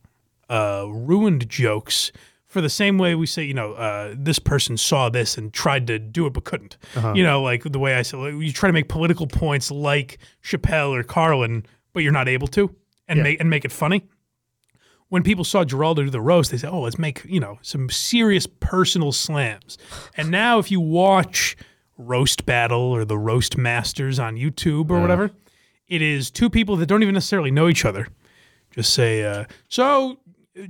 uh, 0.48 0.86
ruined 0.88 1.48
jokes 1.48 2.10
for 2.56 2.62
the 2.62 2.70
same 2.70 2.96
way 2.96 3.14
we 3.14 3.26
say, 3.26 3.44
you 3.44 3.52
know, 3.52 3.74
uh, 3.74 4.14
this 4.16 4.38
person 4.38 4.78
saw 4.78 5.10
this 5.10 5.36
and 5.36 5.52
tried 5.52 5.86
to 5.88 5.98
do 5.98 6.24
it 6.24 6.32
but 6.32 6.44
couldn't. 6.44 6.78
Uh-huh. 6.96 7.12
You 7.14 7.22
know, 7.22 7.42
like 7.42 7.64
the 7.64 7.78
way 7.78 7.94
I 7.96 8.00
said, 8.00 8.16
like, 8.18 8.32
you 8.32 8.50
try 8.50 8.66
to 8.70 8.72
make 8.72 8.88
political 8.88 9.26
points 9.26 9.70
like 9.70 10.16
Chappelle 10.42 10.96
or 10.98 11.02
Carlin, 11.02 11.66
but 11.92 12.02
you're 12.02 12.12
not 12.14 12.28
able 12.30 12.46
to, 12.48 12.74
and 13.08 13.18
Yeah. 13.18 13.22
make 13.24 13.40
and 13.40 13.50
make 13.50 13.66
it 13.66 13.72
funny. 13.72 14.06
When 15.08 15.22
people 15.22 15.44
saw 15.44 15.64
Giraldo 15.64 16.04
do 16.04 16.08
the 16.10 16.20
roast, 16.22 16.50
they 16.50 16.56
said, 16.56 16.70
"Oh, 16.70 16.80
let's 16.80 16.98
make 16.98 17.22
you 17.26 17.40
know 17.40 17.58
some 17.60 17.90
serious 17.90 18.46
personal 18.46 19.12
slams." 19.12 19.76
And 20.16 20.30
now, 20.30 20.58
if 20.58 20.70
you 20.70 20.80
watch 20.80 21.56
Roast 21.98 22.46
Battle 22.46 22.80
or 22.80 23.04
the 23.04 23.18
Roast 23.18 23.58
Masters 23.58 24.18
on 24.18 24.36
YouTube 24.36 24.88
or 24.90 24.94
Yeah. 24.96 25.02
whatever, 25.02 25.30
it 25.88 26.00
is 26.00 26.30
two 26.30 26.48
people 26.48 26.76
that 26.76 26.86
don't 26.86 27.02
even 27.02 27.12
necessarily 27.14 27.50
know 27.50 27.68
each 27.68 27.84
other. 27.84 28.08
Just 28.70 28.94
say, 28.94 29.24
uh, 29.24 29.44
"So 29.68 30.20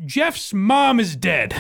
Jeff's 0.05 0.53
mom 0.55 1.01
is 1.01 1.17
dead." 1.17 1.55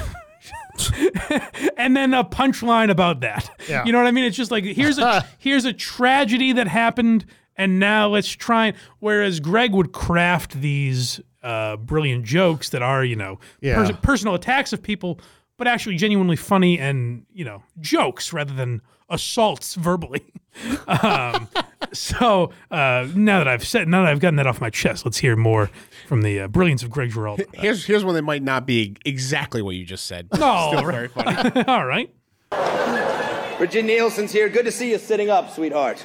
and 1.76 1.96
then 1.96 2.12
a 2.14 2.24
punchline 2.24 2.90
about 2.90 3.20
that. 3.20 3.48
Yeah. 3.68 3.84
You 3.84 3.92
know 3.92 3.98
what 3.98 4.06
I 4.06 4.10
mean? 4.10 4.24
It's 4.24 4.36
just 4.36 4.50
like 4.50 4.64
here's 4.64 4.98
a 4.98 5.26
here's 5.38 5.64
a 5.64 5.72
tragedy 5.72 6.52
that 6.52 6.68
happened, 6.68 7.24
and 7.56 7.78
now 7.78 8.08
let's 8.08 8.28
try. 8.28 8.66
And, 8.66 8.76
whereas 8.98 9.40
Greg 9.40 9.72
would 9.72 9.92
craft 9.92 10.60
these 10.60 11.20
uh, 11.42 11.76
brilliant 11.76 12.24
jokes 12.24 12.70
that 12.70 12.82
are 12.82 13.04
you 13.04 13.16
know 13.16 13.38
Yeah. 13.60 13.76
pers- 13.86 13.96
personal 14.02 14.34
attacks 14.34 14.72
of 14.72 14.82
people, 14.82 15.20
but 15.56 15.66
actually 15.66 15.96
genuinely 15.96 16.36
funny 16.36 16.78
and 16.78 17.24
you 17.32 17.44
know 17.44 17.62
jokes 17.80 18.32
rather 18.32 18.52
than 18.54 18.82
assaults 19.08 19.74
verbally. 19.74 20.24
um, 20.86 21.48
so 21.92 22.50
uh, 22.70 23.06
now 23.14 23.38
that 23.38 23.48
I've 23.48 23.66
said, 23.66 23.88
now 23.88 24.02
that 24.02 24.10
I've 24.10 24.20
gotten 24.20 24.36
that 24.36 24.46
off 24.46 24.60
my 24.60 24.70
chest, 24.70 25.04
let's 25.04 25.18
hear 25.18 25.36
more 25.36 25.70
from 26.06 26.22
the 26.22 26.40
uh, 26.40 26.48
brilliance 26.48 26.82
of 26.82 26.90
Greg 26.90 27.10
Giraldo. 27.10 27.44
Here's 27.54 27.84
here's 27.84 28.04
one 28.04 28.14
that 28.14 28.22
might 28.22 28.42
not 28.42 28.66
be 28.66 28.96
exactly 29.04 29.62
what 29.62 29.74
you 29.74 29.84
just 29.84 30.06
said. 30.06 30.28
No, 30.38 30.72
Still 30.72 30.90
very 30.90 31.08
funny. 31.08 31.64
All 31.68 31.84
right. 31.84 32.10
Virginia 33.58 33.96
Nielsen's 33.96 34.32
here. 34.32 34.48
Good 34.48 34.66
to 34.66 34.72
see 34.72 34.90
you 34.90 34.98
sitting 34.98 35.30
up, 35.30 35.50
sweetheart. 35.50 36.04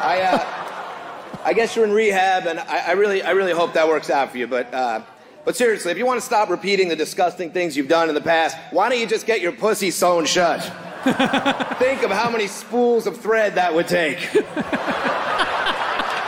I, 0.00 0.20
uh, 0.22 1.40
I 1.44 1.52
guess 1.52 1.74
you're 1.74 1.84
in 1.84 1.92
rehab, 1.92 2.46
and 2.46 2.60
I, 2.60 2.88
I 2.88 2.92
really, 2.92 3.22
I 3.22 3.30
really 3.32 3.52
hope 3.52 3.72
that 3.72 3.88
works 3.88 4.08
out 4.08 4.30
for 4.30 4.38
you. 4.38 4.46
But, 4.46 4.72
uh, 4.72 5.02
but 5.44 5.56
seriously, 5.56 5.90
if 5.90 5.98
you 5.98 6.06
want 6.06 6.20
to 6.20 6.24
stop 6.24 6.48
repeating 6.48 6.88
the 6.88 6.94
disgusting 6.96 7.50
things 7.50 7.76
you've 7.76 7.88
done 7.88 8.08
in 8.08 8.14
the 8.14 8.20
past, 8.20 8.56
why 8.70 8.88
don't 8.88 9.00
you 9.00 9.06
just 9.06 9.26
get 9.26 9.40
your 9.40 9.52
pussy 9.52 9.90
sewn 9.90 10.26
shut? 10.26 10.60
Think 11.78 12.02
of 12.02 12.10
how 12.10 12.30
many 12.30 12.46
spools 12.46 13.06
of 13.06 13.16
thread 13.16 13.54
that 13.56 13.72
would 13.74 13.88
take. 13.88 14.18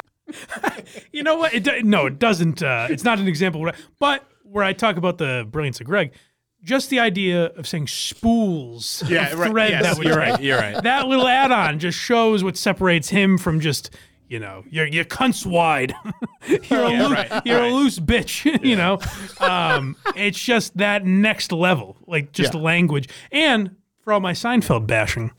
You 1.13 1.23
know 1.23 1.37
what? 1.37 1.53
It 1.55 1.65
do- 1.65 1.83
no, 1.83 2.07
it 2.07 2.19
doesn't. 2.19 2.63
Uh, 2.63 2.87
it's 2.91 3.05
not 3.05 3.19
an 3.19 3.29
example. 3.29 3.67
I, 3.69 3.75
but 3.99 4.25
where 4.45 4.65
I 4.65 4.73
talk 4.73 4.97
about 4.97 5.19
the 5.19 5.47
brilliance 5.51 5.81
of 5.81 5.87
Greg, 5.87 6.13
just 6.63 6.89
the 6.91 7.01
idea 7.01 7.47
of 7.47 7.67
saying 7.69 7.87
spools 7.89 9.03
Yeah, 9.09 9.31
of 9.33 9.39
right. 9.39 9.51
thread 9.51 9.71
Yes, 9.71 9.83
that 9.83 9.99
would 9.99 10.07
you're 10.07 10.17
right, 10.17 10.41
you're 10.43 10.59
right. 10.59 10.83
That 10.83 11.07
little 11.09 11.27
add-on 11.29 11.79
just 11.79 11.99
shows 11.99 12.43
what 12.43 12.57
separates 12.57 13.09
him 13.11 13.37
from 13.39 13.61
just 13.61 13.91
you 14.29 14.39
know 14.39 14.65
you're 14.71 14.87
you're 14.87 15.05
cunts 15.05 15.45
wide. 15.47 15.95
you're 16.47 16.83
a 16.85 16.91
Yeah, 16.91 17.03
loose, 17.07 17.13
right, 17.13 17.43
you're 17.47 17.61
right. 17.61 17.73
a 17.73 17.75
loose 17.75 17.99
bitch. 17.99 18.65
you 18.65 18.77
know, 18.77 18.99
um, 19.41 19.97
it's 20.17 20.43
just 20.43 20.77
that 20.79 21.05
next 21.05 21.53
level, 21.53 21.97
like 22.07 22.33
just 22.33 22.55
Yeah. 22.55 22.61
language. 22.61 23.09
And 23.31 23.77
for 24.03 24.13
all 24.13 24.21
my 24.21 24.33
Seinfeld 24.33 24.87
bashing, 24.87 25.31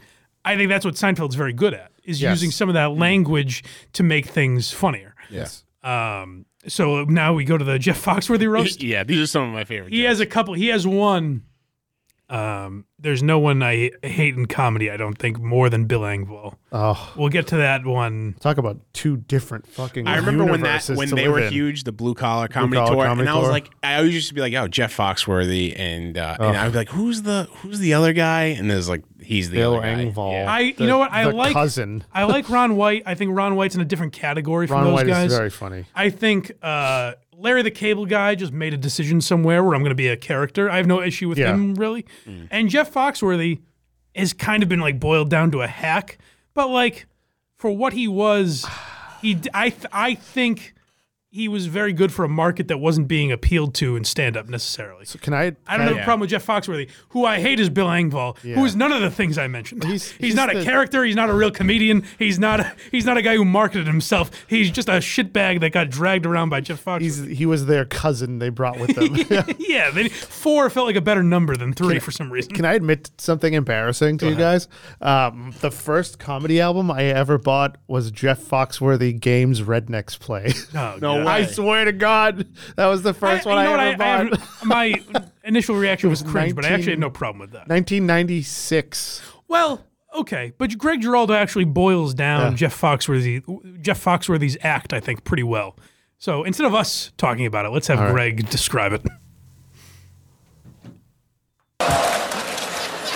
I 0.46 0.56
think 0.58 0.70
that's 0.70 0.86
what 0.86 0.96
Seinfeld's 0.96 1.36
very 1.36 1.54
good 1.54 1.74
at 1.74 1.92
is 2.04 2.22
Yes. 2.22 2.32
using 2.32 2.52
some 2.52 2.70
of 2.70 2.74
that 2.76 2.92
language 2.98 3.64
to 3.94 4.04
make 4.04 4.26
things 4.26 4.72
funnier. 4.72 5.16
Yes. 5.30 5.64
Um, 5.84 6.46
so 6.68 7.04
now 7.06 7.34
we 7.34 7.44
go 7.46 7.58
to 7.58 7.64
the 7.66 7.78
Jeff 7.80 8.04
Foxworthy 8.04 8.50
roast. 8.50 8.82
yeah, 8.84 9.04
these 9.04 9.20
are 9.20 9.28
some 9.28 9.44
of 9.48 9.54
my 9.54 9.64
favorite. 9.64 9.94
He 9.94 10.04
has 10.04 10.20
a 10.20 10.26
couple. 10.26 10.54
He 10.54 10.68
has 10.68 10.86
one. 10.88 11.44
Um, 12.30 12.86
there's 12.98 13.22
no 13.22 13.38
one 13.38 13.62
I 13.62 13.92
hate 14.02 14.36
in 14.36 14.48
comedy. 14.48 14.90
I 14.90 14.98
don't 14.98 15.18
think 15.18 15.40
more 15.40 15.70
than 15.70 15.86
Bill 15.86 16.02
Engvall. 16.02 16.56
Oh, 16.72 17.14
We'll 17.16 17.30
get 17.30 17.48
to 17.48 17.58
that 17.58 17.86
one. 17.86 18.36
talk 18.40 18.58
about 18.58 18.80
two 18.94 19.18
different 19.18 19.68
fucking. 19.68 20.08
I 20.08 20.16
remember 20.16 20.46
when 20.46 20.62
that 20.62 20.86
when 20.88 21.10
they 21.10 21.28
were 21.28 21.42
in. 21.42 21.52
huge, 21.54 21.84
the 21.84 21.92
blue 21.92 22.16
collar 22.16 22.48
comedy 22.48 22.78
Collar 22.78 22.96
tour, 22.96 23.06
Comedy 23.06 23.22
and 23.28 23.30
I 23.30 23.36
was 23.36 23.44
Tour. 23.44 23.52
like, 23.52 23.70
I 23.84 23.98
always 23.98 24.14
used 24.16 24.30
to 24.30 24.34
be 24.34 24.42
like, 24.42 24.54
oh, 24.54 24.68
Jeff 24.68 24.96
Foxworthy, 24.96 25.78
and 25.78 26.18
uh, 26.18 26.38
and 26.40 26.58
I 26.58 26.64
would 26.64 26.72
be 26.72 26.78
like, 26.80 26.90
who's 26.90 27.22
the 27.22 27.48
who's 27.58 27.80
the 27.80 27.94
other 27.94 28.14
guy? 28.14 28.46
And 28.46 28.72
there's 28.72 28.90
like, 28.90 29.04
he's 29.22 29.50
the 29.52 29.58
Bill 29.58 29.74
other 29.76 29.82
guy. 29.84 30.06
Engvall. 30.06 30.32
Yeah. 30.32 30.52
I, 30.52 30.60
you 30.62 30.74
The- 30.74 30.88
know 30.88 30.98
what? 31.00 31.12
I 31.12 31.26
like 31.26 31.54
cousin. 31.54 32.04
I 32.14 32.24
like 32.24 32.50
Ron 32.50 32.76
White. 32.78 33.04
I 33.06 33.14
think 33.16 33.36
Ron 33.36 33.56
White's 33.56 33.76
in 33.76 33.82
a 33.82 33.86
different 33.86 34.14
category 34.14 34.66
from 34.66 34.78
Ron 34.78 34.86
those 34.86 34.94
White 34.94 35.08
guys. 35.08 35.32
is 35.32 35.38
very 35.38 35.50
funny. 35.52 35.86
I 35.94 36.10
think 36.10 36.52
uh, 36.64 37.14
Larry 37.44 37.62
the 37.62 37.72
Cable 37.72 38.06
Guy 38.06 38.36
just 38.36 38.54
made 38.54 38.74
a 38.74 38.78
decision 38.78 39.20
somewhere 39.22 39.64
where 39.64 39.76
I'm 39.76 39.82
going 39.82 39.90
to 39.92 39.96
be 39.96 40.08
a 40.08 40.16
character. 40.18 40.70
I 40.70 40.78
have 40.78 40.88
no 40.88 41.02
issue 41.02 41.28
with 41.30 41.38
Yeah. 41.38 41.54
him 41.54 41.76
really. 41.76 42.06
Mm. 42.26 42.48
And 42.50 42.70
Jeff 42.70 42.92
Foxworthy 42.94 43.60
has 44.16 44.32
kind 44.34 44.64
of 44.64 44.70
been 44.70 44.80
like 44.80 45.00
boiled 45.00 45.30
down 45.30 45.52
to 45.52 45.62
a 45.62 45.68
hack, 45.68 46.18
but 46.54 46.70
like 46.70 47.06
for 47.58 47.70
what 47.76 47.92
he 47.94 48.08
was, 48.08 48.66
he 49.22 49.34
d- 49.36 49.50
I 49.54 49.70
th- 49.70 49.86
I 49.92 50.16
think 50.16 50.74
he 51.34 51.48
was 51.48 51.66
very 51.66 51.94
good 51.94 52.12
for 52.14 52.24
a 52.24 52.30
market 52.30 52.68
that 52.68 52.78
wasn't 52.78 53.08
being 53.08 53.32
appealed 53.32 53.74
to 53.74 53.96
in 53.96 54.04
stand 54.04 54.38
up 54.38 54.48
necessarily. 54.48 55.04
So 55.04 55.18
can 55.18 55.34
I? 55.34 55.56
I 55.66 55.78
don't 55.78 55.88
have 55.88 55.98
a 55.98 56.04
problem 56.04 56.20
with 56.20 56.30
Jeff 56.30 56.46
Foxworthy, 56.46 56.90
who 57.10 57.26
I 57.26 57.40
hate 57.40 57.60
is 57.60 57.70
Bill 57.72 57.88
Engvall, 57.88 58.38
who 58.38 58.50
Yeah. 58.50 58.64
is 58.64 58.76
none 58.76 58.92
of 58.92 59.02
the 59.02 59.10
things 59.10 59.40
I 59.40 59.48
mentioned. 59.48 59.84
He's- 59.84 59.94
He's, 60.12 60.12
he's 60.28 60.36
not 60.36 60.56
a 60.56 60.64
character. 60.64 61.04
He's 61.04 61.16
not 61.16 61.30
a 61.30 61.34
real 61.34 61.50
comedian. 61.50 62.04
He's 62.20 62.38
not. 62.38 62.60
A, 62.60 62.72
he's 62.92 63.06
not 63.06 63.18
a 63.18 63.22
guy 63.24 63.36
who 63.36 63.46
marketed 63.46 63.88
himself. 63.88 64.30
He's 64.48 64.70
just 64.70 64.88
a 64.90 64.94
shitbag 64.94 65.62
that 65.62 65.72
got 65.72 65.90
dragged 65.90 66.26
around 66.28 66.50
by 66.50 66.62
Jeff 66.62 66.84
Foxworthy. 66.86 67.02
He's 67.02 67.18
he 67.24 67.46
was 67.48 67.66
their 67.66 67.86
cousin 67.86 68.38
they 68.40 68.50
brought 68.50 68.80
with 68.80 68.94
them. 68.96 69.16
yeah, 69.58 69.90
then 69.92 70.10
four 70.10 70.70
felt 70.70 70.86
like 70.88 70.96
a 70.96 71.02
better 71.02 71.24
number 71.24 71.56
than 71.58 71.74
three 71.74 71.98
for 72.00 72.12
some 72.12 72.32
reason. 72.32 72.54
Can 72.54 72.66
I 72.66 72.74
admit 72.74 73.10
something 73.18 73.54
embarrassing 73.54 74.20
to 74.20 74.30
you 74.30 74.36
guys? 74.36 74.68
Um, 75.02 75.54
the 75.62 75.72
first 75.72 76.20
comedy 76.20 76.60
album 76.62 76.92
I 76.92 77.06
ever 77.06 77.38
bought 77.38 77.78
was 77.88 78.12
Jeff 78.12 78.40
Foxworthy 78.42 79.20
Games 79.20 79.62
Rednecks 79.62 80.20
Play. 80.20 80.54
Oh, 80.76 80.98
No 81.02 81.16
God. 81.18 81.23
Way. 81.26 81.32
I 81.34 81.46
swear 81.46 81.86
to 81.86 81.92
God, 81.92 82.48
that 82.76 82.86
was 82.88 83.02
the 83.04 83.14
first 83.14 83.46
I- 83.48 83.50
one 83.50 83.66
you 83.66 83.72
I 83.72 83.76
know 83.76 83.82
ever 83.92 83.98
what? 83.98 84.02
I- 84.08 84.14
I 84.20 84.24
bought. 84.30 84.40
have- 84.40 84.64
my 84.66 85.02
initial 85.44 85.76
reaction 85.76 86.10
was 86.10 86.24
was 86.24 86.32
cringe, 86.32 86.56
but 86.56 86.66
I 86.66 86.70
actually 86.70 86.92
had 86.94 87.00
no 87.00 87.10
problem 87.10 87.40
with 87.40 87.52
that. 87.52 87.68
1996. 87.68 89.22
Well, 89.48 89.86
okay, 90.16 90.54
but 90.58 90.78
Greg 90.78 91.02
Giraldo 91.02 91.34
actually 91.34 91.66
boils 91.66 92.14
down 92.14 92.52
Yeah. 92.52 92.58
Jeff 92.58 92.80
Foxworthy 92.80 93.82
Jeff 93.82 94.04
Foxworthy's 94.04 94.58
act, 94.62 94.94
I 94.94 95.00
think, 95.00 95.24
pretty 95.24 95.44
well. 95.44 95.78
So 96.18 96.44
instead 96.44 96.66
of 96.66 96.74
us 96.74 97.12
talking 97.18 97.46
about 97.46 97.66
it, 97.66 97.70
let's 97.70 97.88
have 97.88 98.00
All 98.00 98.06
right. 98.06 98.14
Greg 98.14 98.50
describe 98.50 98.94
it. 98.94 99.02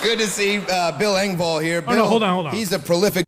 Good 0.04 0.20
to 0.20 0.28
see 0.28 0.58
uh, 0.70 0.98
Bill 0.98 1.16
Engvall 1.16 1.62
here. 1.62 1.84
Oh, 1.86 1.96
no, 1.96 2.06
hold 2.06 2.24
on, 2.24 2.34
hold 2.34 2.48
on. 2.48 2.54
He's 2.54 2.72
a 2.72 2.80
prolific. 2.80 3.26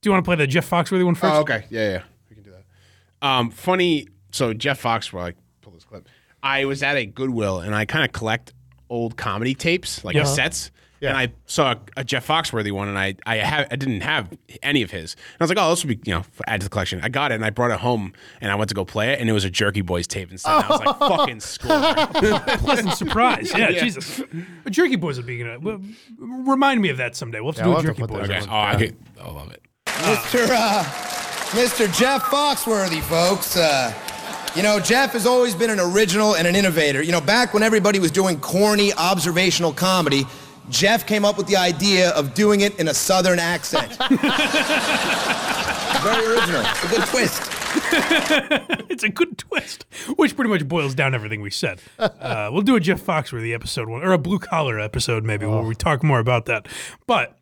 Do 0.00 0.08
you 0.08 0.12
want 0.12 0.24
to 0.24 0.28
play 0.28 0.36
the 0.36 0.46
Jeff 0.46 0.68
Foxworthy 0.68 1.04
one 1.04 1.14
first? 1.14 1.34
Oh, 1.34 1.40
okay. 1.40 1.64
Yeah, 1.70 1.90
yeah. 1.90 2.02
We 2.30 2.36
can 2.36 2.44
do 2.44 2.50
that. 2.52 3.26
Um, 3.26 3.50
funny. 3.50 4.08
So 4.34 4.52
Jeff 4.52 4.82
Foxworthy, 4.82 5.12
like, 5.22 5.36
pull 5.62 5.72
this 5.74 5.84
clip. 5.84 6.08
I 6.42 6.64
was 6.64 6.82
at 6.82 6.96
a 6.96 7.06
Goodwill 7.06 7.60
and 7.60 7.72
I 7.74 7.84
kind 7.84 8.04
of 8.04 8.12
collect 8.12 8.52
old 8.90 9.16
comedy 9.16 9.54
tapes, 9.54 10.04
like 10.04 10.16
Yeah. 10.16 10.22
cassettes. 10.24 10.70
And 11.00 11.14
I 11.18 11.34
saw 11.44 11.72
a, 11.72 11.80
a 11.98 12.04
Jeff 12.04 12.26
Foxworthy 12.26 12.72
one, 12.72 12.88
and 12.88 12.98
I 12.98 13.14
I 13.26 13.36
have 13.36 13.68
I 13.70 13.76
didn't 13.76 14.00
have 14.00 14.30
any 14.62 14.80
of 14.80 14.90
his. 14.90 15.12
And 15.12 15.36
I 15.38 15.44
was 15.44 15.50
like, 15.50 15.58
oh, 15.60 15.68
this 15.68 15.84
would 15.84 16.00
be 16.02 16.10
you 16.10 16.16
know 16.16 16.24
add 16.46 16.62
to 16.62 16.64
the 16.66 16.70
collection. 16.70 16.98
I 17.02 17.10
got 17.10 17.30
it, 17.30 17.34
and 17.34 17.44
I 17.44 17.50
brought 17.50 17.70
it 17.72 17.78
home, 17.80 18.14
and 18.40 18.50
I 18.50 18.54
went 18.54 18.70
to 18.70 18.74
go 18.74 18.86
play 18.86 19.12
it, 19.12 19.20
and 19.20 19.28
it 19.28 19.34
was 19.34 19.44
a 19.44 19.50
Jerky 19.50 19.82
Boys 19.82 20.06
tape 20.06 20.32
instead. 20.32 20.54
And 20.54 20.64
I 20.64 20.68
was 20.70 20.80
like, 20.80 20.98
fucking 21.18 21.40
score. 21.40 21.68
Pleasant 22.56 22.94
surprise. 22.94 23.52
Yeah, 23.52 23.68
Yeah. 23.68 23.82
Jesus. 23.84 24.22
But 24.62 24.72
Jerky 24.72 24.96
Boys 24.96 25.18
would 25.18 25.26
be 25.26 25.36
gonna 25.38 25.58
well, 25.60 25.78
remind 26.18 26.80
me 26.80 26.88
of 26.88 26.96
that 26.96 27.14
someday. 27.16 27.40
We'll 27.40 27.52
have 27.52 27.56
to 27.56 27.60
Yeah, 27.60 27.64
do 27.64 27.70
we'll 27.70 27.78
a 27.80 27.82
have 27.82 27.96
to 27.96 28.00
Jerky 28.00 28.00
put 28.00 28.20
Boys. 28.20 28.28
those 28.28 28.42
okay. 28.44 28.50
Oh, 28.50 28.58
I, 28.58 28.76
could, 28.76 28.96
I 29.20 29.30
love 29.30 29.50
it. 29.52 29.62
Mr. 29.84 30.46
Uh, 30.50 30.84
Mr. 31.52 31.98
Jeff 31.98 32.22
Foxworthy, 32.24 33.02
folks. 33.02 33.58
Uh, 33.58 33.92
you 34.56 34.62
know, 34.62 34.78
Jeff 34.80 35.12
has 35.12 35.26
always 35.26 35.54
been 35.54 35.70
an 35.70 35.80
original 35.80 36.36
and 36.36 36.46
an 36.46 36.54
innovator. 36.56 37.02
You 37.02 37.12
know, 37.12 37.20
back 37.20 37.52
when 37.54 37.62
everybody 37.62 37.98
was 37.98 38.10
doing 38.10 38.40
corny 38.40 38.92
observational 38.94 39.72
comedy, 39.72 40.24
Jeff 40.70 41.06
came 41.06 41.24
up 41.24 41.36
with 41.36 41.46
the 41.46 41.56
idea 41.56 42.10
of 42.10 42.34
doing 42.34 42.60
it 42.62 42.78
in 42.78 42.88
a 42.88 42.94
southern 42.94 43.38
accent. 43.38 43.96
Very 46.02 46.26
original. 46.26 46.62
It's 46.62 46.84
a 46.84 46.88
good 46.88 47.06
twist. 47.06 47.42
it's 48.90 49.02
a 49.02 49.08
good 49.08 49.36
twist, 49.36 49.84
which 50.16 50.36
pretty 50.36 50.50
much 50.50 50.66
boils 50.68 50.94
down 50.94 51.14
everything 51.14 51.40
we 51.40 51.50
said. 51.50 51.80
Uh, 51.98 52.48
we'll 52.52 52.62
do 52.62 52.76
a 52.76 52.80
Jeff 52.80 53.02
Foxworthy 53.04 53.52
episode 53.54 53.88
one 53.88 54.02
or 54.02 54.12
a 54.12 54.18
blue 54.18 54.38
collar 54.38 54.78
episode 54.78 55.24
maybe 55.24 55.44
where 55.46 55.62
we 55.62 55.74
talk 55.74 56.02
more 56.02 56.20
about 56.20 56.46
that. 56.46 56.68
But 57.06 57.36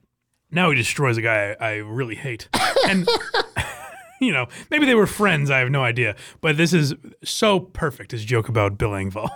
now 0.51 0.71
he 0.71 0.77
destroys 0.77 1.19
a 1.19 1.23
guy 1.23 1.55
I, 1.61 1.67
I 1.67 1.75
really 1.77 2.15
hate, 2.15 2.49
and 2.89 3.07
you 4.27 4.33
know 4.33 4.47
maybe 4.71 4.87
they 4.87 4.95
were 4.95 5.07
friends. 5.07 5.51
I 5.51 5.59
have 5.59 5.71
no 5.71 5.83
idea, 5.83 6.17
but 6.41 6.57
this 6.57 6.73
is 6.73 6.95
so 7.25 7.59
perfect. 7.61 8.13
His 8.13 8.25
joke 8.25 8.49
about 8.49 8.79
Bill 8.79 8.91
Engvall. 8.91 9.29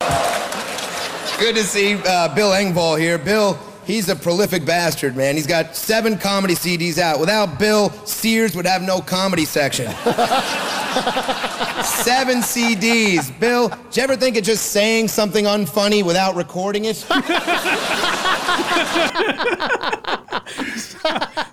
Good 1.38 1.54
to 1.54 1.62
see 1.62 1.94
uh, 1.94 2.34
Bill 2.34 2.50
Engvall 2.50 2.98
here. 2.98 3.18
Bill, 3.18 3.56
he's 3.84 4.08
a 4.08 4.16
prolific 4.16 4.64
bastard, 4.64 5.14
man. 5.16 5.36
He's 5.36 5.46
got 5.46 5.76
seven 5.76 6.18
comedy 6.18 6.54
CDs 6.54 6.98
out. 6.98 7.20
Without 7.20 7.58
Bill, 7.58 7.90
Sears 8.06 8.56
would 8.56 8.66
have 8.66 8.82
no 8.82 9.00
comedy 9.00 9.44
section. 9.44 9.86
seven 11.84 12.38
CDs. 12.38 13.38
Bill, 13.38 13.68
did 13.68 13.96
you 13.96 14.02
ever 14.02 14.16
think 14.16 14.36
of 14.36 14.42
just 14.42 14.70
saying 14.72 15.06
something 15.08 15.44
unfunny 15.44 16.02
without 16.02 16.34
recording 16.34 16.86
it? 16.86 16.96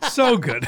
so 0.10 0.38
good. 0.38 0.66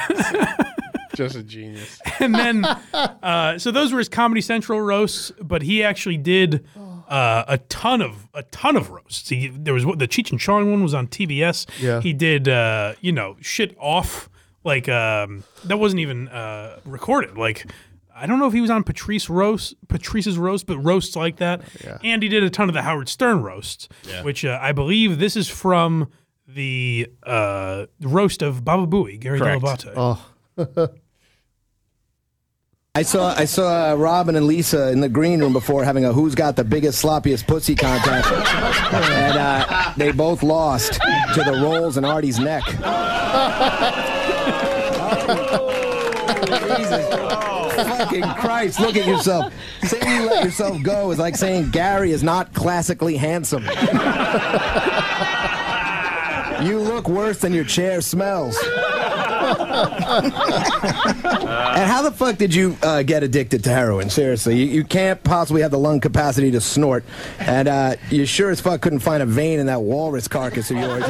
Just 1.18 1.36
a 1.36 1.44
genius. 1.44 2.00
and 2.20 2.34
then, 2.36 2.64
uh, 2.66 3.58
so 3.60 3.72
those 3.72 3.92
were 3.92 4.00
his 4.00 4.10
Comedy 4.10 4.42
Central 4.42 4.80
roasts, 4.82 5.32
but 5.42 5.62
he 5.64 5.84
actually 5.84 6.18
did 6.18 6.66
uh, 7.10 7.44
a 7.48 7.58
ton 7.70 8.02
of 8.02 8.28
a 8.34 8.44
ton 8.44 8.76
of 8.76 8.90
roasts. 8.90 9.30
He, 9.30 9.48
there 9.48 9.74
was 9.74 9.84
the 9.84 10.08
Cheech 10.08 10.32
and 10.32 10.40
Chong 10.40 10.70
one 10.72 10.84
was 10.84 10.94
on 10.94 11.08
TBS. 11.08 11.66
Yeah. 11.82 12.02
he 12.02 12.14
did 12.14 12.48
uh, 12.48 12.94
you 13.02 13.12
know 13.12 13.36
shit 13.42 13.76
off 13.80 14.30
like 14.64 14.88
um, 14.90 15.44
that 15.66 15.78
wasn't 15.78 16.00
even 16.02 16.28
uh, 16.30 16.80
recorded. 16.86 17.38
Like 17.38 17.66
I 18.16 18.26
don't 18.28 18.40
know 18.40 18.48
if 18.48 18.54
he 18.54 18.62
was 18.62 18.70
on 18.70 18.84
Patrice 18.84 19.30
roast 19.30 19.76
Patrice's 19.88 20.38
roast, 20.38 20.66
but 20.66 20.78
roasts 20.80 21.16
like 21.16 21.38
that. 21.38 21.62
Yeah. 21.84 21.98
And 22.04 22.22
he 22.24 22.30
did 22.30 22.44
a 22.44 22.50
ton 22.50 22.68
of 22.70 22.74
the 22.74 22.82
Howard 22.82 23.08
Stern 23.10 23.42
roasts, 23.42 23.88
Yeah. 24.08 24.24
which 24.24 24.44
uh, 24.44 24.60
I 24.62 24.72
believe 24.74 25.20
this 25.20 25.36
is 25.36 25.48
from 25.48 26.10
the 26.48 27.08
uh, 27.24 27.86
roast 28.02 28.42
of 28.42 28.64
Baba 28.66 28.88
Booey, 28.88 29.20
Gary 29.20 29.38
Correct. 29.40 29.62
Dell'Abate. 29.64 29.94
Oh. 30.58 30.90
I 32.98 33.04
saw 33.04 33.32
I 33.36 33.46
saw 33.46 33.92
uh, 33.92 33.96
Robin 33.96 34.36
and 34.36 34.48
Lisa 34.48 34.92
in 34.92 35.02
the 35.02 35.08
green 35.08 35.40
room 35.40 35.54
before 35.54 35.84
having 35.84 36.04
a 36.04 36.12
who's 36.12 36.34
got 36.34 36.56
the 36.56 36.64
biggest 36.64 37.06
sloppiest 37.06 37.46
pussy 37.46 37.76
contest, 37.76 38.28
and 38.32 39.38
uh, 39.38 39.94
they 39.98 40.12
both 40.12 40.42
lost 40.42 40.94
to 40.94 41.44
the 41.44 41.60
rolls 41.62 41.98
in 41.98 42.06
Artie's 42.06 42.40
neck. 42.40 42.64
Jesus 46.76 47.08
fucking 47.86 48.24
Christ! 48.24 48.80
Look 48.80 48.96
at 48.96 49.06
yourself. 49.06 49.54
Saying 49.84 50.22
you 50.24 50.26
let 50.28 50.44
yourself 50.44 50.82
go 50.82 51.12
is 51.12 51.20
like 51.20 51.36
saying 51.36 51.70
Gary 51.70 52.10
is 52.10 52.24
not 52.24 52.52
classically 52.56 53.16
handsome. 53.16 53.64
You 56.66 56.80
look 56.80 57.08
worse 57.08 57.38
than 57.38 57.54
your 57.54 57.66
chair 57.66 58.02
smells. 58.02 58.58
And 60.28 61.90
how 61.90 62.02
the 62.02 62.12
fuck 62.12 62.38
did 62.38 62.54
you 62.54 62.78
uh, 62.84 63.04
get 63.04 63.24
addicted 63.24 63.64
to 63.66 63.70
heroin? 63.70 64.10
Seriously, 64.10 64.58
you, 64.58 64.66
you 64.68 64.84
can't 64.84 65.24
possibly 65.24 65.62
have 65.62 65.72
the 65.72 65.80
lung 65.80 66.00
capacity 66.00 66.52
to 66.52 66.62
snort, 66.62 67.04
and 67.40 67.68
uh, 67.68 67.96
you 68.10 68.26
sure 68.26 68.50
as 68.52 68.60
fuck 68.62 68.82
couldn't 68.82 69.00
find 69.00 69.22
a 69.24 69.26
vein 69.26 69.60
in 69.60 69.66
that 69.68 69.82
walrus 69.82 70.28
carcass 70.28 70.72
of 70.72 70.78
yours. 70.78 71.04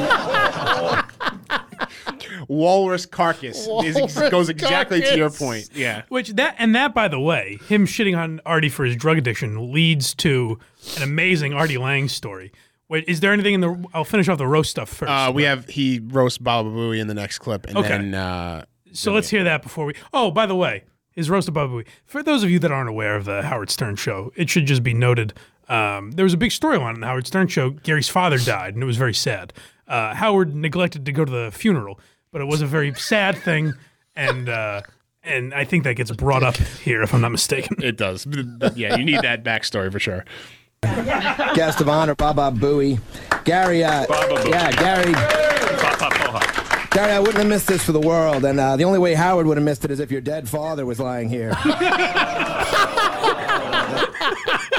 Walrus 2.47 3.05
carcass 3.05 3.67
is- 3.83 4.29
goes 4.29 4.47
exactly 4.49 5.01
to 5.01 5.17
your 5.17 5.29
point. 5.29 5.69
Yeah. 5.73 6.03
Which 6.09 6.29
that 6.29 6.55
and 6.59 6.73
that, 6.75 6.93
by 6.93 7.07
the 7.09 7.19
way, 7.19 7.59
him 7.67 7.85
shitting 7.85 8.17
on 8.17 8.39
Artie 8.45 8.69
for 8.69 8.85
his 8.85 8.95
drug 8.95 9.17
addiction 9.17 9.73
leads 9.73 10.13
to 10.15 10.57
an 10.95 11.03
amazing 11.03 11.53
Artie 11.53 11.77
Lange 11.77 12.07
story. 12.07 12.51
Wait, 12.89 13.03
is 13.07 13.19
there 13.19 13.33
anything 13.33 13.53
in 13.55 13.61
the? 13.61 13.85
I'll 13.93 14.03
finish 14.05 14.29
off 14.29 14.37
the 14.37 14.47
roast 14.47 14.71
stuff 14.71 14.89
first. 14.89 15.09
Uh, 15.11 15.31
we 15.33 15.43
have 15.43 15.67
he 15.67 15.99
roasts 16.01 16.37
Baba 16.37 16.69
Booey 16.69 16.99
in 16.99 17.07
the 17.07 17.13
next 17.13 17.39
clip, 17.39 17.65
and 17.67 17.77
Okay. 17.77 17.87
then 17.89 18.13
uh, 18.13 18.65
So 18.93 19.11
let's 19.11 19.29
hear 19.29 19.43
that 19.43 19.61
before 19.61 19.85
we. 19.85 19.93
Oh, 20.13 20.31
by 20.31 20.45
the 20.45 20.55
way, 20.55 20.83
his 21.11 21.29
roast 21.29 21.47
of 21.49 21.53
Baba 21.53 21.71
Booey. 21.73 21.85
For 22.05 22.23
those 22.23 22.43
of 22.43 22.49
you 22.49 22.59
that 22.59 22.71
aren't 22.71 22.89
aware 22.89 23.15
of 23.15 23.25
the 23.25 23.41
Howard 23.43 23.69
Stern 23.69 23.95
show, 23.97 24.31
it 24.35 24.49
should 24.49 24.65
just 24.65 24.83
be 24.83 24.93
noted. 24.93 25.33
Um, 25.67 26.11
there 26.11 26.23
was 26.23 26.33
a 26.33 26.37
big 26.37 26.51
storyline 26.51 26.95
in 26.95 27.01
the 27.01 27.07
Howard 27.07 27.27
Stern 27.27 27.47
show. 27.49 27.71
Gary's 27.71 28.07
father 28.07 28.37
died, 28.37 28.73
and 28.75 28.81
it 28.81 28.85
was 28.85 28.95
very 28.97 29.13
sad. 29.13 29.51
Uh, 29.85 30.13
Howard 30.13 30.55
neglected 30.55 31.05
to 31.05 31.11
go 31.11 31.25
to 31.25 31.31
the 31.31 31.51
funeral, 31.51 31.99
but 32.31 32.39
it 32.41 32.45
was 32.45 32.61
a 32.61 32.65
very 32.65 32.93
sad 32.93 33.35
thing, 33.37 33.73
and 34.15 34.47
uh, 34.47 34.81
and 35.23 35.53
I 35.53 35.65
think 35.65 35.83
that 35.83 35.95
gets 35.95 36.11
brought 36.11 36.43
up 36.43 36.55
here, 36.55 37.01
if 37.01 37.13
I'm 37.13 37.19
not 37.19 37.33
mistaken. 37.33 37.83
It 37.83 37.97
does. 37.97 38.25
Yeah, 38.77 38.95
you 38.95 39.03
need 39.03 39.19
that 39.23 39.43
backstory 39.43 39.91
for 39.91 39.99
sure. 39.99 40.23
Guest 41.55 41.81
of 41.81 41.89
honor, 41.89 42.15
Baba 42.15 42.51
Booey. 42.51 42.99
Gary, 43.43 43.83
uh, 43.83 44.05
yeah, 44.47 44.71
Gary. 44.71 45.13
Gary, 46.91 47.11
I 47.11 47.19
wouldn't 47.19 47.37
have 47.37 47.47
missed 47.47 47.67
this 47.67 47.83
for 47.83 47.91
the 47.91 47.99
world, 47.99 48.43
and 48.45 48.59
uh, 48.59 48.75
the 48.75 48.83
only 48.83 48.99
way 48.99 49.13
Howard 49.13 49.45
would 49.45 49.57
have 49.57 49.63
missed 49.63 49.85
it 49.85 49.91
is 49.91 49.99
if 49.99 50.11
your 50.11 50.21
dead 50.21 50.49
father 50.49 50.85
was 50.85 50.99
lying 50.99 51.29
here. 51.29 51.55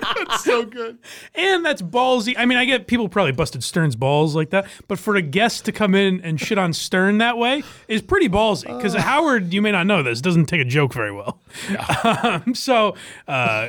That's 0.00 0.44
so 0.44 0.64
good. 0.64 0.98
And 1.34 1.64
that's 1.64 1.82
ballsy. 1.82 2.34
I 2.36 2.46
mean, 2.46 2.58
I 2.58 2.64
get 2.64 2.86
people 2.86 3.08
probably 3.08 3.32
busted 3.32 3.64
Stern's 3.64 3.96
balls 3.96 4.34
like 4.34 4.50
that, 4.50 4.66
but 4.88 4.98
for 4.98 5.16
a 5.16 5.22
guest 5.22 5.64
to 5.66 5.72
come 5.72 5.94
in 5.94 6.20
and 6.22 6.40
shit 6.40 6.58
on 6.58 6.72
Stern 6.72 7.18
that 7.18 7.38
way 7.38 7.62
is 7.88 8.02
pretty 8.02 8.28
ballsy. 8.28 8.74
Because 8.76 8.94
Howard, 8.94 9.52
you 9.52 9.62
may 9.62 9.72
not 9.72 9.86
know 9.86 10.02
this, 10.02 10.20
doesn't 10.20 10.46
take 10.46 10.60
a 10.60 10.64
joke 10.64 10.92
very 10.92 11.12
well. 11.12 11.40
Um, 12.22 12.54
so 12.54 12.94
uh, 13.28 13.68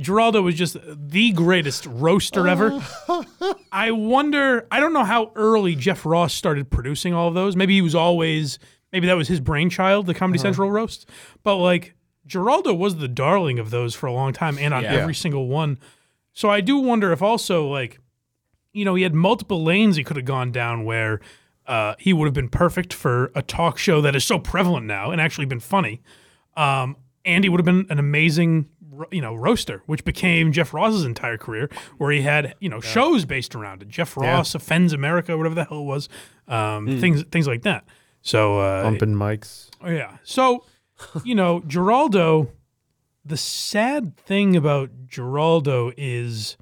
Giraldo 0.00 0.42
was 0.42 0.54
just 0.54 0.76
the 0.84 1.32
greatest 1.32 1.86
roaster 1.86 2.48
ever. 2.48 2.82
I 3.72 3.90
wonder. 3.92 4.66
I 4.70 4.80
don't 4.80 4.92
know 4.92 5.04
how 5.04 5.32
early 5.34 5.74
Jeff 5.74 6.04
Ross 6.04 6.34
started 6.34 6.70
producing 6.70 7.14
all 7.14 7.28
of 7.28 7.34
those. 7.34 7.56
Maybe 7.56 7.74
he 7.74 7.82
was 7.82 7.94
always. 7.94 8.58
Maybe 8.92 9.06
that 9.06 9.16
was 9.16 9.28
his 9.28 9.40
brainchild, 9.40 10.06
the 10.06 10.14
Comedy 10.14 10.38
Central 10.38 10.70
roast. 10.70 11.08
But 11.42 11.56
like 11.56 11.94
Giraldo 12.28 12.72
was 12.74 12.96
the 12.98 13.08
darling 13.08 13.58
of 13.58 13.70
those 13.70 13.94
for 13.96 14.06
a 14.06 14.12
long 14.12 14.32
time, 14.32 14.56
and 14.58 14.72
on 14.72 14.84
Yeah. 14.84 14.92
every 14.94 15.14
single 15.14 15.48
one. 15.48 15.78
So 16.32 16.48
I 16.50 16.60
do 16.60 16.76
wonder 16.78 17.10
if 17.10 17.20
also 17.22 17.66
like, 17.66 17.98
you 18.72 18.84
know, 18.84 18.94
he 18.94 19.02
had 19.02 19.14
multiple 19.14 19.64
lanes 19.64 19.96
he 19.96 20.04
could 20.04 20.16
have 20.16 20.26
gone 20.26 20.52
down 20.52 20.84
where 20.84 21.20
uh, 21.66 21.94
he 21.98 22.12
would 22.12 22.26
have 22.26 22.34
been 22.34 22.48
perfect 22.48 22.92
for 22.94 23.30
a 23.34 23.42
talk 23.42 23.76
show 23.78 24.00
that 24.00 24.14
is 24.14 24.24
so 24.24 24.38
prevalent 24.38 24.86
now 24.86 25.10
and 25.10 25.20
actually 25.20 25.46
been 25.46 25.60
funny. 25.60 26.00
Um, 26.56 26.96
and 27.24 27.44
he 27.44 27.50
would 27.50 27.58
have 27.60 27.64
been 27.66 27.86
an 27.90 27.98
amazing, 27.98 28.66
you 29.10 29.20
know, 29.20 29.34
roaster, 29.34 29.82
which 29.86 30.04
became 30.04 30.50
Jeff 30.52 30.72
Ross's 30.72 31.04
entire 31.04 31.36
career, 31.36 31.68
where 31.98 32.10
he 32.10 32.22
had 32.22 32.54
you 32.60 32.68
know 32.68 32.80
shows 32.80 33.24
based 33.24 33.54
around 33.54 33.82
it. 33.82 33.88
Jeff 33.88 34.16
Yeah. 34.20 34.32
Ross 34.36 34.54
offends 34.54 34.92
America, 34.92 35.36
whatever 35.36 35.54
the 35.54 35.64
hell 35.64 35.80
it 35.80 35.84
was, 35.84 36.08
um, 36.46 36.86
Hmm. 36.86 37.00
things 37.00 37.22
things 37.24 37.46
like 37.46 37.62
that. 37.62 37.84
So 38.22 38.60
uh, 38.60 38.82
Bumping 38.84 39.14
mics. 39.14 39.68
Oh, 39.82 39.90
yeah. 39.90 40.16
So, 40.24 40.64
you 41.24 41.34
know, 41.34 41.60
Giraldo, 41.66 42.50
the 43.24 43.36
sad 43.36 44.16
thing 44.16 44.56
about 44.56 44.90
Giraldo 45.06 45.92
is 45.96 46.56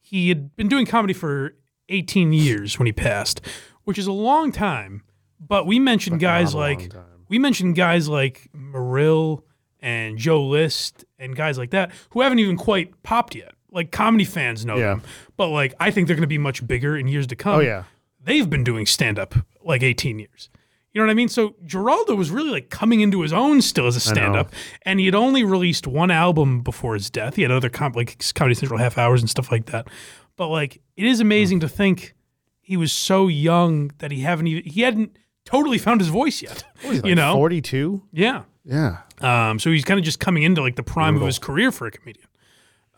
he 0.00 0.28
had 0.28 0.54
been 0.56 0.68
doing 0.68 0.86
comedy 0.86 1.14
for 1.14 1.54
18 1.88 2.32
years 2.32 2.78
when 2.78 2.86
he 2.86 2.92
passed, 2.92 3.40
which 3.84 3.98
is 3.98 4.06
a 4.06 4.12
long 4.12 4.52
time. 4.52 5.02
But 5.40 5.66
we 5.66 5.78
mentioned 5.78 6.20
guys 6.20 6.54
a 6.54 6.58
long 6.58 6.66
like 6.78 6.92
we 7.28 7.38
mentioned 7.38 7.74
guys 7.74 8.08
like 8.08 8.48
Morril 8.54 9.42
and 9.80 10.16
Joe 10.18 10.42
List 10.44 11.04
and 11.18 11.34
guys 11.36 11.58
like 11.58 11.70
that 11.70 11.90
who 12.10 12.20
haven't 12.22 12.38
even 12.38 12.56
quite 12.56 13.02
popped 13.02 13.34
yet. 13.34 13.52
Like 13.70 13.90
comedy 13.90 14.24
fans 14.24 14.64
know 14.64 14.76
Yeah. 14.76 14.90
them, 14.94 15.02
but 15.36 15.48
like 15.48 15.74
I 15.80 15.90
think 15.90 16.06
they're 16.06 16.16
going 16.16 16.22
to 16.22 16.26
be 16.28 16.38
much 16.38 16.66
bigger 16.66 16.96
in 16.96 17.08
years 17.08 17.26
to 17.28 17.36
come. 17.36 17.56
Oh, 17.56 17.60
yeah. 17.60 17.84
they've 18.22 18.48
been 18.48 18.64
doing 18.64 18.86
stand 18.86 19.18
up 19.18 19.34
like 19.62 19.82
18 19.82 20.18
years. 20.18 20.48
You 20.94 21.00
know 21.00 21.06
what 21.06 21.10
I 21.10 21.14
mean? 21.14 21.28
So 21.28 21.56
Giraldo 21.66 22.14
was 22.14 22.30
really 22.30 22.50
like 22.50 22.70
coming 22.70 23.00
into 23.00 23.20
his 23.20 23.32
own 23.32 23.60
still 23.60 23.88
as 23.88 23.96
a 23.96 24.08
know. 24.08 24.14
stand 24.14 24.36
up, 24.36 24.52
and 24.82 25.00
he 25.00 25.06
had 25.06 25.14
only 25.16 25.42
released 25.42 25.88
one 25.88 26.12
album 26.12 26.60
before 26.62 26.94
his 26.94 27.10
death. 27.10 27.34
He 27.34 27.42
had 27.42 27.50
other 27.50 27.68
comp 27.68 27.96
like 27.96 28.22
Comedy 28.34 28.54
Central 28.54 28.78
half 28.78 28.96
hours 28.96 29.20
and 29.20 29.28
stuff 29.28 29.50
like 29.50 29.66
that. 29.66 29.88
But 30.36 30.48
like, 30.48 30.80
it 30.96 31.04
is 31.04 31.18
amazing 31.18 31.60
to 31.60 31.68
think 31.68 32.14
he 32.60 32.76
was 32.76 32.92
so 32.92 33.26
young 33.26 33.90
that 33.98 34.12
he 34.12 34.20
haven't 34.20 34.46
even 34.46 34.70
he 34.70 34.82
hadn't 34.82 35.18
totally 35.44 35.78
found 35.78 36.00
his 36.00 36.08
voice 36.08 36.40
yet. 36.40 36.64
you 37.04 37.16
know, 37.16 37.34
42? 37.34 38.02
yeah. 38.12 38.44
Yeah. 38.64 38.98
Um, 39.20 39.58
so 39.58 39.70
he's 39.70 39.84
kind 39.84 39.98
of 39.98 40.04
just 40.04 40.20
coming 40.20 40.42
into 40.42 40.62
like 40.62 40.76
the 40.76 40.82
prime 40.82 41.14
Brutal. 41.14 41.26
of 41.26 41.28
his 41.28 41.38
career 41.38 41.70
for 41.70 41.86
a 41.86 41.90
comedian. 41.90 42.26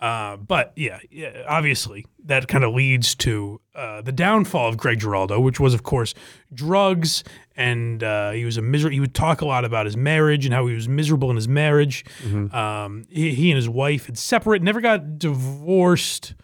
Uh, 0.00 0.36
but 0.36 0.72
yeah, 0.76 0.98
yeah, 1.10 1.42
obviously 1.48 2.04
that 2.26 2.48
kind 2.48 2.64
of 2.64 2.74
leads 2.74 3.14
to 3.14 3.60
uh, 3.74 4.02
the 4.02 4.12
downfall 4.12 4.68
of 4.68 4.76
Greg 4.76 5.00
Giraldo, 5.00 5.40
which 5.40 5.58
was, 5.58 5.72
of 5.72 5.84
course, 5.84 6.12
drugs, 6.52 7.24
and 7.56 8.02
uh, 8.02 8.32
he 8.32 8.44
was 8.44 8.58
a 8.58 8.62
miser- 8.62 8.90
He 8.90 9.00
would 9.00 9.14
talk 9.14 9.40
a 9.40 9.46
lot 9.46 9.64
about 9.64 9.86
his 9.86 9.96
marriage 9.96 10.44
and 10.44 10.52
how 10.52 10.66
he 10.66 10.74
was 10.74 10.86
miserable 10.88 11.30
in 11.30 11.36
his 11.36 11.48
marriage. 11.48 12.04
Um, 12.52 13.06
he, 13.08 13.34
he 13.34 13.50
and 13.50 13.56
his 13.56 13.68
wife 13.70 14.04
had 14.06 14.18
separated, 14.18 14.64
never 14.64 14.82
got 14.82 15.18
divorced, 15.18 16.34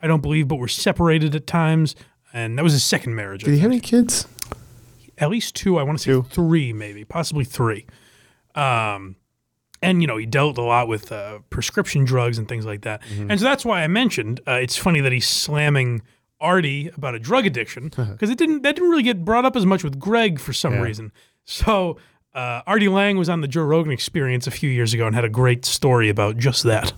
I 0.00 0.06
don't 0.06 0.22
believe, 0.22 0.46
but 0.46 0.56
were 0.56 0.68
separated 0.68 1.34
at 1.34 1.46
times, 1.48 1.96
and 2.32 2.56
that 2.58 2.62
was 2.62 2.72
his 2.74 2.84
second 2.84 3.16
marriage. 3.16 3.42
Did 3.42 3.54
he 3.54 3.58
have 3.60 3.70
any 3.72 3.80
kids? 3.80 4.26
at 5.18 5.28
least 5.28 5.54
two. 5.54 5.78
I 5.78 5.82
want 5.82 5.98
to 5.98 6.22
say 6.22 6.28
three, 6.30 6.72
maybe 6.72 7.04
possibly 7.04 7.44
three. 7.44 7.86
Um, 8.54 9.16
and 9.82 10.00
you 10.00 10.06
know 10.06 10.16
he 10.16 10.26
dealt 10.26 10.58
a 10.58 10.62
lot 10.62 10.88
with 10.88 11.10
uh, 11.12 11.38
prescription 11.50 12.04
drugs 12.04 12.38
and 12.38 12.48
things 12.48 12.66
like 12.66 12.82
that. 12.82 13.02
Mm-hmm. 13.02 13.30
And 13.30 13.40
so 13.40 13.44
that's 13.44 13.64
why 13.64 13.82
I 13.82 13.88
mentioned 13.88 14.40
uh, 14.46 14.52
it's 14.54 14.76
funny 14.76 15.00
that 15.00 15.12
he's 15.12 15.26
slamming 15.28 16.02
Artie 16.40 16.88
about 16.88 17.14
a 17.14 17.18
drug 17.18 17.46
addiction 17.46 17.84
because 17.96 18.30
it 18.30 18.38
didn't 18.38 18.62
that 18.62 18.74
didn't 18.76 18.90
really 18.90 19.02
get 19.02 19.24
brought 19.24 19.44
up 19.44 19.56
as 19.56 19.66
much 19.66 19.84
with 19.84 19.98
Greg 19.98 20.38
for 20.40 20.52
some 20.52 20.74
Yeah. 20.74 20.80
reason. 20.82 21.12
So 21.44 21.96
uh, 22.34 22.62
Artie 22.66 22.88
Lange 22.88 23.16
was 23.18 23.28
on 23.28 23.40
the 23.40 23.48
Joe 23.48 23.62
Rogan 23.64 23.92
Experience 23.92 24.46
a 24.46 24.50
few 24.52 24.70
years 24.70 24.94
ago 24.94 25.06
and 25.06 25.14
had 25.14 25.24
a 25.24 25.28
great 25.28 25.64
story 25.64 26.08
about 26.08 26.36
just 26.36 26.62
that. 26.64 26.92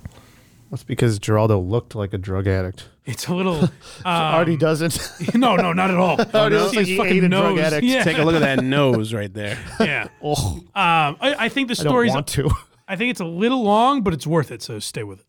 That's 0.70 0.85
because 0.85 1.18
Giraldo 1.18 1.59
looked 1.61 1.95
like 1.95 2.12
a 2.14 2.18
drug 2.18 2.47
addict. 2.47 2.89
It's 3.05 3.26
a 3.28 3.35
little. 3.35 3.68
Um, 4.05 4.12
Artie 4.35 4.57
doesn't. 4.57 4.99
no, 5.35 5.55
no, 5.55 5.72
not 5.72 5.91
at 5.91 5.97
all. 5.97 6.16
No? 6.16 6.68
See 6.70 6.76
Like 6.76 6.87
fucking 6.97 7.16
ate 7.18 7.24
a 7.24 7.28
drug 7.28 7.55
nose. 7.57 7.61
addict. 7.61 7.85
Yeah. 7.85 8.03
Take 8.05 8.18
a 8.18 8.24
look 8.24 8.35
at 8.35 8.41
that 8.41 8.64
nose 8.64 9.12
right 9.14 9.33
there. 9.33 9.57
Yeah. 9.80 10.09
Oh, 10.22 10.57
Um, 10.57 10.64
I, 10.74 11.37
I 11.39 11.49
think 11.51 11.68
the 11.68 11.72
I 11.78 11.85
don't 11.85 11.91
story's. 11.93 12.12
want 12.14 12.26
to. 12.28 12.51
I 12.93 12.97
think 12.97 13.11
it's 13.11 13.20
a 13.20 13.24
little 13.24 13.62
long, 13.62 14.03
but 14.03 14.12
it's 14.12 14.26
worth 14.26 14.51
it. 14.51 14.61
So 14.61 14.78
stay 14.78 15.03
with 15.03 15.20
it. 15.20 15.26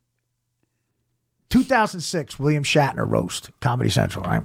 2006, 1.49 2.37
William 2.37 2.61
Shatner 2.61 3.09
roast, 3.09 3.51
Comedy 3.61 3.89
Central, 3.89 4.25
right? 4.25 4.43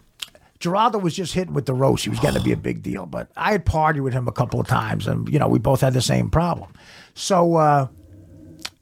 Giraldo 0.60 0.98
was 0.98 1.16
just 1.16 1.34
hitting 1.34 1.52
with 1.52 1.66
the 1.66 1.74
roast. 1.74 2.04
He 2.04 2.10
was 2.10 2.20
going 2.20 2.34
to 2.34 2.40
be 2.40 2.52
a 2.52 2.56
big 2.56 2.80
deal, 2.80 3.06
but 3.06 3.28
I 3.36 3.50
had 3.50 3.66
partied 3.66 4.02
with 4.02 4.12
him 4.12 4.28
a 4.28 4.32
couple 4.32 4.60
of 4.60 4.68
times, 4.68 5.08
and 5.08 5.28
you 5.28 5.40
know 5.40 5.48
we 5.48 5.58
both 5.58 5.80
had 5.80 5.94
the 5.94 6.00
same 6.00 6.30
problem. 6.30 6.72
So, 7.14 7.56
uh, 7.56 7.88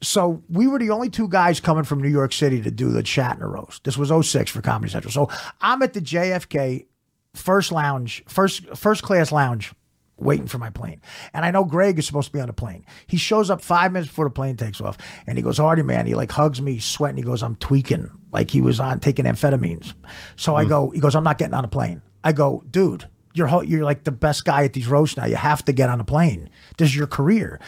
so 0.03 0.43
we 0.51 0.67
were 0.67 0.79
the 0.79 0.91
only 0.91 1.09
two 1.09 1.29
guys 1.29 1.59
coming 1.59 1.85
from 1.85 2.03
New 2.03 2.11
York 2.11 2.35
City 2.35 2.61
to 2.61 2.71
do 2.71 2.91
the 2.91 3.03
Shatner 3.03 3.51
roast. 3.51 3.85
This 3.85 3.97
was 3.97 4.13
06 4.27 4.51
for 4.51 4.61
Comedy 4.61 4.93
Central. 4.93 5.13
So 5.13 5.31
I'm 5.63 5.81
at 5.81 5.95
the 5.95 6.03
JFK 6.03 6.85
first 7.33 7.73
lounge, 7.73 8.23
first 8.29 8.67
first 8.77 9.03
class 9.03 9.33
lounge, 9.33 9.73
waiting 10.19 10.47
for 10.47 10.59
my 10.59 10.71
plane. 10.71 11.01
And 11.35 11.45
I 11.45 11.51
know 11.51 11.65
Greg 11.65 11.99
is 11.99 12.07
supposed 12.07 12.29
to 12.29 12.33
be 12.33 12.41
on 12.41 12.47
the 12.47 12.53
plane. 12.53 12.85
He 13.07 13.17
shows 13.17 13.51
up 13.51 13.61
five 13.61 13.93
minutes 13.93 14.11
before 14.11 14.27
the 14.27 14.31
plane 14.31 14.57
takes 14.57 14.81
off, 14.81 14.99
and 15.27 15.37
he 15.39 15.43
goes, 15.43 15.59
"Artie 15.59 15.83
man," 15.83 16.07
he 16.07 16.15
like 16.15 16.33
hugs 16.33 16.61
me, 16.61 16.79
sweating. 16.79 17.17
He 17.17 17.23
goes, 17.23 17.43
"I'm 17.43 17.57
tweaking," 17.57 18.11
like 18.33 18.51
he 18.51 18.61
was 18.61 18.81
on 18.81 19.01
taking 19.01 19.25
amphetamines. 19.25 19.95
So 20.37 20.57
I 20.57 20.65
mm. 20.65 20.69
go, 20.69 20.91
he 20.91 21.01
goes, 21.01 21.15
"I'm 21.15 21.25
not 21.25 21.39
getting 21.39 21.55
on 21.55 21.65
a 21.65 21.69
plane." 21.69 22.03
I 22.25 22.33
go, 22.33 22.63
"Dude." 22.71 23.09
You're, 23.37 23.47
ho- 23.49 23.61
you're 23.63 23.85
like 23.85 24.05
the 24.05 24.13
best 24.13 24.45
guy 24.45 24.65
at 24.65 24.73
these 24.73 24.87
roasts 24.87 25.17
now. 25.17 25.27
You 25.27 25.37
have 25.37 25.65
to 25.67 25.73
get 25.73 25.89
on 25.89 26.01
a 26.01 26.05
plane. 26.05 26.49
This 26.79 26.89
is 26.89 26.97
your 26.97 27.07
career. 27.07 27.61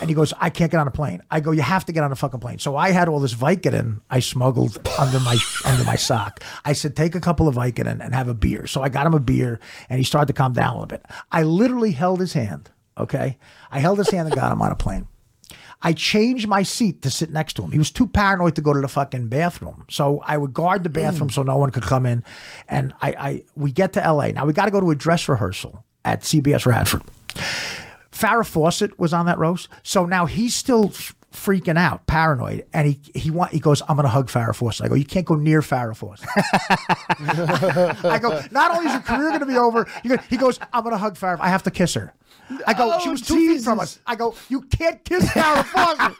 And 0.00 0.08
he 0.08 0.14
goes, 0.14 0.32
I 0.40 0.48
can't 0.48 0.70
get 0.70 0.80
on 0.80 0.88
a 0.88 0.90
plane. 0.90 1.20
I 1.30 1.40
go, 1.40 1.50
you 1.50 1.60
have 1.60 1.84
to 1.84 1.92
get 1.92 2.02
on 2.02 2.10
a 2.10 2.16
fucking 2.16 2.40
plane. 2.40 2.58
So 2.58 2.74
I 2.74 2.90
had 2.90 3.06
all 3.06 3.20
this 3.20 3.34
Vicodin 3.34 4.00
I 4.08 4.20
smuggled 4.20 4.78
under 4.98 5.20
my 5.20 5.36
under 5.66 5.84
my 5.84 5.96
sock. 5.96 6.42
I 6.64 6.72
said, 6.72 6.96
take 6.96 7.14
a 7.14 7.20
couple 7.20 7.48
of 7.48 7.56
Vicodin 7.56 8.02
and 8.02 8.14
have 8.14 8.26
a 8.28 8.32
beer. 8.34 8.66
So 8.66 8.80
I 8.82 8.88
got 8.88 9.06
him 9.06 9.12
a 9.12 9.20
beer, 9.20 9.60
and 9.90 9.98
he 9.98 10.04
started 10.04 10.28
to 10.28 10.32
calm 10.32 10.54
down 10.54 10.70
a 10.70 10.72
little 10.72 10.86
bit. 10.86 11.04
I 11.30 11.42
literally 11.42 11.92
held 11.92 12.20
his 12.20 12.32
hand. 12.32 12.70
Okay, 12.96 13.36
I 13.70 13.80
held 13.80 13.98
his 13.98 14.10
hand 14.10 14.26
and 14.26 14.34
got 14.34 14.50
him 14.52 14.62
on 14.62 14.72
a 14.72 14.76
plane. 14.76 15.06
I 15.82 15.92
changed 15.94 16.46
my 16.46 16.62
seat 16.62 17.02
to 17.02 17.10
sit 17.10 17.30
next 17.30 17.54
to 17.54 17.62
him. 17.62 17.72
He 17.72 17.78
was 17.78 17.90
too 17.90 18.06
paranoid 18.06 18.54
to 18.56 18.60
go 18.60 18.72
to 18.72 18.80
the 18.80 18.88
fucking 18.88 19.28
bathroom. 19.28 19.86
So 19.88 20.22
I 20.26 20.36
would 20.36 20.52
guard 20.52 20.84
the 20.84 20.90
bathroom 20.90 21.30
mm. 21.30 21.32
so 21.32 21.42
no 21.42 21.56
one 21.56 21.70
could 21.70 21.84
come 21.84 22.04
in. 22.04 22.22
And 22.68 22.92
I, 23.00 23.14
I 23.18 23.44
we 23.56 23.72
get 23.72 23.94
to 23.94 24.00
LA. 24.00 24.28
Now 24.28 24.44
we 24.44 24.52
got 24.52 24.66
to 24.66 24.70
go 24.70 24.80
to 24.80 24.90
a 24.90 24.94
dress 24.94 25.28
rehearsal 25.28 25.84
at 26.04 26.20
CBS 26.20 26.66
Radford. 26.66 27.02
Farrah 28.12 28.46
Fawcett 28.46 28.98
was 28.98 29.14
on 29.14 29.26
that 29.26 29.38
roast. 29.38 29.68
So 29.82 30.04
now 30.04 30.26
he's 30.26 30.54
still 30.54 30.92
freaking 31.32 31.78
out, 31.78 32.06
paranoid, 32.06 32.66
and 32.72 32.88
he 32.88 33.00
he 33.14 33.30
want 33.30 33.52
he 33.52 33.60
goes, 33.60 33.82
I'm 33.88 33.96
gonna 33.96 34.08
hug 34.08 34.28
Farrah 34.28 34.54
Fawcett. 34.54 34.86
I 34.86 34.88
go, 34.88 34.94
you 34.94 35.04
can't 35.04 35.26
go 35.26 35.36
near 35.36 35.60
Farrah 35.60 35.96
Fawcett. 35.96 36.28
I 38.04 38.18
go, 38.18 38.42
not 38.50 38.76
only 38.76 38.86
is 38.86 38.92
your 38.92 39.02
career 39.02 39.30
gonna 39.30 39.46
be 39.46 39.56
over, 39.56 39.86
he 40.02 40.08
goes, 40.08 40.18
he 40.28 40.36
goes 40.36 40.58
I'm 40.72 40.82
gonna 40.84 40.98
hug 40.98 41.16
Farrah. 41.16 41.40
I 41.40 41.48
have 41.48 41.62
to 41.64 41.70
kiss 41.70 41.94
her. 41.94 42.12
I 42.66 42.74
go, 42.74 42.98
she 43.00 43.08
Oh, 43.08 43.12
was 43.12 43.20
two 43.22 43.34
feet 43.36 43.62
from 43.62 43.80
us. 43.80 43.98
I 44.06 44.16
go, 44.16 44.34
you 44.48 44.62
can't 44.62 45.04
kiss 45.04 45.24
Farrah 45.26 45.64
Fawcett. 45.64 46.16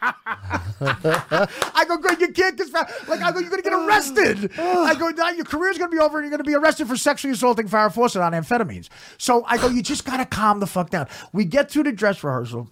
I 1.74 1.84
go, 1.86 1.96
good, 1.98 2.20
you 2.20 2.28
can't 2.32 2.56
kiss 2.56 2.70
Farrah. 2.70 3.08
Like, 3.08 3.20
I 3.20 3.32
go, 3.32 3.38
you're 3.40 3.50
gonna 3.50 3.62
get 3.62 3.72
arrested. 3.72 4.50
I 4.58 4.94
go, 4.94 5.08
now 5.10 5.30
your 5.30 5.44
career's 5.44 5.78
gonna 5.78 5.90
be 5.90 5.98
over 5.98 6.18
and 6.18 6.24
you're 6.26 6.30
gonna 6.36 6.44
be 6.44 6.54
arrested 6.54 6.88
for 6.88 6.96
sexually 6.96 7.32
assaulting 7.34 7.68
Farrah 7.68 7.92
Fawcett 7.92 8.22
on 8.22 8.32
amphetamines. 8.32 8.88
So 9.18 9.44
I 9.46 9.56
go, 9.58 9.68
you 9.68 9.82
just 9.82 10.04
gotta 10.04 10.24
calm 10.24 10.60
the 10.60 10.66
fuck 10.66 10.90
down. 10.90 11.08
We 11.32 11.44
get 11.44 11.70
through 11.70 11.84
the 11.84 11.92
dress 11.92 12.22
rehearsal. 12.24 12.70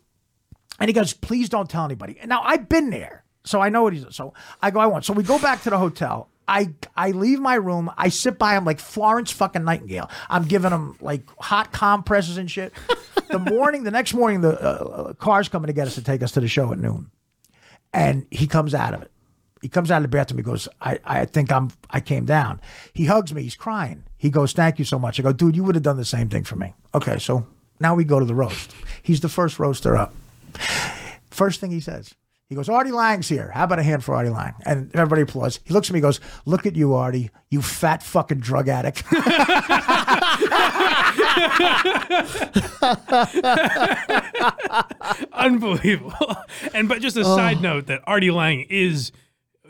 And 0.80 0.88
he 0.88 0.92
goes, 0.92 1.12
please 1.12 1.48
don't 1.48 1.68
tell 1.68 1.84
anybody. 1.84 2.18
Now 2.24 2.42
I've 2.42 2.68
been 2.68 2.90
there, 2.90 3.24
so 3.44 3.60
I 3.60 3.68
know 3.68 3.82
what 3.82 3.92
he's. 3.94 4.04
So 4.10 4.32
I 4.62 4.70
go, 4.70 4.78
I 4.80 4.86
won't. 4.86 5.04
So 5.04 5.12
we 5.12 5.24
go 5.24 5.38
back 5.38 5.62
to 5.64 5.70
the 5.70 5.78
hotel. 5.78 6.28
I 6.48 6.74
I 6.96 7.10
leave 7.10 7.38
my 7.38 7.54
room. 7.54 7.90
I 7.96 8.08
sit 8.08 8.38
by 8.38 8.56
him 8.56 8.64
like 8.64 8.80
Florence 8.80 9.30
fucking 9.30 9.64
Nightingale. 9.64 10.10
I'm 10.30 10.44
giving 10.44 10.72
him 10.72 10.96
like 11.00 11.22
hot 11.38 11.72
compresses 11.72 12.38
and 12.38 12.50
shit. 12.50 12.72
the 13.28 13.38
morning, 13.38 13.84
the 13.84 13.90
next 13.90 14.14
morning, 14.14 14.40
the 14.40 14.58
uh, 14.60 14.84
uh, 14.84 15.12
car's 15.12 15.48
coming 15.48 15.66
to 15.66 15.72
get 15.72 15.86
us 15.86 15.94
to 15.96 16.02
take 16.02 16.22
us 16.22 16.32
to 16.32 16.40
the 16.40 16.48
show 16.48 16.72
at 16.72 16.78
noon, 16.78 17.10
and 17.92 18.26
he 18.30 18.46
comes 18.46 18.74
out 18.74 18.94
of 18.94 19.02
it. 19.02 19.10
He 19.60 19.68
comes 19.68 19.90
out 19.90 19.98
of 19.98 20.02
the 20.02 20.08
bathroom. 20.08 20.38
He 20.38 20.44
goes, 20.44 20.68
I, 20.80 20.98
I 21.04 21.24
think 21.24 21.52
I'm 21.52 21.70
I 21.90 22.00
came 22.00 22.24
down. 22.24 22.60
He 22.92 23.04
hugs 23.04 23.34
me. 23.34 23.42
He's 23.42 23.56
crying. 23.56 24.04
He 24.16 24.30
goes, 24.30 24.52
Thank 24.52 24.78
you 24.78 24.84
so 24.84 24.98
much. 24.98 25.20
I 25.20 25.22
go, 25.22 25.32
dude, 25.32 25.56
you 25.56 25.64
would 25.64 25.74
have 25.74 25.84
done 25.84 25.96
the 25.96 26.04
same 26.04 26.28
thing 26.28 26.44
for 26.44 26.56
me. 26.56 26.74
Okay, 26.94 27.18
so 27.18 27.46
now 27.80 27.94
we 27.94 28.04
go 28.04 28.18
to 28.18 28.24
the 28.24 28.34
roast. 28.34 28.74
He's 29.02 29.20
the 29.20 29.28
first 29.28 29.58
roaster 29.58 29.96
up. 29.96 30.14
First 31.30 31.60
thing 31.60 31.70
he 31.70 31.80
says, 31.80 32.14
he 32.48 32.54
goes, 32.54 32.68
Artie 32.70 32.92
Lange's 32.92 33.28
here. 33.28 33.50
How 33.52 33.64
about 33.64 33.78
a 33.78 33.82
hand 33.82 34.02
for 34.02 34.14
Artie 34.14 34.30
Lange? 34.30 34.54
And 34.64 34.90
everybody 34.94 35.22
applauds. 35.22 35.60
He 35.64 35.74
looks 35.74 35.90
at 35.90 35.94
me 35.94 36.00
goes, 36.00 36.18
Look 36.46 36.64
at 36.64 36.76
you, 36.76 36.94
Artie, 36.94 37.30
you 37.50 37.60
fat 37.60 38.02
fucking 38.02 38.38
drug 38.40 38.68
addict. 38.68 39.02
Unbelievable. 45.32 46.36
And 46.74 46.88
but 46.88 47.00
just 47.00 47.16
a 47.16 47.20
Oh. 47.20 47.36
side 47.36 47.60
note 47.60 47.86
that 47.86 48.02
Artie 48.06 48.30
Lange 48.30 48.66
is 48.68 49.12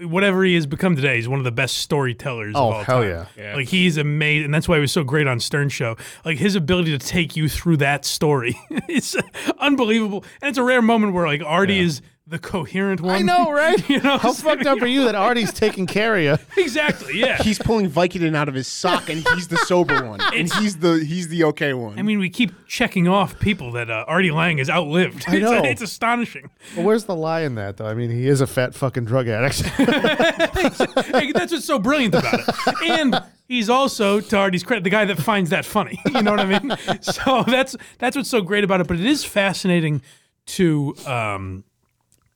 whatever 0.00 0.44
he 0.44 0.54
has 0.54 0.66
become 0.66 0.94
today, 0.94 1.16
he's 1.16 1.28
one 1.28 1.40
of 1.40 1.44
the 1.44 1.50
best 1.52 1.78
storytellers 1.78 2.54
Oh, 2.56 2.68
of 2.68 2.74
all 2.76 2.84
hell 2.84 3.00
time. 3.02 3.08
yeah. 3.08 3.26
Yeah. 3.36 3.56
Like 3.56 3.68
he's 3.68 3.96
amazing, 3.96 4.46
and 4.46 4.54
that's 4.54 4.68
why 4.68 4.76
he 4.76 4.80
was 4.80 4.92
so 4.92 5.02
great 5.04 5.26
on 5.26 5.40
Stern 5.40 5.68
Show. 5.68 5.96
Like 6.24 6.38
his 6.38 6.54
ability 6.54 6.96
to 6.96 7.04
take 7.04 7.36
you 7.36 7.48
through 7.48 7.78
that 7.78 8.04
story 8.04 8.58
is 8.88 9.16
unbelievable, 9.58 10.24
and 10.40 10.50
it's 10.50 10.58
a 10.58 10.62
rare 10.62 10.82
moment 10.82 11.14
where 11.14 11.26
like 11.26 11.42
Artie 11.44 11.80
is 11.80 12.00
the 12.28 12.38
coherent 12.38 13.00
one. 13.00 13.14
I 13.14 13.22
know, 13.22 13.50
right? 13.52 13.88
you 13.88 14.00
know, 14.00 14.18
How 14.18 14.32
fucked 14.34 14.66
up 14.66 14.80
are 14.82 14.86
you 14.86 15.04
that 15.04 15.14
Artie's 15.14 15.52
taking 15.52 15.86
care 15.86 16.16
of 16.16 16.22
you? 16.22 16.46
exactly. 16.62 17.18
Yeah. 17.18 17.42
He's 17.42 17.58
pulling 17.58 17.90
Vicodin 17.90 18.36
out 18.36 18.48
of 18.48 18.54
his 18.54 18.66
sock, 18.66 19.08
and 19.08 19.26
he's 19.34 19.48
the 19.48 19.56
sober 19.58 20.04
one, 20.04 20.20
and 20.34 20.52
he's 20.54 20.76
the 20.78 21.04
he's 21.04 21.28
the 21.28 21.44
okay 21.44 21.72
one. 21.72 21.98
I 21.98 22.02
mean, 22.02 22.18
we 22.18 22.28
keep 22.28 22.52
checking 22.66 23.08
off 23.08 23.38
people 23.40 23.72
that 23.72 23.90
uh, 23.90 24.04
Artie 24.06 24.30
Lange 24.30 24.58
has 24.58 24.68
outlived. 24.68 25.24
I 25.26 25.38
know. 25.38 25.52
It's, 25.54 25.66
it's 25.68 25.82
astonishing. 25.82 26.50
Well, 26.76 26.84
where's 26.86 27.04
the 27.04 27.16
lie 27.16 27.42
in 27.42 27.54
that, 27.54 27.78
though? 27.78 27.86
I 27.86 27.94
mean, 27.94 28.10
he 28.10 28.28
is 28.28 28.40
a 28.40 28.46
fat 28.46 28.74
fucking 28.74 29.06
drug 29.06 29.28
addict. 29.28 29.60
Hey, 29.62 31.32
that's 31.32 31.52
what's 31.52 31.64
so 31.64 31.78
brilliant 31.78 32.14
about 32.14 32.40
it. 32.40 32.74
And 32.82 33.22
he's 33.46 33.70
also, 33.70 34.20
to 34.20 34.36
Artie's 34.36 34.62
credit, 34.62 34.84
the 34.84 34.90
guy 34.90 35.04
that 35.06 35.18
finds 35.18 35.50
that 35.50 35.64
funny. 35.64 36.00
You 36.06 36.22
know 36.22 36.32
what 36.32 36.40
I 36.40 36.58
mean? 36.58 36.76
So 37.02 37.44
that's 37.46 37.76
that's 37.98 38.16
what's 38.16 38.28
so 38.28 38.42
great 38.42 38.64
about 38.64 38.80
it. 38.80 38.86
But 38.86 38.98
it 38.98 39.06
is 39.06 39.24
fascinating 39.24 40.02
to 40.46 40.94
um 41.06 41.64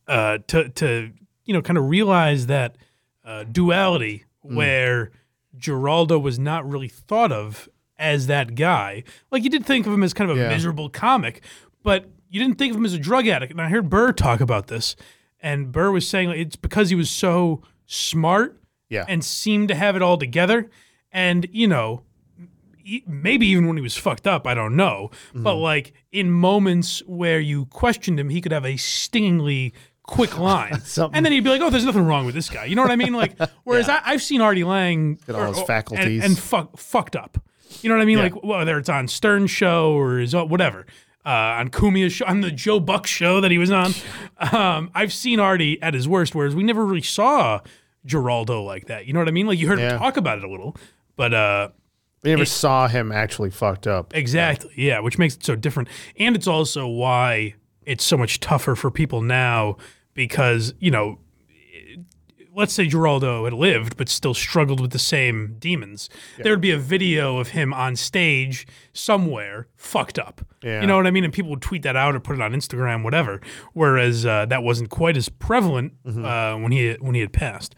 uh 0.08 0.38
to 0.48 0.68
to 0.70 1.10
you 1.44 1.54
know 1.54 1.62
kind 1.62 1.78
of 1.78 1.88
realize 1.88 2.46
that 2.46 2.76
uh, 3.24 3.44
duality 3.44 4.24
where 4.42 5.10
Giraldo 5.56 6.18
was 6.18 6.38
not 6.38 6.68
really 6.68 6.88
thought 6.88 7.30
of 7.30 7.68
as 7.98 8.26
that 8.26 8.54
guy. 8.56 9.04
Like 9.30 9.44
you 9.44 9.50
did 9.50 9.64
think 9.64 9.86
of 9.86 9.92
him 9.92 10.02
as 10.02 10.12
kind 10.12 10.30
of 10.30 10.36
a 10.36 10.40
Yeah. 10.40 10.48
miserable 10.48 10.88
comic, 10.88 11.42
but 11.84 12.06
you 12.30 12.40
didn't 12.40 12.58
think 12.58 12.72
of 12.72 12.78
him 12.78 12.84
as 12.84 12.94
a 12.94 12.98
drug 12.98 13.28
addict. 13.28 13.52
And 13.52 13.60
I 13.60 13.68
heard 13.68 13.88
Burr 13.88 14.12
talk 14.12 14.40
about 14.40 14.66
this, 14.66 14.96
and 15.40 15.70
Burr 15.70 15.90
was 15.92 16.08
saying 16.08 16.30
like, 16.30 16.38
it's 16.38 16.56
because 16.56 16.88
he 16.88 16.96
was 16.96 17.10
so 17.10 17.62
smart 17.86 18.58
Yeah. 18.88 19.04
and 19.08 19.22
seemed 19.24 19.68
to 19.68 19.74
have 19.76 19.94
it 19.94 20.02
all 20.02 20.16
together. 20.18 20.68
And 21.12 21.46
you 21.52 21.68
know, 21.68 22.02
maybe 23.06 23.46
even 23.46 23.68
when 23.68 23.76
he 23.76 23.82
was 23.82 23.96
fucked 23.96 24.26
up, 24.26 24.46
I 24.46 24.54
don't 24.54 24.74
know. 24.74 25.10
But 25.34 25.54
like 25.56 25.92
in 26.10 26.30
moments 26.30 27.00
where 27.06 27.38
you 27.38 27.66
questioned 27.66 28.18
him, 28.18 28.30
he 28.30 28.40
could 28.40 28.52
have 28.52 28.66
a 28.66 28.76
stingingly 28.76 29.72
quick 30.02 30.38
line, 30.38 30.80
and 31.12 31.24
then 31.24 31.32
he'd 31.32 31.40
be 31.44 31.50
like, 31.50 31.60
"Oh, 31.60 31.70
there's 31.70 31.84
nothing 31.84 32.04
wrong 32.06 32.26
with 32.26 32.34
this 32.34 32.48
guy." 32.50 32.64
You 32.66 32.76
know 32.76 32.82
what 32.82 32.90
I 32.90 32.96
mean? 32.96 33.12
Like, 33.14 33.36
whereas 33.64 33.88
I, 33.88 34.00
I've 34.04 34.22
seen 34.22 34.40
Artie 34.40 34.64
Lange 34.64 35.14
Get 35.26 35.34
all 35.36 35.48
his 35.48 35.58
and- 35.58 35.66
faculties. 35.66 36.24
and, 36.24 36.38
fuck, 36.38 36.76
fucked 36.78 37.16
up. 37.16 37.38
You 37.80 37.88
know 37.88 37.96
what 37.96 38.02
I 38.02 38.04
mean? 38.04 38.18
Yeah. 38.18 38.24
Like 38.24 38.44
whether 38.44 38.78
it's 38.78 38.88
on 38.88 39.08
Stern 39.08 39.46
show 39.46 39.92
or 39.92 40.18
his 40.18 40.34
whatever. 40.34 40.86
Uh, 41.24 41.28
on 41.60 41.68
Cumia's 41.68 42.12
show, 42.12 42.26
on 42.26 42.40
the 42.40 42.50
Joe 42.50 42.80
Buck 42.80 43.06
show 43.06 43.40
that 43.40 43.52
he 43.52 43.56
was 43.58 43.70
on, 43.70 43.92
um, 44.52 44.90
I've 44.92 45.12
seen 45.12 45.38
Artie 45.38 45.80
at 45.80 45.94
his 45.94 46.08
worst. 46.08 46.34
Whereas 46.34 46.54
we 46.56 46.64
never 46.64 46.84
really 46.84 47.00
saw 47.02 47.60
Giraldo 48.04 48.62
like 48.64 48.86
that. 48.88 49.06
You 49.06 49.12
know 49.12 49.20
what 49.20 49.28
I 49.28 49.30
mean? 49.30 49.46
Like 49.46 49.58
you 49.60 49.68
heard 49.68 49.78
Yeah. 49.78 49.92
him 49.92 49.98
talk 50.00 50.16
about 50.16 50.38
it 50.38 50.44
a 50.44 50.48
little, 50.50 50.76
but 51.14 51.32
uh, 51.32 51.68
we 52.24 52.30
never 52.30 52.42
It- 52.42 52.46
saw 52.46 52.88
him 52.88 53.12
actually 53.12 53.50
fucked 53.50 53.86
up. 53.86 54.14
Exactly. 54.16 54.72
Yeah, 54.76 54.98
which 54.98 55.16
makes 55.16 55.36
it 55.36 55.44
so 55.44 55.54
different. 55.54 55.88
And 56.18 56.34
it's 56.34 56.48
also 56.48 56.88
why 56.88 57.54
it's 57.86 58.04
so 58.04 58.16
much 58.16 58.40
tougher 58.40 58.74
for 58.74 58.90
people 58.90 59.22
now 59.22 59.76
because, 60.14 60.74
you 60.78 60.90
know, 60.90 61.18
let's 62.54 62.72
say 62.74 62.86
Giraldo 62.86 63.44
had 63.44 63.54
lived 63.54 63.96
but 63.96 64.08
still 64.08 64.34
struggled 64.34 64.78
with 64.80 64.90
the 64.92 64.98
same 64.98 65.56
demons, 65.58 66.10
there 66.42 66.52
would 66.52 66.60
be 66.60 66.70
a 66.70 66.78
video 66.78 67.38
of 67.38 67.48
him 67.48 67.72
on 67.72 67.96
stage 67.96 68.66
somewhere 68.92 69.68
fucked 69.76 70.18
up. 70.18 70.42
Yeah. 70.62 70.80
You 70.82 70.86
know 70.86 70.96
what 70.96 71.06
I 71.06 71.10
mean? 71.10 71.24
And 71.24 71.32
people 71.32 71.50
would 71.50 71.62
tweet 71.62 71.82
that 71.82 71.96
out 71.96 72.14
or 72.14 72.20
put 72.20 72.36
it 72.36 72.42
on 72.42 72.52
Instagram, 72.52 73.04
whatever. 73.04 73.40
Whereas 73.72 74.26
uh, 74.26 74.46
that 74.46 74.62
wasn't 74.62 74.90
quite 74.90 75.16
as 75.16 75.28
prevalent 75.28 75.94
Mm-hmm. 76.04 76.24
uh, 76.24 76.56
when 76.58 76.72
he 76.72 76.92
when 77.00 77.14
he 77.14 77.20
had 77.20 77.32
passed. 77.32 77.74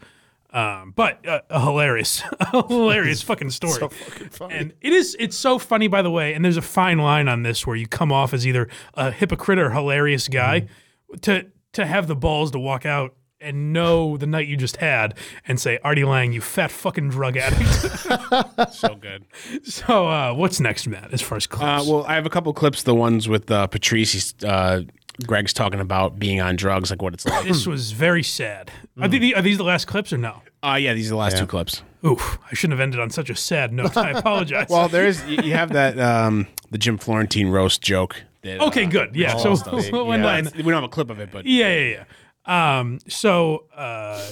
Um, 0.55 0.93
but 0.95 1.27
uh, 1.27 1.41
a 1.49 1.59
hilarious, 1.59 2.23
a 2.39 2.65
hilarious 2.67 3.21
fucking 3.29 3.49
story. 3.51 3.73
So 3.73 3.89
fucking 3.89 4.29
funny. 4.29 4.55
And 4.55 4.73
it 4.79 4.93
is 4.93 5.15
it's 5.19 5.35
so 5.35 5.59
funny 5.59 5.87
by 5.89 6.01
the 6.01 6.09
way, 6.11 6.33
and 6.33 6.45
there's 6.45 6.55
a 6.57 6.61
fine 6.61 6.97
line 6.97 7.27
on 7.27 7.43
this 7.43 7.67
where 7.67 7.75
you 7.75 7.87
come 7.87 8.11
off 8.11 8.33
as 8.33 8.47
either 8.47 8.69
a 8.93 9.11
hypocrite 9.11 9.59
or 9.59 9.71
hilarious 9.71 10.27
guy 10.29 10.61
Mm-hmm. 10.61 11.19
to 11.21 11.45
to 11.73 11.85
have 11.85 12.07
the 12.07 12.15
balls 12.15 12.51
to 12.51 12.59
walk 12.59 12.85
out 12.85 13.13
and 13.41 13.73
know 13.73 14.15
the 14.17 14.25
night 14.25 14.47
you 14.47 14.55
just 14.57 14.77
had 14.77 15.13
and 15.45 15.59
say, 15.59 15.77
Artie 15.83 16.05
Lange, 16.05 16.31
you 16.31 16.39
fat 16.41 16.71
fucking 16.71 17.09
drug 17.09 17.35
addict. 17.37 18.73
so 18.73 18.95
good. 18.95 19.25
so 19.63 20.07
uh, 20.07 20.33
what's 20.33 20.59
next, 20.61 20.87
Matt, 20.87 21.13
as 21.13 21.21
far 21.21 21.35
as 21.35 21.45
clips? 21.45 21.87
Uh, 21.87 21.91
well, 21.91 22.05
I 22.05 22.15
have 22.15 22.25
a 22.25 22.29
couple 22.29 22.51
clips. 22.53 22.81
The 22.83 22.95
ones 22.95 23.27
with 23.29 23.51
uh, 23.51 23.67
Patrice. 23.67 24.13
He's, 24.13 24.33
uh, 24.43 24.83
Greg's 25.25 25.53
talking 25.53 25.79
about 25.79 26.19
being 26.19 26.41
on 26.41 26.55
drugs, 26.55 26.89
like 26.89 27.01
what 27.01 27.13
it's 27.13 27.25
like. 27.25 27.45
this 27.45 27.65
was 27.65 27.91
very 27.91 28.23
sad. 28.23 28.71
Are, 28.99 29.07
the, 29.07 29.35
are 29.35 29.41
these 29.41 29.57
the 29.57 29.63
last 29.63 29.85
clips 29.85 30.11
or 30.11 30.17
no? 30.17 30.41
Uh, 30.63 30.75
yeah, 30.79 30.93
these 30.93 31.07
are 31.07 31.11
the 31.11 31.15
last 31.17 31.37
two 31.37 31.45
clips. 31.47 31.83
Oof, 32.05 32.37
I 32.51 32.53
shouldn't 32.55 32.77
have 32.79 32.83
ended 32.83 32.99
on 32.99 33.09
such 33.09 33.29
a 33.29 33.35
sad 33.35 33.71
note. 33.73 33.95
I 33.97 34.09
apologize. 34.19 34.67
Well, 34.69 34.87
there 34.89 35.05
is 35.07 35.23
you 35.25 35.37
you 35.43 35.53
have 35.53 35.71
that 35.73 35.99
um, 35.99 36.47
the 36.71 36.77
Jim 36.77 36.97
Florentine 36.97 37.49
roast 37.49 37.81
joke. 37.81 38.23
That, 38.41 38.59
uh, 38.59 38.67
Okay, 38.67 38.85
good. 38.85 39.15
Yeah, 39.15 39.37
so- 39.37 39.55
stuff. 39.55 39.91
when 39.91 40.21
Yeah, 40.21 40.27
I'm- 40.27 40.49
we 40.55 40.63
don't 40.63 40.73
have 40.73 40.83
a 40.83 40.87
clip 40.89 41.09
of 41.09 41.19
it, 41.19 41.29
but 41.31 41.45
Yeah, 41.45 41.73
yeah, 41.75 42.03
yeah. 42.47 42.77
Um, 42.79 42.99
so 43.07 43.65
uh, 43.75 44.23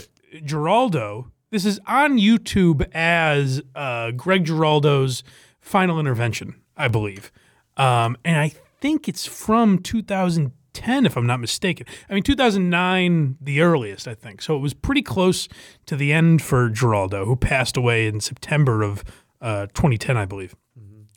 Giraldo, 0.44 1.32
this 1.50 1.66
is 1.66 1.80
on 1.88 2.18
YouTube 2.20 2.88
as 2.94 3.62
uh, 3.76 4.12
Greg 4.12 4.46
Giraldo's 4.46 5.24
final 5.62 6.00
intervention, 6.00 6.56
I 6.78 6.88
believe, 6.90 7.32
um, 7.78 8.18
and 8.26 8.38
I 8.38 8.50
think 8.82 9.08
it's 9.08 9.26
from 9.26 9.80
2010, 9.80 10.52
if 10.76 11.18
I'm 11.18 11.28
not 11.28 11.40
mistaken. 11.40 11.88
I 12.10 12.14
mean, 12.14 12.24
2009, 12.24 13.38
the 13.42 13.62
earliest, 13.62 14.08
I 14.08 14.16
think. 14.16 14.42
So 14.42 14.56
it 14.56 14.60
was 14.60 14.74
pretty 14.74 15.02
close 15.02 15.48
to 15.86 15.96
the 15.96 16.12
end 16.12 16.42
for 16.42 16.70
Giraldo, 16.70 17.26
who 17.26 17.36
passed 17.36 17.78
away 17.78 18.08
in 18.08 18.20
September 18.20 18.82
of 18.82 19.04
uh, 19.42 19.68
2010, 19.68 20.18
I 20.18 20.26
believe 20.26 20.56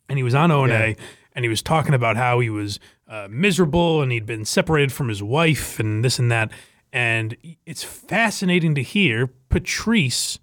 and 0.09 0.19
he 0.19 0.23
was 0.23 0.35
on 0.35 0.51
O 0.51 0.65
and 0.65 0.73
A, 0.73 0.97
and 1.35 1.45
he 1.45 1.49
was 1.49 1.63
talking 1.63 1.95
about 1.95 2.17
how 2.17 2.41
he 2.41 2.51
was 2.51 2.79
uh, 3.09 3.29
miserable 3.31 4.03
and 4.03 4.13
he'd 4.13 4.27
been 4.27 4.45
separated 4.45 4.93
from 4.93 5.09
his 5.09 5.23
wife 5.23 5.79
and 5.79 6.05
this 6.05 6.19
and 6.19 6.31
that. 6.31 6.51
And 6.93 7.37
it's 7.67 7.83
fascinating 7.83 8.75
to 8.77 8.83
hear 8.83 9.29
Patrice, 9.49 10.39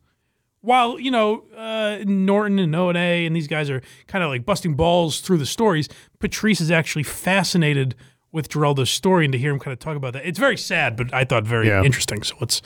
while 0.62 1.00
you 1.00 1.12
know 1.12 1.46
uh, 1.56 2.00
Norton 2.06 2.60
and 2.60 2.76
O 2.76 2.90
and 2.90 2.98
A 2.98 3.26
and 3.26 3.36
these 3.36 3.48
guys 3.48 3.70
are 3.70 3.82
kind 4.08 4.24
of 4.24 4.30
like 4.30 4.46
busting 4.46 4.76
balls 4.76 5.20
through 5.22 5.38
the 5.38 5.46
stories. 5.46 5.90
Patrice 6.20 6.62
is 6.62 6.72
actually 6.72 7.04
fascinated 7.04 7.96
with 8.34 8.50
Giraldo's 8.50 8.90
story, 8.90 9.24
and 9.26 9.32
to 9.32 9.38
hear 9.38 9.52
him 9.52 9.60
kind 9.60 9.72
of 9.72 9.80
talk 9.80 9.96
about 9.96 10.12
that, 10.14 10.26
it's 10.26 10.40
very 10.40 10.58
sad, 10.58 10.98
but 10.98 11.14
I 11.14 11.24
thought 11.24 11.46
very 11.46 11.68
Yeah. 11.68 11.84
interesting. 11.84 12.24
So 12.24 12.36
let's 12.42 12.62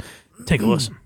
take 0.46 0.62
a 0.62 0.64
hmm. 0.66 0.72
listen. 0.72 0.98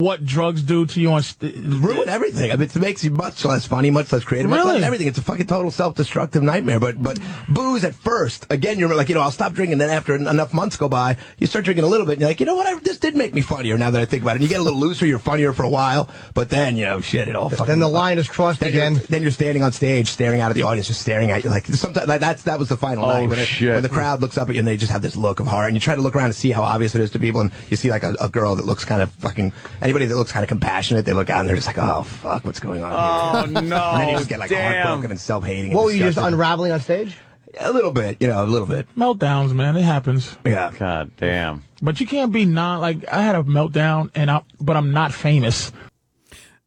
What 0.00 0.24
drugs 0.24 0.62
do 0.62 0.86
to 0.86 1.00
you 1.00 1.10
on 1.10 1.24
st- 1.24 1.56
ruin 1.56 2.08
everything. 2.08 2.52
I 2.52 2.54
mean, 2.54 2.68
it 2.72 2.76
makes 2.76 3.02
you 3.02 3.10
much 3.10 3.44
less 3.44 3.66
funny, 3.66 3.90
much 3.90 4.12
less 4.12 4.22
creative, 4.22 4.48
much 4.48 4.64
less 4.64 4.80
everything. 4.84 5.08
It's 5.08 5.18
a 5.18 5.22
fucking 5.22 5.48
total 5.48 5.72
self-destructive 5.72 6.40
nightmare. 6.40 6.78
But 6.78 7.02
but 7.02 7.18
booze 7.48 7.82
at 7.82 7.96
first, 7.96 8.46
again, 8.48 8.78
you're 8.78 8.94
like, 8.94 9.08
you 9.08 9.16
know, 9.16 9.22
I'll 9.22 9.32
stop 9.32 9.54
drinking. 9.54 9.78
Then 9.78 9.90
after 9.90 10.14
enough 10.14 10.54
months 10.54 10.76
go 10.76 10.88
by, 10.88 11.16
you 11.38 11.48
start 11.48 11.64
drinking 11.64 11.82
a 11.84 11.88
little 11.88 12.06
bit, 12.06 12.12
and 12.12 12.20
you're 12.20 12.30
like, 12.30 12.38
you 12.38 12.46
know 12.46 12.54
what? 12.54 12.68
I, 12.68 12.78
this 12.78 12.98
did 12.98 13.16
make 13.16 13.34
me 13.34 13.40
funnier. 13.40 13.76
Now 13.76 13.90
that 13.90 14.00
I 14.00 14.04
think 14.04 14.22
about 14.22 14.36
it, 14.36 14.36
and 14.36 14.42
you 14.44 14.48
get 14.48 14.60
a 14.60 14.62
little 14.62 14.78
looser, 14.78 15.04
you're 15.04 15.18
funnier 15.18 15.52
for 15.52 15.64
a 15.64 15.68
while. 15.68 16.08
But 16.32 16.48
then 16.48 16.76
you 16.76 16.84
know, 16.84 17.00
shit, 17.00 17.26
it 17.26 17.34
all. 17.34 17.48
Fucking, 17.50 17.66
Then 17.66 17.80
the 17.80 17.88
line 17.88 18.18
is 18.18 18.28
crossed 18.28 18.60
then 18.60 18.68
again. 18.68 18.92
You're, 18.94 19.02
then 19.02 19.22
you're 19.22 19.32
standing 19.32 19.64
on 19.64 19.72
stage, 19.72 20.06
staring 20.06 20.40
out 20.40 20.50
at 20.52 20.54
the 20.54 20.62
audience, 20.62 20.86
just 20.86 21.00
staring 21.00 21.32
at 21.32 21.42
you. 21.42 21.50
Like 21.50 21.66
sometimes 21.66 22.06
like, 22.06 22.20
that's 22.20 22.44
that 22.44 22.60
was 22.60 22.68
the 22.68 22.76
final 22.76 23.04
Oh, 23.04 23.08
night 23.08 23.28
when, 23.28 23.40
it- 23.40 23.46
shit. 23.46 23.74
when 23.74 23.82
the 23.82 23.88
crowd 23.88 24.20
looks 24.20 24.38
up 24.38 24.48
at 24.48 24.54
you 24.54 24.60
and 24.60 24.68
they 24.68 24.76
just 24.76 24.92
have 24.92 25.02
this 25.02 25.16
look 25.16 25.40
of 25.40 25.48
horror, 25.48 25.66
and 25.66 25.74
you 25.74 25.80
try 25.80 25.96
to 25.96 26.00
look 26.02 26.14
around 26.14 26.26
and 26.26 26.36
see 26.36 26.52
how 26.52 26.62
obvious 26.62 26.94
it 26.94 27.00
is 27.00 27.10
to 27.10 27.18
people, 27.18 27.40
and 27.40 27.50
you 27.68 27.76
see 27.76 27.90
like 27.90 28.04
a, 28.04 28.14
a 28.20 28.28
girl 28.28 28.54
that 28.54 28.64
looks 28.64 28.84
kind 28.84 29.02
of 29.02 29.10
fucking 29.14 29.52
anybody 29.88 30.06
that 30.06 30.16
looks 30.16 30.32
kind 30.32 30.44
of 30.44 30.48
compassionate. 30.48 31.04
They 31.06 31.14
look 31.14 31.30
out 31.30 31.40
and 31.40 31.48
they're 31.48 31.56
just 31.56 31.66
like, 31.66 31.78
oh 31.78 32.02
fuck, 32.02 32.44
what's 32.44 32.60
going 32.60 32.82
on? 32.82 32.92
Oh, 32.92 33.42
here? 33.44 33.52
no. 33.62 33.90
And 33.90 34.00
then 34.00 34.08
you 34.10 34.16
just 34.16 34.28
get 34.28 34.38
like 34.38 34.50
Damn. 34.50 34.74
heartbroken 34.74 35.10
and 35.10 35.20
self-hating. 35.20 35.72
What 35.72 35.80
and 35.80 35.86
were 35.86 35.92
you 35.92 35.98
just 35.98 36.16
disgusted. 36.16 36.34
unraveling 36.34 36.72
on 36.72 36.80
stage? 36.80 37.16
A 37.58 37.72
little 37.72 37.92
bit, 37.92 38.18
you 38.20 38.28
know, 38.28 38.44
a 38.44 38.46
little 38.46 38.66
bit. 38.66 38.86
meltdowns, 38.94 39.52
man. 39.54 39.76
It 39.76 39.82
happens. 39.82 40.36
Yeah. 40.44 40.70
God 40.78 41.10
damn. 41.16 41.64
But 41.80 42.00
you 42.00 42.06
can't 42.06 42.32
be 42.32 42.44
non 42.44 42.80
like 42.80 43.08
I 43.08 43.22
had 43.22 43.34
a 43.34 43.42
meltdown 43.42 44.10
and 44.14 44.30
I 44.30 44.42
but 44.60 44.76
I'm 44.76 44.92
not 44.92 45.14
famous. 45.14 45.72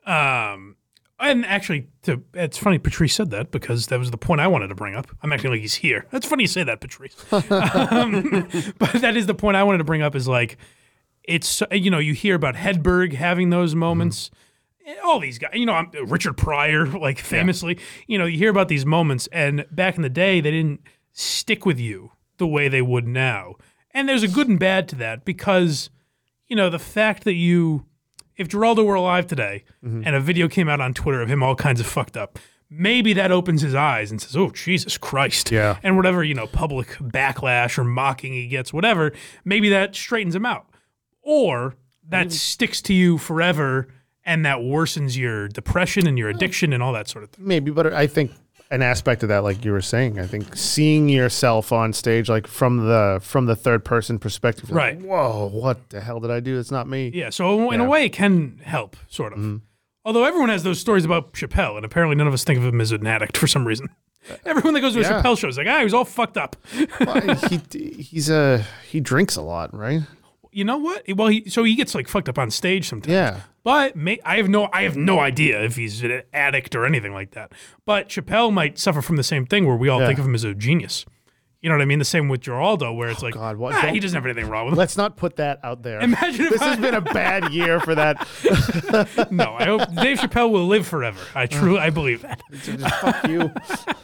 Um, 0.06 0.76
and 1.20 1.46
actually, 1.46 1.88
to, 2.04 2.24
it's 2.34 2.58
funny 2.58 2.80
Patrice 2.80 3.14
said 3.14 3.30
that 3.30 3.52
because 3.52 3.88
that 3.88 4.00
was 4.00 4.10
the 4.10 4.18
point 4.18 4.42
I 4.42 4.48
wanted 4.48 4.70
to 4.70 4.76
bring 4.76 4.96
up. 4.96 5.08
I'm 5.22 5.32
acting 5.32 5.52
like 5.52 5.62
he's 5.62 5.76
here. 5.76 6.08
That's 6.10 6.26
funny 6.26 6.44
you 6.44 6.48
say 6.48 6.64
that, 6.64 6.82
Patrice. 6.82 7.16
um, 7.32 8.50
but 8.80 8.94
that 8.94 9.16
is 9.16 9.28
the 9.28 9.36
point 9.36 9.56
I 9.56 9.64
wanted 9.64 9.78
to 9.78 9.84
bring 9.84 10.02
up. 10.02 10.16
Is 10.16 10.28
like, 10.28 10.58
it's 11.24 11.62
you 11.72 11.92
know 11.92 12.00
you 12.00 12.14
hear 12.14 12.36
about 12.36 12.56
Hedberg 12.56 13.14
having 13.14 13.50
those 13.50 13.76
moments. 13.76 14.32
All 15.06 15.20
these 15.20 15.38
guys, 15.38 15.52
you 15.54 15.66
know, 15.66 15.74
I'm, 15.74 15.92
Richard 16.08 16.36
Pryor, 16.38 16.86
like 17.00 17.20
famously, 17.20 17.80
you 18.08 18.18
know, 18.18 18.26
you 18.26 18.38
hear 18.38 18.50
about 18.50 18.68
these 18.68 18.86
moments, 18.86 19.28
and 19.32 19.66
back 19.72 19.96
in 19.96 20.02
the 20.02 20.10
day, 20.10 20.42
they 20.42 20.52
didn't 20.52 20.82
stick 21.12 21.66
with 21.66 21.80
you 21.80 22.12
the 22.38 22.48
way 22.48 22.68
they 22.68 22.82
would 22.82 23.08
now. 23.08 23.56
And 23.92 24.10
there's 24.10 24.24
a 24.24 24.28
good 24.28 24.48
and 24.50 24.60
bad 24.60 24.88
to 24.90 24.96
that 24.96 25.24
because, 25.26 25.90
you 26.48 26.56
know, 26.56 26.70
the 26.70 26.80
fact 26.80 27.24
that 27.26 27.34
you 27.36 27.86
if 28.38 28.48
Giraldo 28.48 28.84
were 28.84 28.96
alive 28.96 29.28
today 29.28 29.64
Mm-hmm. 29.86 30.02
and 30.06 30.16
a 30.16 30.20
video 30.20 30.48
came 30.48 30.68
out 30.70 30.82
on 30.82 30.94
Twitter 30.94 31.22
of 31.22 31.30
him 31.30 31.44
all 31.44 31.56
kinds 31.56 31.80
of 31.80 31.86
fucked 31.86 32.18
up, 32.18 32.40
maybe 32.70 33.14
that 33.14 33.32
opens 33.32 33.62
his 33.62 33.76
eyes 33.76 34.10
and 34.10 34.20
says, 34.22 34.36
"Oh 34.36 34.50
Jesus 34.50 34.98
Christ!" 34.98 35.52
Yeah. 35.52 35.78
And 35.84 35.96
whatever 35.96 36.24
you 36.24 36.34
know, 36.34 36.48
public 36.48 36.88
backlash 37.00 37.78
or 37.78 37.84
mocking 37.84 38.34
he 38.34 38.48
gets, 38.48 38.74
whatever, 38.74 39.12
maybe 39.46 39.70
that 39.70 39.96
straightens 39.96 40.34
him 40.36 40.46
out, 40.46 40.66
or 41.32 41.76
that 42.10 42.32
sticks 42.32 42.82
to 42.82 42.94
you 42.94 43.18
forever 43.18 43.88
and 44.26 44.46
that 44.46 44.58
worsens 44.58 45.18
your 45.18 45.48
depression 45.48 46.06
and 46.08 46.18
your 46.18 46.30
addiction 46.30 46.74
and 46.74 46.84
all 46.84 46.92
that 46.94 47.08
sort 47.08 47.24
of 47.24 47.30
thing. 47.32 47.48
Maybe, 47.48 47.72
but 47.72 47.94
I 47.94 48.06
think 48.06 48.32
an 48.70 48.82
aspect 48.82 49.24
of 49.24 49.30
that, 49.30 49.44
like 49.44 49.64
you 49.66 49.72
were 49.72 49.82
saying, 49.82 50.20
I 50.20 50.28
think 50.28 50.56
seeing 50.56 51.08
yourself 51.10 51.72
on 51.72 51.94
stage, 51.94 52.28
like 52.30 52.48
from 52.48 52.86
the 52.88 53.20
from 53.22 53.46
the 53.46 53.56
third 53.56 53.84
person 53.86 54.20
perspective, 54.20 54.70
you're 54.70 54.78
like, 54.78 54.96
Right. 54.96 55.02
Whoa, 55.06 55.48
what 55.54 55.90
the 55.90 56.02
hell 56.02 56.20
did 56.20 56.32
I 56.32 56.40
do? 56.42 56.60
It's 56.60 56.72
not 56.72 56.88
me. 56.88 57.12
Yeah. 57.14 57.30
So 57.30 57.72
in 57.72 57.80
a 57.80 57.86
way, 57.86 58.06
it 58.06 58.14
can 58.14 58.60
help, 58.64 58.98
sort 59.08 59.34
of. 59.34 59.62
Although 60.04 60.24
everyone 60.26 60.50
has 60.50 60.64
those 60.64 60.80
stories 60.80 61.06
about 61.06 61.34
Chappelle, 61.34 61.76
and 61.78 61.86
apparently 61.86 62.16
none 62.16 62.28
of 62.28 62.34
us 62.34 62.44
think 62.44 62.58
of 62.60 62.66
him 62.66 62.82
as 62.82 62.92
an 62.92 63.06
addict 63.08 63.38
for 63.38 63.48
some 63.48 63.66
reason. 63.68 63.88
Everyone 64.46 64.74
that 64.74 64.82
goes 64.82 64.94
to 64.94 65.00
a 65.00 65.02
Yeah. 65.04 65.22
Chappelle 65.22 65.38
show 65.38 65.48
is 65.48 65.58
like, 65.58 65.68
ah, 65.68 65.78
he 65.80 65.84
was 65.84 65.94
all 65.94 66.06
fucked 66.06 66.38
up. 66.38 66.56
Well, 67.00 67.22
he 67.50 67.58
he's 68.02 68.30
a 68.30 68.66
he 68.90 69.00
drinks 69.00 69.36
a 69.36 69.42
lot, 69.42 69.74
right? 69.76 70.02
You 70.52 70.64
know 70.64 70.78
what? 70.78 71.04
Well, 71.16 71.28
he, 71.30 71.50
so 71.50 71.64
he 71.64 71.76
gets 71.76 71.96
like 71.96 72.08
fucked 72.08 72.30
up 72.30 72.38
on 72.38 72.52
stage 72.52 72.88
sometimes. 72.88 73.12
Yeah. 73.14 73.42
But 73.64 73.96
may, 73.96 74.20
I 74.26 74.38
have 74.38 74.50
no, 74.50 74.70
I 74.74 74.84
have 74.84 74.98
no 74.98 75.20
idea 75.20 75.64
if 75.64 75.76
he's 75.76 76.04
an 76.04 76.24
addict 76.34 76.76
or 76.76 76.86
anything 76.86 77.14
like 77.14 77.32
that. 77.32 77.52
But 77.86 78.10
Chappelle 78.10 78.52
might 78.52 78.80
suffer 78.80 79.02
from 79.02 79.18
the 79.18 79.24
same 79.24 79.46
thing, 79.46 79.68
where 79.68 79.76
we 79.76 79.88
all 79.88 80.00
Yeah. 80.02 80.08
think 80.08 80.20
of 80.20 80.26
him 80.26 80.34
as 80.36 80.44
a 80.44 80.54
genius. 80.56 81.06
You 81.62 81.70
know 81.70 81.76
what 81.76 81.84
I 81.84 81.86
mean? 81.86 82.00
The 82.00 82.06
same 82.06 82.28
with 82.28 82.42
Giraldo, 82.42 82.92
where 82.92 83.10
it's 83.10 83.22
like, 83.22 83.36
God, 83.36 83.56
what? 83.58 83.76
ah, 83.76 83.82
he 83.92 84.00
doesn't 84.00 84.16
have 84.16 84.26
anything 84.26 84.50
wrong 84.50 84.66
with 84.66 84.74
him. 84.74 84.80
Let's 84.80 84.98
not 84.98 85.16
put 85.16 85.36
that 85.36 85.60
out 85.64 85.84
there. 85.84 86.00
Imagine 86.02 86.46
if 86.46 86.52
this 86.54 86.62
I- 86.62 86.70
has 86.70 86.80
been 86.80 86.96
a 86.96 87.02
bad 87.02 87.54
year 87.54 87.80
for 87.80 87.94
that. 87.94 88.28
no, 89.32 89.54
I 89.60 89.66
hope 89.66 89.82
Dave 89.96 90.18
Chappelle 90.18 90.50
will 90.50 90.66
live 90.66 90.88
forever. 90.88 91.20
I 91.36 91.46
truly, 91.46 91.78
I 91.80 91.92
believe 91.92 92.24
that. 92.24 92.42
Fuck 93.02 93.28
you. 93.28 93.52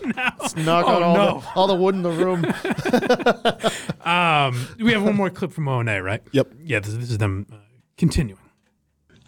Let's 0.15 0.55
knock 0.55 0.85
Oh, 0.87 0.97
on 0.97 1.03
all, 1.03 1.15
no. 1.15 1.39
the, 1.39 1.47
all 1.55 1.65
the 1.67 1.75
wood 1.75 1.95
in 1.95 2.03
the 2.03 2.11
room. 2.11 2.45
Um, 4.01 4.67
we 4.79 4.93
have 4.93 5.03
one 5.03 5.15
more 5.15 5.29
clip 5.31 5.51
from 5.51 5.67
O 5.67 5.79
and 5.79 5.89
A, 5.89 6.01
right? 6.01 6.21
Yep. 6.31 6.51
Yeah, 6.63 6.79
this, 6.79 6.93
this 6.93 7.09
is 7.11 7.17
them 7.17 7.47
uh, 7.51 7.55
continuing. 7.97 8.39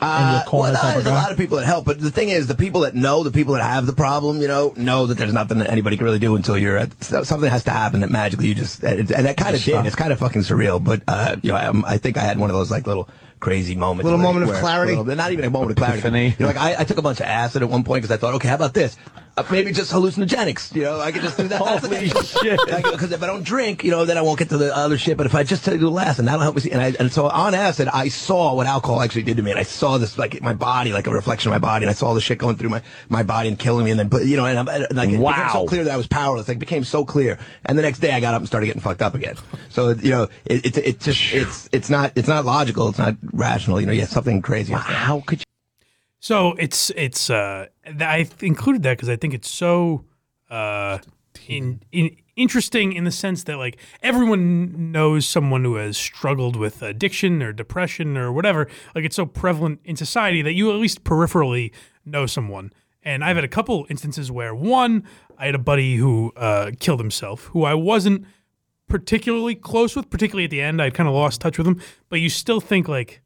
Uh, 0.02 0.44
corner 0.46 0.72
well, 0.74 0.82
type 0.82 0.94
there's 0.96 1.06
a 1.08 1.10
lot 1.10 1.32
of 1.32 1.38
people 1.38 1.58
that 1.58 1.66
help, 1.66 1.84
but 1.86 2.00
the 2.00 2.10
thing 2.12 2.30
is, 2.30 2.48
the 2.48 2.56
people 2.56 2.82
that 2.82 2.96
know, 2.96 3.24
the 3.24 3.32
people 3.32 3.54
that 3.56 3.64
have 3.64 3.86
the 3.86 3.92
problem, 3.94 4.42
you 4.42 4.48
know, 4.48 4.74
know 4.78 5.06
that 5.08 5.18
there's 5.18 5.34
nothing 5.34 5.60
that 5.60 5.70
anybody 5.70 5.98
can 5.98 6.06
really 6.06 6.20
do 6.20 6.36
until 6.38 6.58
you're 6.58 6.78
at 6.78 7.04
so- 7.04 7.24
something 7.24 7.50
has 7.50 7.66
to 7.66 7.72
happen 7.72 8.00
that 8.00 8.10
magically 8.10 8.48
you 8.48 8.56
just 8.56 8.82
and, 8.84 9.12
and 9.12 9.26
that 9.26 9.36
kind 9.36 9.56
of 9.56 9.62
did. 9.64 9.86
It's 9.86 9.96
kind 9.96 10.14
of 10.14 10.20
fucking 10.20 10.44
surreal, 10.44 10.82
but 10.84 11.02
uh, 11.08 11.36
you 11.42 11.52
know, 11.52 11.58
I, 11.58 11.94
I 11.94 11.98
think 11.98 12.16
I 12.18 12.22
had 12.22 12.38
one 12.40 12.50
of 12.50 12.56
those 12.56 12.72
like 12.72 12.88
little 12.88 13.10
crazy 13.42 13.76
moments, 13.76 14.06
Little 14.06 14.20
where- 14.20 14.34
moment 14.34 14.50
of 14.52 14.58
clarity? 14.58 14.96
little- 14.96 15.16
not 15.16 15.32
even 15.34 15.46
a 15.46 15.50
moment 15.50 15.72
of 15.72 15.78
clarity. 15.78 16.28
You 16.28 16.36
know, 16.40 16.48
like 16.48 16.58
I, 16.58 16.76
I 16.80 16.84
took 16.86 16.98
a 16.98 17.02
bunch 17.02 17.20
of 17.20 17.26
acid 17.26 17.62
at 17.62 17.70
one 17.70 17.84
point 17.84 18.02
because 18.04 18.16
I 18.16 18.20
thought, 18.20 18.36
okay, 18.36 18.48
how 18.48 18.56
about 18.56 18.74
this? 18.74 18.96
Uh, 19.40 19.52
maybe 19.52 19.72
just 19.72 19.92
hallucinogenics. 19.92 20.76
You 20.76 20.84
know, 20.84 21.00
I 21.00 21.12
could 21.12 21.22
just 21.22 21.38
do 21.38 21.48
that. 21.48 21.62
Holy 21.62 22.10
shit. 22.26 22.60
Because 22.66 23.12
if 23.12 23.24
I 23.24 23.28
don't 23.28 23.44
drink, 23.44 23.84
you 23.84 23.92
know, 23.92 24.06
then 24.06 24.18
I 24.18 24.22
won't 24.22 24.40
get 24.40 24.50
to 24.50 24.58
the 24.58 24.76
other 24.76 24.98
shit. 24.98 25.18
But 25.18 25.26
if 25.26 25.36
I 25.36 25.44
just 25.44 25.66
do 25.66 25.78
the 25.78 25.90
last, 25.90 26.20
and 26.20 26.28
that'll 26.28 26.42
help 26.42 26.56
me 26.56 26.62
see. 26.62 26.72
And, 26.72 26.82
I, 26.82 26.94
and 27.00 27.12
so 27.12 27.28
on 27.28 27.54
acid, 27.54 27.88
I 27.88 28.10
saw 28.10 28.54
what 28.54 28.68
alcohol 28.68 29.02
actually 29.02 29.24
did 29.24 29.38
to 29.38 29.44
me, 29.44 29.52
and 29.52 29.60
I 29.60 29.64
saw 29.64 29.98
this 29.98 30.18
like 30.18 30.42
my 30.42 30.54
body, 30.54 30.92
like 30.92 31.08
a 31.08 31.12
reflection 31.12 31.52
of 31.52 31.56
my 31.56 31.66
body, 31.66 31.86
and 31.86 31.90
I 31.90 31.94
saw 31.94 32.08
all 32.08 32.16
the 32.16 32.22
shit 32.22 32.38
going 32.38 32.58
through 32.58 32.70
my, 32.70 32.82
my 33.10 33.24
body 33.24 33.50
and 33.50 33.58
killing 33.58 33.86
me, 33.86 33.92
and 33.92 34.00
then, 34.00 34.08
but 34.10 34.26
you 34.26 34.38
know, 34.38 34.46
and, 34.46 34.60
I'm, 34.60 34.68
and 34.68 34.88
like 34.96 35.10
it 35.10 35.18
became 35.18 35.50
so 35.52 35.66
clear 35.66 35.84
that 35.86 35.94
I 35.94 35.98
was 35.98 36.08
powerless. 36.08 36.48
Like, 36.48 36.58
it 36.58 36.60
became 36.60 36.84
so 36.84 37.06
clear. 37.06 37.40
And 37.66 37.78
the 37.78 37.82
next 37.82 38.00
day, 38.00 38.12
I 38.12 38.20
got 38.20 38.34
up 38.34 38.42
and 38.42 38.48
started 38.48 38.68
getting 38.68 38.82
fucked 38.82 39.02
up 39.02 39.16
again. 39.16 39.36
So 39.70 39.92
you 39.92 40.12
know, 40.12 40.28
it, 40.46 40.66
it, 40.66 40.78
it's 40.78 41.06
just 41.06 41.34
it's 41.34 41.70
it's 41.72 41.90
not 41.90 42.14
it's 42.16 42.28
not 42.28 42.46
logical. 42.46 42.90
It's 42.90 43.00
not 43.00 43.16
rational. 43.32 43.80
You 43.80 43.88
know, 43.88 43.94
yeah, 43.94 44.06
something 44.06 44.42
crazy. 44.42 44.74
How 44.74 45.22
could 45.22 45.40
you? 45.40 45.49
So 46.20 46.54
it's 46.54 46.90
it's 46.92 47.30
uh 47.30 47.68
I 47.86 48.28
included 48.42 48.84
that 48.84 48.98
because 48.98 49.10
I 49.10 49.16
think 49.16 49.34
it's 49.34 49.50
so 49.50 50.06
uh 50.50 51.00
in, 51.48 51.82
in 51.92 52.16
interesting 52.36 52.94
in 52.94 53.04
the 53.04 53.12
sense 53.12 53.44
that 53.44 53.58
like 53.58 53.78
everyone 54.02 54.92
knows 54.92 55.28
someone 55.28 55.64
who 55.64 55.76
has 55.76 55.98
struggled 55.98 56.56
with 56.56 56.82
addiction 56.82 57.42
or 57.44 57.52
depression 57.52 58.18
or 58.18 58.32
whatever. 58.32 58.68
Like 58.96 59.06
it's 59.06 59.16
so 59.16 59.26
prevalent 59.26 59.80
in 59.84 59.96
society 59.96 60.42
that 60.42 60.54
you 60.54 60.72
at 60.72 60.78
least 60.78 61.04
peripherally 61.04 61.72
know 62.06 62.26
someone. 62.26 62.72
And 63.04 63.24
I've 63.24 63.36
had 63.36 63.46
a 63.46 63.50
couple 63.50 63.86
instances 63.90 64.32
where 64.32 64.54
one, 64.54 65.04
I 65.38 65.46
had 65.46 65.56
a 65.56 65.60
buddy 65.60 65.98
who 65.98 66.34
uh, 66.36 66.72
killed 66.80 67.00
himself, 67.00 67.46
who 67.46 67.64
I 67.64 67.74
wasn't 67.74 68.26
particularly 68.88 69.56
close 69.56 69.96
with, 69.96 70.10
particularly 70.10 70.46
at 70.46 70.52
the 70.52 70.62
end. 70.62 70.82
I'd 70.82 70.94
kind 70.94 71.08
of 71.08 71.16
lost 71.16 71.40
touch 71.40 71.58
with 71.58 71.68
him, 71.68 71.82
but 72.10 72.20
you 72.20 72.30
still 72.30 72.60
think 72.60 72.88
like, 72.88 73.22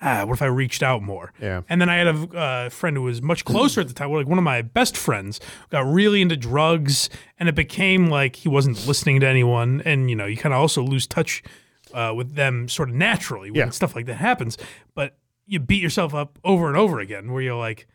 ah, 0.00 0.24
what 0.24 0.34
if 0.34 0.42
I 0.42 0.46
reached 0.46 0.82
out 0.82 1.02
more? 1.02 1.32
Yeah. 1.40 1.62
And 1.68 1.80
then 1.80 1.88
I 1.88 1.96
had 1.96 2.06
a 2.06 2.38
uh, 2.38 2.68
friend 2.68 2.96
who 2.96 3.02
was 3.02 3.20
much 3.22 3.44
closer 3.44 3.80
at 3.80 3.88
the 3.88 3.94
time, 3.94 4.10
like 4.12 4.26
one 4.28 4.38
of 4.38 4.44
my 4.44 4.62
best 4.62 4.96
friends, 4.96 5.40
got 5.70 5.80
really 5.86 6.22
into 6.22 6.36
drugs, 6.36 7.10
and 7.38 7.48
it 7.48 7.54
became 7.54 8.08
like 8.08 8.36
he 8.36 8.48
wasn't 8.48 8.86
listening 8.86 9.20
to 9.20 9.26
anyone, 9.26 9.82
and 9.84 10.08
you 10.10 10.16
know, 10.16 10.26
you 10.26 10.36
kind 10.36 10.52
of 10.54 10.60
also 10.60 10.82
lose 10.82 11.06
touch 11.06 11.42
uh, 11.94 12.12
with 12.16 12.34
them 12.34 12.68
sort 12.68 12.88
of 12.90 12.94
naturally 12.94 13.50
when 13.50 13.58
Yeah. 13.58 13.70
stuff 13.70 13.94
like 13.96 14.06
that 14.06 14.16
happens. 14.16 14.56
But 14.94 15.16
you 15.46 15.58
beat 15.58 15.82
yourself 15.82 16.14
up 16.14 16.38
over 16.44 16.68
and 16.68 16.76
over 16.76 17.00
again, 17.00 17.32
where 17.32 17.42
you're 17.42 17.54
like, 17.58 17.86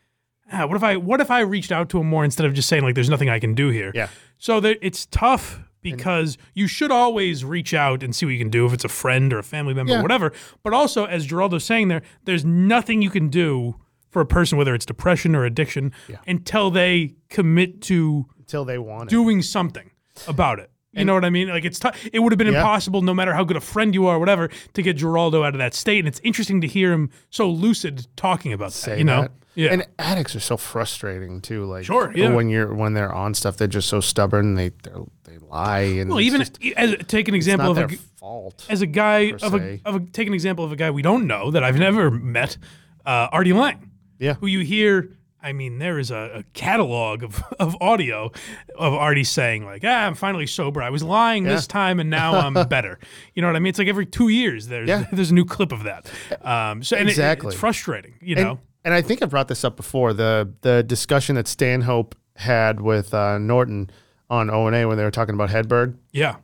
ah, 0.51 0.65
what 0.65 0.75
if 0.75 0.83
I 0.83 0.97
what 0.97 1.21
if 1.21 1.29
I 1.31 1.41
reached 1.41 1.71
out 1.71 1.89
to 1.89 1.99
him 1.99 2.07
more 2.07 2.25
instead 2.25 2.45
of 2.45 2.53
just 2.53 2.67
saying 2.67 2.83
like, 2.83 2.95
there's 2.95 3.09
nothing 3.09 3.29
I 3.29 3.39
can 3.39 3.53
do 3.53 3.69
here. 3.69 3.91
Yeah. 3.93 4.07
So 4.39 4.59
there, 4.59 4.75
it's 4.81 5.05
tough 5.05 5.59
because 5.83 6.37
you 6.53 6.67
should 6.67 6.89
always 6.91 7.43
reach 7.45 7.73
out 7.73 8.01
and 8.01 8.15
see 8.15 8.25
what 8.25 8.31
you 8.31 8.39
can 8.39 8.49
do 8.49 8.65
if 8.65 8.73
it's 8.73 8.83
a 8.85 8.89
friend 8.89 9.31
or 9.33 9.39
a 9.39 9.43
family 9.43 9.73
member 9.73 9.91
Yeah. 9.91 9.99
or 9.99 10.01
whatever. 10.01 10.31
But 10.63 10.73
also, 10.73 11.05
as 11.05 11.25
Giraldo's 11.25 11.63
saying 11.65 11.89
there, 11.89 12.01
there's 12.23 12.43
nothing 12.45 13.01
you 13.01 13.09
can 13.09 13.29
do 13.29 13.75
for 14.09 14.21
a 14.21 14.25
person, 14.25 14.57
whether 14.57 14.73
it's 14.75 14.85
depression 14.85 15.35
or 15.35 15.43
addiction, 15.45 15.91
until 16.27 16.71
they 16.71 17.15
commit 17.29 17.81
to 17.83 18.25
Until 18.39 18.63
they 18.65 18.77
want 18.77 19.03
it. 19.03 19.09
doing 19.09 19.41
something 19.41 19.91
about 20.27 20.59
it. 20.59 20.69
You 20.95 21.03
know 21.05 21.15
what 21.15 21.25
I 21.25 21.31
mean? 21.31 21.47
Like 21.49 21.65
it's 21.65 21.79
tough. 21.79 21.99
It 22.13 22.19
would 22.19 22.31
have 22.31 22.37
been 22.37 22.45
Yeah. 22.53 22.59
impossible, 22.59 23.01
no 23.01 23.15
matter 23.15 23.33
how 23.33 23.43
good 23.43 23.57
a 23.57 23.61
friend 23.61 23.95
you 23.95 24.05
are, 24.05 24.17
or 24.17 24.19
whatever, 24.19 24.49
to 24.73 24.81
get 24.83 24.97
Giraldo 24.97 25.43
out 25.43 25.55
of 25.55 25.57
that 25.57 25.73
state. 25.73 25.97
And 25.97 26.07
it's 26.07 26.19
interesting 26.23 26.61
to 26.61 26.67
hear 26.67 26.91
him 26.93 27.09
so 27.31 27.49
lucid 27.49 28.05
talking 28.15 28.53
about 28.53 28.73
that. 28.73 28.99
You 28.99 29.03
know? 29.03 29.21
that. 29.23 29.31
Yeah. 29.55 29.69
And 29.71 29.85
addicts 29.99 30.35
are 30.35 30.39
so 30.39 30.57
frustrating 30.57 31.41
too. 31.41 31.65
Like 31.65 31.85
Sure, 31.85 32.11
yeah. 32.15 32.33
when 32.33 32.49
you're 32.49 32.73
when 32.73 32.93
they're 32.93 33.13
on 33.13 33.33
stuff, 33.33 33.57
they're 33.57 33.67
just 33.67 33.87
so 33.89 33.99
stubborn. 34.01 34.55
They 34.55 34.69
they're, 34.83 35.03
they 35.25 35.37
lie 35.37 35.79
and 35.81 36.09
Well, 36.09 36.21
even 36.21 36.41
just- 36.41 36.57
as, 36.75 36.95
take 37.07 37.27
an 37.27 37.35
example 37.35 37.71
of 37.71 37.77
a, 37.77 37.87
fault, 38.17 38.65
as 38.69 38.81
a 38.81 38.87
guy 38.87 39.33
of 39.41 39.53
a, 39.53 39.79
of 39.85 39.95
a 39.95 39.99
take 39.99 40.27
an 40.27 40.33
example 40.33 40.65
of 40.65 40.71
a 40.71 40.75
guy 40.75 40.89
we 40.91 41.01
don't 41.01 41.27
know 41.27 41.51
that 41.51 41.63
I've 41.63 41.77
never 41.77 42.09
met, 42.09 42.57
uh, 43.05 43.27
Artie 43.31 43.53
Lange. 43.53 43.91
Yeah, 44.19 44.35
who 44.35 44.47
you 44.47 44.59
hear. 44.61 45.11
I 45.45 45.51
mean, 45.51 45.77
there 45.77 45.99
is 45.99 46.09
a, 46.09 46.31
a 46.35 46.43
catalog 46.53 47.21
of, 47.21 47.43
of 47.59 47.75
audio 47.81 48.31
of 48.77 48.93
Artie 48.93 49.25
saying 49.25 49.65
like, 49.65 49.83
"Ah, 49.85 50.05
I'm 50.07 50.15
finally 50.15 50.47
sober. 50.47 50.81
I 50.81 50.89
was 50.89 51.03
lying 51.03 51.43
this 51.43 51.67
time, 51.67 51.99
and 51.99 52.09
now 52.09 52.35
I'm 52.35 52.53
better." 52.69 52.97
You 53.35 53.41
know 53.41 53.49
what 53.49 53.57
I 53.57 53.59
mean? 53.59 53.69
It's 53.71 53.79
like 53.79 53.89
every 53.89 54.05
two 54.05 54.29
years 54.29 54.67
there's 54.67 54.87
Yeah. 54.87 55.05
there's 55.11 55.31
a 55.31 55.33
new 55.33 55.43
clip 55.45 55.73
of 55.73 55.83
that. 55.83 56.09
Um, 56.41 56.81
so 56.81 56.95
and 56.95 57.09
it- 57.09 57.11
exactly, 57.11 57.49
it's 57.49 57.57
frustrating. 57.59 58.13
You 58.21 58.35
know, 58.35 58.49
And 58.51 58.59
I 58.91 59.01
think 59.03 59.21
I 59.21 59.27
brought 59.27 59.47
this 59.47 59.63
up 59.63 59.77
before 59.77 60.13
the 60.13 60.51
the 60.61 60.81
discussion 60.83 61.35
that 61.35 61.47
Stanhope 61.47 62.15
had 62.37 62.81
with 62.81 63.13
uh, 63.13 63.37
Norton 63.37 63.89
on 64.29 64.49
O 64.49 64.65
and 64.67 64.75
A 64.75 64.87
when 64.87 64.97
they 64.97 65.03
were 65.03 65.11
talking 65.11 65.35
about 65.35 65.49
Hedberg. 65.49 65.95
Yeah. 66.11 66.37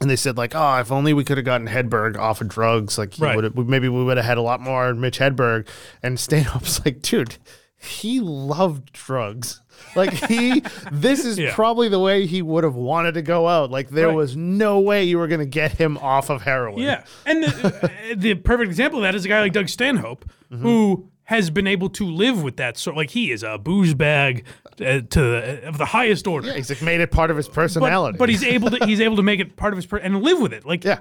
And 0.00 0.10
they 0.10 0.16
said 0.16 0.36
like, 0.36 0.52
oh, 0.54 0.76
if 0.78 0.92
only 0.92 1.12
we 1.14 1.24
could 1.24 1.38
have 1.38 1.44
gotten 1.46 1.66
Hedberg 1.68 2.16
off 2.18 2.40
of 2.40 2.48
drugs, 2.48 2.98
like 2.98 3.14
he 3.14 3.22
Right. 3.24 3.56
maybe 3.56 3.88
we 3.88 4.02
would 4.04 4.16
have 4.16 4.26
had 4.26 4.38
a 4.38 4.42
lot 4.42 4.60
more 4.60 4.92
Mitch 4.94 5.18
Hedberg. 5.18 5.66
And 6.02 6.18
Stanhope's 6.20 6.78
like, 6.84 7.00
dude, 7.02 7.36
he 7.76 8.20
loved 8.20 8.92
drugs. 8.92 9.60
Like 9.96 10.12
he, 10.12 10.60
this 10.92 11.24
is 11.24 11.38
Yeah. 11.38 11.54
probably 11.54 11.88
the 11.88 11.98
way 12.00 12.26
he 12.26 12.42
would 12.42 12.62
have 12.64 12.74
wanted 12.76 13.14
to 13.14 13.22
go 13.22 13.46
out. 13.48 13.70
Like 13.70 13.88
there 13.90 14.08
Right. 14.08 14.16
was 14.16 14.36
no 14.36 14.78
way 14.80 15.04
you 15.04 15.18
were 15.18 15.26
going 15.28 15.40
to 15.40 15.46
get 15.46 15.72
him 15.72 15.96
off 15.98 16.30
of 16.30 16.42
heroin. 16.42 16.80
yeah. 16.82 17.04
And 17.26 17.42
the, 17.44 17.90
the 18.16 18.34
perfect 18.34 18.68
example 18.70 19.00
of 19.00 19.02
that 19.04 19.14
is 19.16 19.24
a 19.24 19.28
guy 19.28 19.40
like 19.40 19.52
Doug 19.52 19.68
Stanhope 19.68 20.24
Mm-hmm. 20.52 20.62
who 20.62 21.10
has 21.28 21.50
been 21.50 21.66
able 21.66 21.90
to 21.90 22.06
live 22.06 22.42
with 22.42 22.56
that 22.56 22.78
sort. 22.78 22.96
Like 22.96 23.10
he 23.10 23.30
is 23.30 23.42
a 23.42 23.58
booze 23.58 23.92
bag 23.92 24.46
uh, 24.80 25.02
to 25.10 25.20
the, 25.20 25.68
of 25.68 25.76
the 25.76 25.84
highest 25.84 26.26
order. 26.26 26.48
Yeah, 26.48 26.54
he's 26.54 26.70
like 26.70 26.80
made 26.80 27.02
it 27.02 27.10
part 27.10 27.30
of 27.30 27.36
his 27.36 27.48
personality. 27.48 28.14
But, 28.16 28.20
but 28.20 28.28
he's 28.30 28.42
able 28.42 28.70
to 28.70 28.86
he's 28.86 29.00
able 29.02 29.16
to 29.16 29.22
make 29.22 29.38
it 29.38 29.54
part 29.54 29.74
of 29.74 29.76
his 29.76 29.84
per- 29.84 29.98
and 29.98 30.22
live 30.22 30.40
with 30.40 30.54
it. 30.54 30.64
Like 30.64 30.84
yeah. 30.84 31.00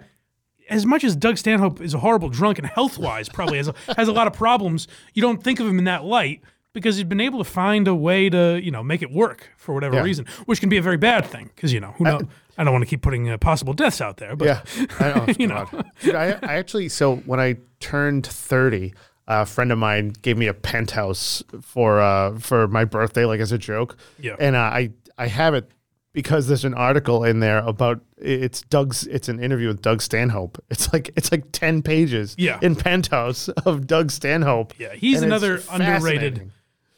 As 0.70 0.86
much 0.86 1.06
as 1.06 1.16
Doug 1.16 1.38
Stanhope 1.38 1.80
is 1.80 1.94
a 1.94 2.00
horrible 2.00 2.28
drunk 2.28 2.58
and 2.60 2.68
health 2.68 2.98
wise 2.98 3.30
probably 3.30 3.56
has 3.56 3.70
a, 3.70 3.74
has 3.96 4.10
a 4.10 4.12
lot 4.12 4.28
of 4.28 4.34
problems, 4.34 4.90
you 5.14 5.22
don't 5.22 5.42
think 5.42 5.62
of 5.62 5.66
him 5.68 5.80
in 5.80 5.86
that 5.86 6.04
light 6.04 6.42
because 6.74 6.98
he's 6.98 7.06
been 7.06 7.22
able 7.22 7.38
to 7.40 7.50
find 7.50 7.88
a 7.88 7.96
way 7.96 8.30
to 8.30 8.60
you 8.62 8.70
know 8.70 8.84
make 8.84 9.02
it 9.02 9.10
work 9.10 9.50
for 9.56 9.74
whatever 9.74 9.96
Yeah. 9.96 10.02
reason, 10.04 10.26
which 10.46 10.60
can 10.60 10.68
be 10.68 10.76
a 10.76 10.82
very 10.82 10.98
bad 10.98 11.26
thing 11.26 11.50
because 11.56 11.72
you 11.72 11.80
know 11.80 11.94
who 11.98 12.04
know. 12.04 12.20
I 12.58 12.66
don't 12.66 12.74
want 12.74 12.84
to 12.84 12.90
keep 12.90 13.02
putting 13.02 13.30
uh, 13.30 13.38
possible 13.38 13.72
deaths 13.72 14.02
out 14.02 14.18
there, 14.18 14.36
but 14.36 14.46
yeah, 14.46 14.88
I 15.00 15.14
know. 15.14 15.34
you 15.40 15.48
know, 15.48 15.70
Dude, 16.02 16.16
I, 16.16 16.32
I 16.44 16.56
actually 16.56 16.90
so 16.90 17.16
when 17.18 17.40
I 17.40 17.56
turned 17.80 18.28
thirty, 18.28 18.94
a 19.28 19.46
friend 19.46 19.72
of 19.72 19.78
mine 19.78 20.14
gave 20.22 20.38
me 20.38 20.48
a 20.48 20.54
penthouse 20.54 21.44
for 21.62 22.00
uh 22.00 22.38
for 22.40 22.68
my 22.68 22.86
birthday, 22.86 23.26
like 23.26 23.40
as 23.40 23.52
a 23.52 23.58
joke. 23.58 23.98
Yeah. 24.20 24.36
and 24.40 24.56
uh, 24.56 24.60
I 24.60 24.92
I 25.18 25.28
have 25.28 25.54
it 25.54 25.70
because 26.14 26.48
there's 26.48 26.66
an 26.66 26.74
article 26.74 27.24
in 27.24 27.40
there 27.42 27.60
about 27.60 28.02
it's 28.18 28.62
Doug's. 28.64 29.06
It's 29.08 29.30
an 29.30 29.40
interview 29.40 29.68
with 29.68 29.82
Doug 29.82 30.02
Stanhope. 30.02 30.58
It's 30.70 30.92
like 30.94 31.12
it's 31.16 31.32
like 31.32 31.52
ten 31.52 31.82
pages. 31.84 32.36
Yeah. 32.38 32.58
in 32.62 32.76
penthouse 32.76 33.50
of 33.50 33.86
Doug 33.86 34.12
Stanhope. 34.12 34.74
Yeah, 34.80 34.94
he's 34.94 35.22
and 35.22 35.32
another 35.32 35.62
underrated. 35.72 36.52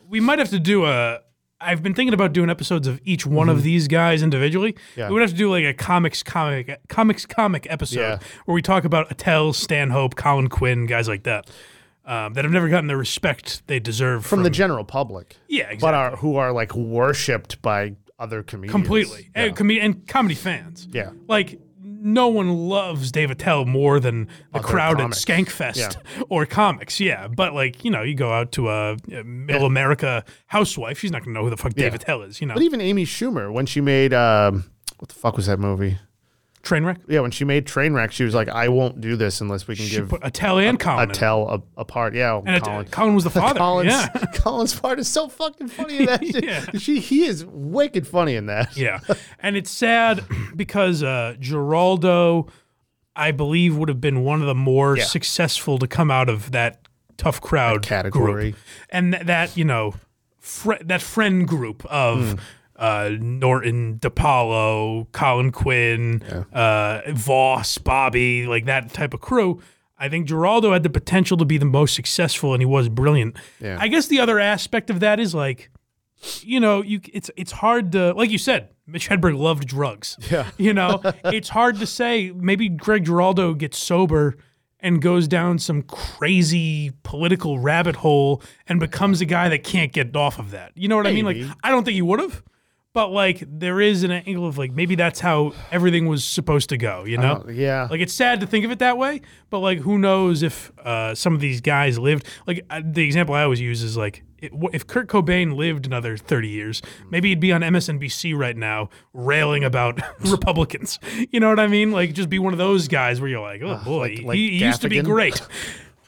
We 0.07 0.19
might 0.19 0.39
have 0.39 0.49
to 0.49 0.59
do 0.59 0.85
a. 0.85 1.19
I've 1.61 1.83
been 1.83 1.93
thinking 1.93 2.13
about 2.13 2.31
doing 2.31 2.49
episodes 2.49 2.87
of 2.87 3.01
each 3.03 3.25
one 3.25 3.49
of 3.49 3.63
these 3.63 3.89
guys 3.89 4.23
individually. 4.23 4.73
Mm-hmm. 4.73 4.99
Yeah. 5.01 5.07
We 5.09 5.13
would 5.15 5.21
have 5.23 5.31
to 5.31 5.35
do 5.35 5.49
like 5.51 5.65
a 5.65 5.73
comics 5.73 6.23
comic 6.23 6.79
comics 6.87 7.25
comic 7.25 7.67
episode 7.69 7.99
Yeah. 7.99 8.19
where 8.45 8.55
we 8.55 8.61
talk 8.61 8.85
about 8.85 9.11
Attell, 9.11 9.51
Stanhope, 9.51 10.15
Colin 10.15 10.47
Quinn, 10.47 10.85
guys 10.85 11.09
like 11.09 11.23
that. 11.23 11.49
Um, 12.09 12.33
that 12.33 12.43
have 12.43 12.51
never 12.51 12.67
gotten 12.69 12.87
the 12.87 12.97
respect 12.97 13.61
they 13.67 13.79
deserve 13.79 14.25
from, 14.25 14.41
the 14.41 14.49
general 14.49 14.83
public. 14.83 15.37
Yeah, 15.47 15.65
exactly. 15.65 15.79
but 15.81 15.93
are 15.93 16.15
who 16.15 16.37
are 16.37 16.51
like 16.51 16.73
worshipped 16.75 17.61
by 17.61 17.95
other 18.17 18.41
comedians 18.41 18.71
completely 18.71 19.29
and, 19.35 19.55
com- 19.55 19.69
and 19.69 20.07
comedy 20.07 20.33
fans. 20.33 20.87
Yeah. 20.91 21.11
like 21.27 21.59
no 21.81 22.29
one 22.29 22.49
loves 22.69 23.11
Dave 23.11 23.29
Attell 23.29 23.65
more 23.65 23.99
than 23.99 24.25
the 24.53 24.59
Other 24.59 24.67
crowd 24.67 24.97
comics. 24.97 25.21
at 25.29 25.37
Skankfest 25.37 25.75
Yeah. 26.17 26.23
or 26.29 26.45
comics. 26.47 26.99
Yeah, 26.99 27.27
but 27.27 27.53
like 27.53 27.83
you 27.85 27.91
know, 27.91 28.01
you 28.01 28.15
go 28.15 28.31
out 28.33 28.51
to 28.53 28.69
a, 28.69 28.97
middle 29.23 29.67
America 29.67 30.23
housewife, 30.47 30.97
she's 30.97 31.11
not 31.11 31.23
gonna 31.23 31.33
know 31.37 31.43
who 31.43 31.49
the 31.51 31.57
fuck 31.57 31.73
Dave 31.75 31.91
Yeah. 31.91 31.95
Attell 31.97 32.23
is. 32.23 32.41
You 32.41 32.47
know, 32.47 32.55
But 32.55 32.63
even 32.63 32.81
Amy 32.81 33.05
Schumer, 33.05 33.51
when 33.53 33.65
she 33.67 33.81
made 33.81 34.13
um, 34.15 34.63
what 34.97 35.09
the 35.09 35.15
fuck 35.15 35.35
was 35.37 35.45
that 35.45 35.59
movie? 35.59 35.97
Trainwreck. 36.63 36.97
Yeah, 37.07 37.21
when 37.21 37.31
she 37.31 37.45
made 37.45 37.65
Trainwreck, 37.65 38.11
she 38.11 38.23
was 38.25 38.35
like, 38.35 38.49
"I 38.49 38.67
won't 38.67 38.99
do 38.99 39.15
this 39.15 39.39
unless 39.39 39.67
we 39.67 39.75
can 39.77 39.85
She 39.85 39.95
give 39.95 40.09
put 40.09 40.19
Attell 40.25 40.59
and 40.59 40.77
Colin. 40.79 41.09
Attell 41.09 41.47
a, 41.77 41.81
a 41.81 41.85
part." 41.85 42.13
Yeah, 42.13 42.37
And 42.45 42.57
Att- 42.57 42.91
Colin 42.91 43.15
was 43.15 43.23
the 43.23 43.29
father, 43.41 43.57
Colin's, 43.59 43.91
yeah. 43.93 44.07
Colin's 44.35 44.77
part 44.77 44.99
is 44.99 45.07
so 45.07 45.29
fucking 45.29 45.69
funny 45.69 45.99
in 45.99 46.05
that. 46.07 46.21
Yeah. 46.43 46.65
She 46.77 46.99
he 46.99 47.25
is 47.25 47.45
wicked 47.45 48.05
funny 48.07 48.35
in 48.35 48.47
that. 48.47 48.75
yeah, 48.75 48.99
and 49.39 49.55
it's 49.55 49.71
sad 49.71 50.25
because 50.55 51.01
uh, 51.01 51.35
Geraldo, 51.39 52.49
I 53.15 53.31
believe, 53.31 53.77
would 53.77 53.89
have 53.89 54.01
been 54.01 54.23
one 54.23 54.41
of 54.41 54.47
the 54.47 54.55
more 54.55 54.97
Yeah. 54.97 55.05
successful 55.05 55.79
to 55.79 55.87
come 55.87 56.11
out 56.11 56.27
of 56.29 56.51
that 56.51 56.87
tough 57.17 57.39
crowd 57.41 57.83
category. 57.83 58.51
group. 58.51 58.55
and 58.89 59.13
th- 59.13 59.25
that 59.27 59.55
you 59.57 59.63
know, 59.65 59.93
fr- 60.39 60.73
that 60.83 61.01
friend 61.01 61.47
group 61.47 61.85
of. 61.85 62.31
Hmm. 62.31 62.39
Uh, 62.79 63.11
Norton, 63.19 63.97
Di 63.99 64.09
Paolo, 64.09 65.05
Colin 65.11 65.51
Quinn, 65.51 66.23
uh, 66.53 67.01
Voss, 67.11 67.77
Bobby, 67.77 68.47
like 68.47 68.65
that 68.65 68.93
type 68.93 69.13
of 69.13 69.19
crew. 69.19 69.61
I 69.97 70.07
think 70.07 70.27
Giraldo 70.27 70.71
had 70.71 70.83
the 70.83 70.89
potential 70.89 71.35
to 71.37 71.43
be 71.45 71.57
the 71.57 71.65
most 71.65 71.93
successful, 71.93 72.53
and 72.53 72.61
he 72.61 72.65
was 72.65 72.87
brilliant. 72.87 73.35
Yeah. 73.59 73.77
I 73.79 73.89
guess 73.89 74.07
the 74.07 74.21
other 74.21 74.39
aspect 74.39 74.89
of 74.89 75.01
that 75.01 75.19
is 75.19 75.35
like, 75.35 75.69
you 76.41 76.61
know, 76.61 76.81
you 76.81 77.01
it's 77.13 77.29
it's 77.35 77.51
hard 77.51 77.91
to 77.91 78.13
like 78.13 78.29
you 78.29 78.37
said, 78.37 78.69
Mitch 78.87 79.09
Hedberg 79.09 79.37
loved 79.37 79.67
drugs. 79.67 80.15
Yeah. 80.31 80.49
You 80.57 80.73
know, 80.73 81.01
it's 81.25 81.49
hard 81.49 81.79
to 81.79 81.85
say. 81.85 82.31
Maybe 82.31 82.69
Greg 82.69 83.03
Giraldo 83.05 83.53
gets 83.55 83.77
sober 83.77 84.37
and 84.79 85.01
goes 85.01 85.27
down 85.27 85.59
some 85.59 85.81
crazy 85.81 86.91
political 87.03 87.59
rabbit 87.59 87.97
hole 87.97 88.41
and 88.67 88.79
becomes 88.79 89.19
a 89.19 89.25
guy 89.25 89.49
that 89.49 89.63
can't 89.65 89.91
get 89.91 90.15
off 90.15 90.39
of 90.39 90.51
that. 90.51 90.71
You 90.75 90.87
know 90.87 90.95
what 90.95 91.07
I 91.07 91.11
mean? 91.11 91.25
Like 91.25 91.37
I 91.63 91.69
don't 91.71 91.83
think 91.83 91.95
he 91.95 92.01
would 92.01 92.19
have, 92.21 92.41
but 92.99 93.11
like 93.13 93.41
there 93.47 93.79
is 93.79 94.03
an 94.03 94.11
angle 94.11 94.45
of 94.45 94.57
like 94.57 94.73
maybe 94.73 94.93
that's 94.95 95.21
how 95.21 95.53
everything 95.71 96.05
was 96.07 96.21
supposed 96.25 96.67
to 96.67 96.77
go. 96.77 97.05
You 97.05 97.17
know? 97.17 97.43
Oh, 97.47 97.49
yeah. 97.49 97.87
Like 97.89 98.01
it's 98.01 98.13
sad 98.13 98.41
to 98.41 98.45
think 98.47 98.65
of 98.65 98.71
it 98.71 98.79
that 98.79 98.97
way, 98.97 99.21
but 99.49 99.59
like 99.59 99.77
who 99.79 99.97
knows 99.97 100.43
if 100.43 100.73
uh, 100.79 101.15
some 101.15 101.33
of 101.33 101.39
these 101.39 101.61
guys 101.61 101.97
lived? 101.97 102.27
Like 102.45 102.65
uh, 102.69 102.81
the 102.83 103.05
example 103.05 103.35
I 103.35 103.43
always 103.43 103.61
use 103.61 103.83
is 103.83 103.95
like 103.95 104.23
it, 104.39 104.51
if 104.73 104.85
Kurt 104.85 105.07
Cobain 105.07 105.55
lived 105.55 105.85
another 105.85 106.17
thirty 106.17 106.49
years, 106.49 106.81
maybe 107.09 107.29
he'd 107.29 107.39
be 107.39 107.53
on 107.53 107.61
MSNBC 107.61 108.37
right 108.37 108.57
now 108.57 108.89
railing 109.13 109.63
about 109.63 110.01
Republicans. 110.29 110.99
You 111.31 111.39
know 111.39 111.47
what 111.47 111.59
I 111.61 111.67
mean? 111.67 111.93
Like 111.93 112.11
just 112.13 112.29
be 112.29 112.37
one 112.39 112.51
of 112.51 112.59
those 112.59 112.89
guys 112.89 113.21
where 113.21 113.29
you're 113.29 113.39
like, 113.39 113.61
oh 113.61 113.79
boy, 113.85 114.15
like- 114.17 114.23
like 114.23 114.35
he, 114.35 114.57
he 114.59 114.65
used 114.65 114.81
to 114.81 114.89
be 114.89 115.01
great. 115.01 115.41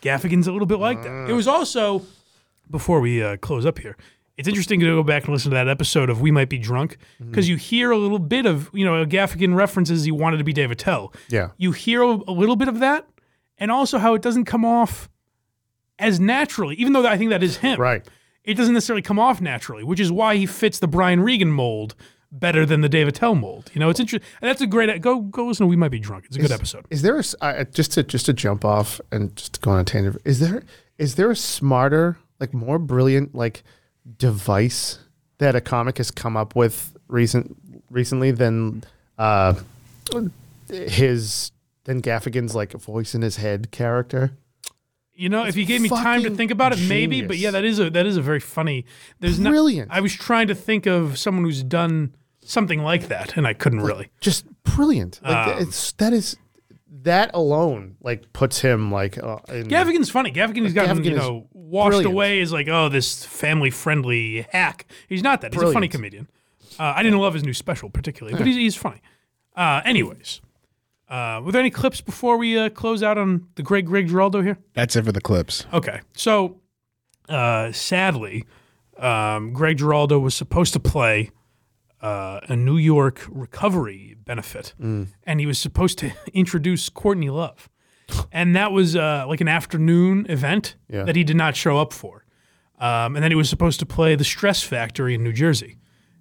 Gaffigan's 0.02 0.48
a 0.48 0.52
little 0.52 0.66
bit 0.68 0.80
like 0.80 1.04
that. 1.04 1.30
It 1.30 1.34
was 1.34 1.48
also 1.48 2.02
before 2.70 3.00
we 3.00 3.24
uh, 3.24 3.38
close 3.38 3.66
up 3.66 3.80
here. 3.80 3.96
It's 4.38 4.48
interesting 4.48 4.80
to 4.80 4.86
go 4.86 5.04
back 5.04 5.26
and 5.26 5.34
listen 5.34 5.52
to 5.52 5.56
that 5.56 5.68
episode 5.68 6.10
of 6.10 6.22
We 6.22 6.32
Might 6.32 6.50
Be 6.50 6.58
Drunk 6.58 6.98
because 7.20 7.48
you 7.48 7.58
hear 7.58 7.92
a 7.92 7.98
little 7.98 8.20
bit 8.20 8.46
of, 8.46 8.70
you 8.74 8.86
know, 8.86 9.06
Gaffigan 9.06 9.56
references 9.56 10.04
he 10.04 10.12
wanted 10.12 10.38
to 10.38 10.44
be 10.44 10.54
Dave 10.54 10.72
Attell. 10.72 11.14
Yeah. 11.30 11.50
You 11.58 11.72
hear 11.74 12.02
a, 12.02 12.08
a 12.28 12.32
little 12.34 12.56
bit 12.56 12.68
of 12.68 12.80
that 12.80 13.08
and 13.58 13.70
also 13.70 14.00
how 14.00 14.16
it 14.16 14.22
doesn't 14.22 14.46
come 14.46 14.66
off 14.66 15.10
as 16.00 16.20
naturally, 16.20 16.76
even 16.76 16.94
though 16.94 17.06
I 17.06 17.18
think 17.18 17.30
that 17.30 17.44
is 17.44 17.58
him. 17.58 17.80
Right. 17.80 18.08
It 18.44 18.56
doesn't 18.56 18.74
necessarily 18.74 19.04
come 19.04 19.20
off 19.20 19.40
naturally, 19.40 19.84
which 19.84 20.00
is 20.00 20.12
why 20.12 20.36
he 20.36 20.48
fits 20.48 20.80
the 20.80 20.88
Brian 20.88 21.22
Regan 21.22 21.52
mold 21.52 21.94
better 22.32 22.66
than 22.66 22.82
the 22.82 22.90
Dave 22.90 23.08
Attell 23.08 23.36
mold. 23.36 23.70
You 23.74 23.80
know, 23.80 23.90
it's 23.90 24.00
interesting. 24.00 24.28
That's 24.42 24.62
a 24.62 24.68
great, 24.68 25.02
go, 25.02 25.20
go 25.20 25.46
listen 25.46 25.66
to 25.66 25.68
We 25.68 25.76
Might 25.76 25.92
Be 25.92 26.00
Drunk. 26.00 26.26
It's 26.26 26.38
a 26.38 26.40
good 26.40 26.52
episode. 26.52 26.86
Is 26.90 27.02
there 27.02 27.20
a 27.20 27.24
uh, 27.42 27.64
just 27.66 27.92
to 27.94 28.04
just 28.04 28.26
to 28.28 28.34
jump 28.34 28.66
off 28.66 29.00
and 29.12 29.36
just 29.36 29.54
to 29.54 29.60
go 29.60 29.72
on 29.72 29.80
a 29.80 29.84
tangent? 29.84 30.20
Is 30.26 30.40
there 30.40 30.64
is 30.98 31.16
there 31.16 31.30
a 31.30 31.36
smarter, 31.36 32.18
like 32.40 32.54
more 32.54 32.80
brilliant, 32.80 33.36
like 33.36 33.64
device 34.18 35.00
that 35.38 35.56
a 35.56 35.62
comic 35.62 35.98
has 35.98 36.12
come 36.12 36.38
up 36.38 36.56
with 36.56 36.96
recent 37.08 37.58
recently 37.90 38.32
than 38.32 38.84
uh 39.18 39.54
his 40.70 41.52
than 41.84 42.02
Gaffigan's 42.02 42.56
like 42.56 42.74
voice 42.74 43.16
in 43.16 43.22
his 43.22 43.38
head 43.38 43.72
character? 43.72 44.32
You 45.14 45.30
know, 45.30 45.46
if 45.46 45.56
you 45.56 45.66
gave 45.66 45.82
me 45.82 45.90
time 45.90 46.24
to 46.24 46.32
think 46.32 46.52
about 46.52 46.74
it, 46.74 46.80
maybe. 46.88 47.22
But 47.22 47.38
yeah, 47.38 47.52
that 47.52 47.64
is 47.64 47.80
a 47.80 47.90
that 47.92 48.06
is 48.06 48.18
a 48.18 48.22
very 48.22 48.40
funny. 48.40 48.86
There's 49.20 49.40
Brilliant. 49.40 49.90
Not, 49.90 49.98
I 49.98 50.02
was 50.02 50.14
trying 50.14 50.48
to 50.48 50.56
think 50.56 50.86
of 50.88 51.20
someone 51.20 51.44
who's 51.44 51.64
done 51.64 52.16
something 52.44 52.82
like 52.82 53.08
that, 53.10 53.38
and 53.38 53.46
I 53.46 53.54
couldn't 53.54 53.82
really. 53.82 54.10
Just 54.20 54.46
brilliant. 54.64 55.20
Like 55.24 55.48
Um, 55.48 55.62
it's 55.62 55.92
that 55.94 56.14
is 56.14 56.38
that 57.04 57.32
alone 57.34 57.96
like 58.02 58.32
puts 58.34 58.60
him 58.60 58.92
like 58.92 59.18
uh, 59.18 59.38
in, 59.50 59.68
Gaffigan's 59.68 60.10
funny. 60.10 60.32
Gaffigan's 60.32 60.74
gotten 60.74 60.98
Gaffigan 61.00 61.06
you 61.06 61.12
is 61.12 61.18
know 61.18 61.48
washed 61.54 61.90
brilliant. 61.90 62.14
away 62.14 62.42
as 62.42 62.52
like 62.52 62.68
oh 62.68 62.90
this 62.90 63.26
family 63.26 63.70
friendly 63.70 64.46
hack. 64.52 64.86
He's 65.08 65.24
not 65.24 65.42
that. 65.42 65.54
He's 65.54 65.62
a 65.62 65.66
funny 65.66 65.88
Brilliant. 65.88 65.92
comedian. 65.94 66.28
Uh, 66.80 66.94
I 66.96 67.04
didn't 67.04 67.20
love 67.20 67.34
his 67.34 67.44
new 67.44 67.54
special 67.54 67.90
particularly, 67.90 68.38
but 68.38 68.48
he's, 68.48 68.56
he's 68.56 68.76
funny. 68.76 69.02
Uh, 69.56 69.82
anyways, 69.84 70.42
uh, 71.10 71.42
were 71.44 71.52
there 71.52 71.60
any 71.60 71.70
clips 71.70 72.00
before 72.02 72.38
we 72.38 72.58
uh, 72.58 72.70
close 72.70 73.04
out 73.04 73.18
on 73.18 73.48
the 73.56 73.64
great 73.64 73.86
Greg 73.86 74.08
Giraldo 74.08 74.42
here? 74.42 74.58
That's 74.74 74.96
it 74.96 75.04
for 75.04 75.12
the 75.12 75.20
clips. 75.22 75.66
Okay. 75.74 76.00
So, 76.16 76.62
uh, 77.28 77.72
sadly, 77.74 78.46
um, 78.98 79.52
Greg 79.52 79.78
Giraldo 79.78 80.20
was 80.20 80.34
supposed 80.34 80.72
to 80.74 80.80
play 80.80 81.32
uh, 82.02 82.40
a 82.50 82.56
New 82.56 82.78
York 82.78 83.26
recovery 83.30 84.16
benefit, 84.26 84.74
Mm. 84.82 85.08
and 85.24 85.40
he 85.40 85.46
was 85.46 85.60
supposed 85.60 85.98
to 86.00 86.12
introduce 86.34 86.90
Courtney 86.90 87.30
Love. 87.30 87.70
And 88.32 88.56
that 88.56 88.72
was 88.72 88.96
uh, 88.96 89.26
like 89.28 89.40
an 89.42 89.48
afternoon 89.48 90.26
event 90.30 90.76
Yeah. 90.90 91.04
that 91.04 91.16
he 91.16 91.24
did 91.24 91.38
not 91.38 91.56
show 91.56 91.78
up 91.78 91.94
for. 91.94 92.26
Um, 92.80 93.16
and 93.16 93.24
then 93.24 93.32
he 93.32 93.36
was 93.36 93.50
supposed 93.50 93.80
to 93.80 93.86
play 93.86 94.16
the 94.16 94.24
Stress 94.24 94.64
Factory 94.64 95.14
in 95.14 95.24
New 95.24 95.32
Jersey, 95.34 95.78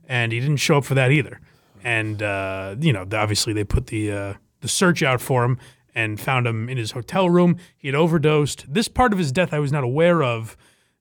and 0.06 0.30
he 0.32 0.38
didn't 0.40 0.58
show 0.58 0.76
up 0.78 0.84
for 0.84 0.94
that 0.94 1.10
either. 1.10 1.40
And 1.82 2.22
uh, 2.22 2.76
you 2.78 2.92
know, 2.92 3.06
obviously 3.12 3.52
they 3.54 3.64
put 3.64 3.86
the 3.86 4.12
uh, 4.12 4.34
the 4.60 4.68
search 4.68 5.02
out 5.02 5.20
for 5.22 5.42
him 5.44 5.58
and 5.94 6.20
found 6.20 6.46
him 6.46 6.68
in 6.68 6.76
his 6.76 6.90
hotel 6.92 7.30
room. 7.30 7.56
He 7.78 7.88
had 7.88 7.94
overdosed. 7.94 8.66
This 8.72 8.86
part 8.88 9.12
of 9.14 9.18
his 9.18 9.32
death 9.32 9.54
I 9.54 9.58
was 9.58 9.72
not 9.72 9.82
aware 9.82 10.22
of. 10.22 10.56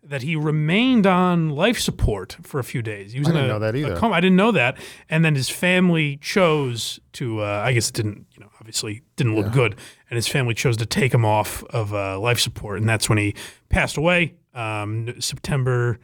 That 0.09 0.23
he 0.23 0.35
remained 0.35 1.05
on 1.05 1.49
life 1.49 1.79
support 1.79 2.37
for 2.41 2.59
a 2.59 2.63
few 2.63 2.81
days. 2.81 3.13
He 3.13 3.19
was 3.19 3.27
I 3.29 3.31
didn't 3.31 3.45
a- 3.45 3.47
know 3.53 3.59
that 3.59 3.75
either. 3.75 3.95
coma. 3.95 4.15
I 4.15 4.19
didn't 4.19 4.37
know 4.37 4.51
that. 4.51 4.77
And 5.07 5.23
then 5.23 5.35
his 5.35 5.49
family 5.49 6.17
chose 6.17 6.99
to. 7.13 7.41
Uh, 7.41 7.61
I 7.63 7.73
guess 7.73 7.89
it 7.89 7.95
didn't. 7.95 8.25
You 8.33 8.39
know, 8.41 8.49
obviously 8.59 9.03
didn't 9.15 9.35
look 9.35 9.51
good. 9.51 9.75
And 10.09 10.15
his 10.17 10.27
family 10.27 10.53
chose 10.55 10.77
to 10.77 10.85
take 10.87 11.13
him 11.13 11.23
off 11.25 11.63
of 11.65 11.93
uh, 11.93 12.19
life 12.19 12.39
support, 12.39 12.79
and 12.79 12.89
that's 12.89 13.07
when 13.07 13.17
he 13.19 13.35
passed 13.69 13.97
away. 13.97 14.33
Um, 14.55 15.13
September 15.21 15.99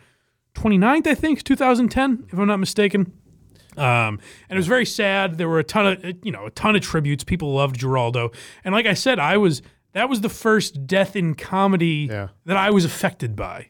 29th, 0.53 1.07
I 1.07 1.15
think, 1.15 1.43
2010, 1.43 2.27
if 2.31 2.37
I'm 2.39 2.47
not 2.47 2.57
mistaken. 2.57 3.11
Um, 3.77 4.19
and 4.49 4.51
it 4.51 4.55
was 4.57 4.67
very 4.67 4.85
sad. 4.85 5.37
There 5.37 5.49
were 5.49 5.59
a 5.59 5.63
ton 5.63 5.85
of, 5.87 6.15
you 6.23 6.31
know, 6.31 6.45
a 6.45 6.51
ton 6.51 6.75
of 6.75 6.81
tributes. 6.81 7.23
People 7.23 7.53
loved 7.53 7.77
Giraldo, 7.79 8.31
and 8.63 8.73
like 8.73 8.85
I 8.85 8.93
said, 8.93 9.19
I 9.19 9.35
was 9.37 9.61
that 9.93 10.09
was 10.09 10.21
the 10.21 10.29
first 10.29 10.85
death 10.87 11.15
in 11.15 11.35
comedy 11.35 12.07
that 12.45 12.55
I 12.57 12.69
was 12.69 12.85
affected 12.85 13.35
by. 13.35 13.69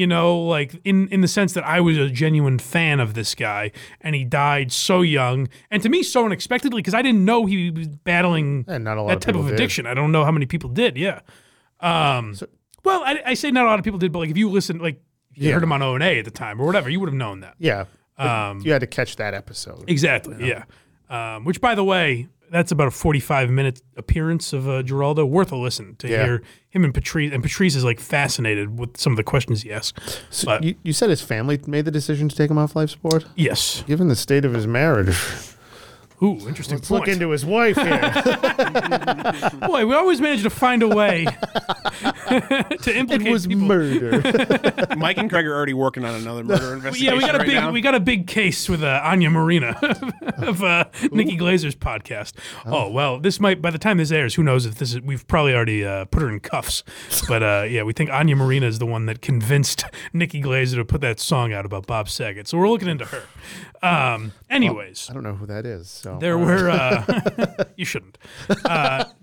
You 0.00 0.06
know, 0.06 0.38
like 0.56 0.80
in 0.84 1.08
in 1.08 1.20
the 1.20 1.28
sense 1.28 1.52
that 1.52 1.64
I 1.66 1.80
was 1.80 1.98
a 1.98 2.08
genuine 2.08 2.58
fan 2.58 3.00
of 3.00 3.12
this 3.12 3.34
guy, 3.34 3.70
and 4.00 4.14
he 4.14 4.24
died 4.24 4.72
so 4.72 5.02
young, 5.02 5.48
and 5.70 5.82
to 5.82 5.88
me 5.90 6.02
so 6.02 6.24
unexpectedly 6.24 6.80
because 6.80 6.94
I 6.94 7.02
didn't 7.02 7.24
know 7.24 7.44
he 7.44 7.70
was 7.70 7.88
battling 7.88 8.64
not 8.66 8.96
a 8.96 9.02
lot 9.02 9.08
that 9.08 9.16
of 9.16 9.20
type 9.20 9.34
of 9.34 9.40
people 9.40 9.42
did. 9.48 9.54
addiction. 9.54 9.86
I 9.86 9.94
don't 9.94 10.10
know 10.12 10.24
how 10.24 10.30
many 10.32 10.46
people 10.46 10.70
did. 10.70 10.96
Yeah. 10.96 11.20
Um, 11.80 12.34
well, 12.84 13.02
I, 13.04 13.20
I 13.26 13.34
say 13.34 13.50
not 13.50 13.64
a 13.64 13.68
lot 13.68 13.78
of 13.78 13.84
people 13.84 13.98
did, 13.98 14.10
but 14.12 14.20
like 14.20 14.30
if 14.30 14.36
you 14.38 14.48
listen, 14.50 14.78
like 14.78 15.02
you 15.34 15.48
Yeah. 15.48 15.54
heard 15.54 15.62
him 15.62 15.72
on 15.72 15.82
O 15.82 15.94
and 15.94 16.02
A 16.02 16.18
at 16.18 16.24
the 16.24 16.30
time 16.30 16.60
or 16.60 16.66
whatever, 16.66 16.88
you 16.90 16.98
would 17.00 17.08
have 17.08 17.14
known 17.14 17.40
that. 17.40 17.54
Yeah. 17.58 17.84
Um, 18.18 18.60
you 18.64 18.72
had 18.72 18.80
to 18.80 18.86
catch 18.86 19.16
that 19.16 19.34
episode. 19.34 19.84
Exactly. 19.88 20.48
Yeah. 20.48 20.64
Um, 21.08 21.44
which, 21.44 21.60
by 21.60 21.74
the 21.74 21.84
way, 21.84 22.28
that's 22.50 22.72
about 22.72 22.88
a 22.88 22.90
forty-five 22.90 23.48
minute 23.50 23.80
appearance 23.96 24.52
of 24.52 24.68
uh, 24.68 24.82
Giraldo. 24.82 25.24
Worth 25.24 25.52
a 25.52 25.56
listen 25.56 25.96
to 25.96 26.08
Yeah. 26.08 26.24
hear 26.24 26.42
him 26.68 26.84
and 26.84 26.92
Patrice. 26.94 27.32
And 27.32 27.42
Patrice 27.42 27.74
is 27.76 27.84
like 27.84 28.00
fascinated 28.00 28.78
with 28.78 28.96
some 28.96 29.12
of 29.12 29.16
the 29.16 29.22
questions 29.24 29.62
he 29.62 29.72
asks. 29.72 30.20
So 30.30 30.46
But 30.46 30.64
you, 30.64 30.74
you 30.82 30.92
said 30.92 31.10
his 31.10 31.22
family 31.22 31.60
made 31.66 31.84
the 31.84 31.90
decision 31.90 32.28
to 32.28 32.36
take 32.36 32.50
him 32.50 32.58
off 32.58 32.74
life 32.76 32.90
support? 32.90 33.24
Yes. 33.36 33.84
Given 33.86 34.08
the 34.08 34.16
state 34.16 34.44
of 34.44 34.52
his 34.54 34.66
marriage. 34.66 35.16
Ooh, 36.22 36.36
interesting 36.46 36.76
Let's 36.76 36.88
point. 36.90 37.00
look 37.00 37.08
into 37.08 37.30
his 37.30 37.46
wife 37.46 37.76
here. 37.76 37.98
boy, 39.66 39.86
we 39.86 39.94
always 39.94 40.20
manage 40.20 40.42
to 40.42 40.50
find 40.50 40.82
a 40.82 40.88
way 40.88 41.26
to 42.82 42.96
implicate 42.96 43.26
it 43.26 43.32
was 43.32 43.46
people. 43.46 43.66
murder. 43.66 44.22
Mike 44.96 45.18
and 45.18 45.28
Craig 45.28 45.46
are 45.46 45.54
already 45.54 45.74
working 45.74 46.04
on 46.04 46.14
another 46.14 46.44
murder 46.44 46.74
investigation. 46.74 47.06
Yeah, 47.06 47.14
we 47.14 47.20
got 47.20 47.34
a 47.34 47.38
right 47.38 47.46
big 47.46 47.56
now. 47.56 47.70
we 47.72 47.80
got 47.80 47.94
a 47.94 48.00
big 48.00 48.26
case 48.26 48.68
with 48.68 48.82
uh, 48.82 49.00
Anya 49.04 49.30
Marina 49.30 49.78
of 50.38 50.62
uh, 50.62 50.84
Nikki 51.10 51.36
Glazer's 51.36 51.74
podcast. 51.74 52.34
Oh. 52.64 52.90
well, 52.90 53.18
this 53.18 53.40
might 53.40 53.60
by 53.60 53.70
the 53.70 53.78
time 53.78 53.98
this 53.98 54.12
airs, 54.12 54.34
who 54.34 54.42
knows 54.42 54.66
if 54.66 54.76
this 54.76 54.94
is 54.94 55.00
we've 55.00 55.26
probably 55.26 55.54
already 55.54 55.84
uh, 55.84 56.04
put 56.06 56.22
her 56.22 56.28
in 56.28 56.40
cuffs. 56.40 56.84
But 57.28 57.42
uh, 57.42 57.66
yeah, 57.68 57.82
we 57.82 57.92
think 57.92 58.10
Anya 58.10 58.36
Marina 58.36 58.66
is 58.66 58.78
the 58.78 58.86
one 58.86 59.06
that 59.06 59.20
convinced 59.20 59.84
Nikki 60.12 60.40
Glazer 60.40 60.76
to 60.76 60.84
put 60.84 61.00
that 61.00 61.18
song 61.20 61.52
out 61.52 61.66
about 61.66 61.86
Bob 61.86 62.08
Saget. 62.08 62.46
So 62.46 62.58
we're 62.58 62.68
looking 62.68 62.88
into 62.88 63.06
her. 63.06 63.22
Um, 63.82 64.32
anyways, 64.48 65.08
I 65.10 65.14
don't 65.14 65.22
know 65.22 65.34
who 65.34 65.46
that 65.46 65.66
is. 65.66 65.88
So 65.88 66.18
there 66.20 66.38
were 66.38 66.70
uh, 66.70 67.64
you 67.76 67.84
shouldn't. 67.84 68.18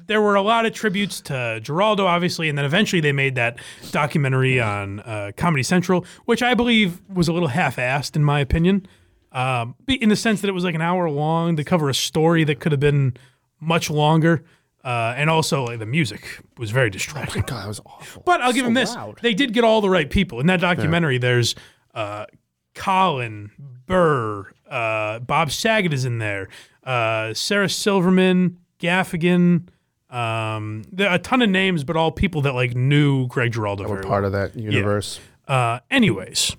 There 0.07 0.21
were 0.21 0.35
a 0.35 0.41
lot 0.41 0.65
of 0.65 0.73
tributes 0.73 1.21
to 1.21 1.59
Giraldo, 1.61 2.05
obviously, 2.05 2.49
and 2.49 2.57
then 2.57 2.65
eventually 2.65 3.01
they 3.01 3.11
made 3.11 3.35
that 3.35 3.57
documentary 3.91 4.59
on 4.59 5.01
uh, 5.01 5.31
Comedy 5.37 5.63
Central, 5.63 6.05
which 6.25 6.41
I 6.41 6.53
believe 6.53 7.01
was 7.13 7.27
a 7.27 7.33
little 7.33 7.49
half-assed 7.49 8.15
in 8.15 8.23
my 8.23 8.39
opinion, 8.39 8.87
um, 9.33 9.75
in 9.87 10.09
the 10.09 10.15
sense 10.15 10.41
that 10.41 10.47
it 10.47 10.53
was 10.53 10.63
like 10.63 10.75
an 10.75 10.81
hour 10.81 11.09
long 11.09 11.55
to 11.57 11.63
cover 11.63 11.89
a 11.89 11.93
story 11.93 12.43
that 12.45 12.59
could 12.59 12.71
have 12.71 12.79
been 12.81 13.15
much 13.59 13.89
longer. 13.89 14.43
Uh, 14.83 15.13
and 15.17 15.29
also, 15.29 15.65
like, 15.65 15.79
the 15.79 15.85
music 15.85 16.39
was 16.57 16.71
very 16.71 16.89
distracting. 16.89 17.41
God, 17.41 17.63
that 17.63 17.67
was 17.67 17.81
awful. 17.85 18.23
But 18.25 18.39
I'll 18.41 18.53
give 18.53 18.61
So 18.63 18.67
him 18.67 18.73
this: 18.73 18.95
loud. 18.95 19.19
they 19.21 19.33
did 19.33 19.51
get 19.51 19.65
all 19.65 19.81
the 19.81 19.89
right 19.89 20.09
people 20.09 20.39
in 20.39 20.47
that 20.47 20.61
documentary. 20.61 21.17
There's 21.17 21.55
uh, 21.93 22.25
Colin 22.73 23.51
Burr, 23.85 24.49
uh, 24.69 25.19
Bob 25.19 25.51
Saget 25.51 25.91
is 25.91 26.05
in 26.05 26.19
there, 26.19 26.47
uh, 26.85 27.33
Sarah 27.33 27.67
Silverman, 27.69 28.59
Gaffigan. 28.79 29.67
Um, 30.09 30.83
there 30.91 31.09
are 31.09 31.15
a 31.15 31.19
ton 31.19 31.41
of 31.41 31.49
names, 31.49 31.83
but 31.83 31.97
all 31.97 32.11
people 32.11 32.41
that 32.43 32.53
like 32.53 32.75
knew 32.75 33.27
Greg 33.27 33.51
Giraldo. 33.51 33.83
That 33.83 33.89
were 33.89 34.01
part 34.03 34.23
well. 34.23 34.25
of 34.25 34.31
that 34.33 34.55
universe. 34.55 35.19
Uh, 35.47 35.79
anyways, 35.91 36.55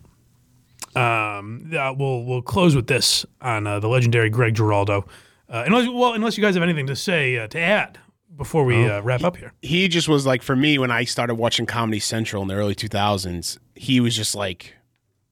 um, 0.95 1.71
uh, 1.75 1.95
we'll 1.97 2.25
we'll 2.25 2.43
close 2.43 2.75
with 2.75 2.87
this 2.87 3.25
on 3.41 3.67
uh, 3.67 3.81
the 3.81 3.89
legendary 3.89 4.31
Greg 4.31 4.55
Giraldo. 4.55 5.07
Uh, 5.49 5.65
unless 5.67 5.89
well, 5.89 6.13
unless 6.15 6.37
you 6.37 6.43
guys 6.43 6.55
have 6.55 6.63
anything 6.63 6.87
to 6.87 6.97
say 6.97 7.39
uh, 7.39 7.47
to 7.49 7.59
add 7.59 7.99
before 8.37 8.65
we 8.65 8.89
uh, 8.89 9.01
wrap 9.03 9.25
up 9.25 9.37
here. 9.37 9.53
he 9.63 9.89
just 9.89 10.09
was 10.09 10.25
like 10.25 10.43
for 10.43 10.55
me 10.55 10.79
when 10.79 10.91
I 10.91 11.05
started 11.05 11.35
watching 11.35 11.67
Comedy 11.67 11.99
Central 11.99 12.41
in 12.43 12.49
the 12.49 12.55
early 12.55 12.75
2000s. 12.75 13.59
He 13.75 13.99
was 14.01 14.15
just 14.15 14.35
like 14.35 14.75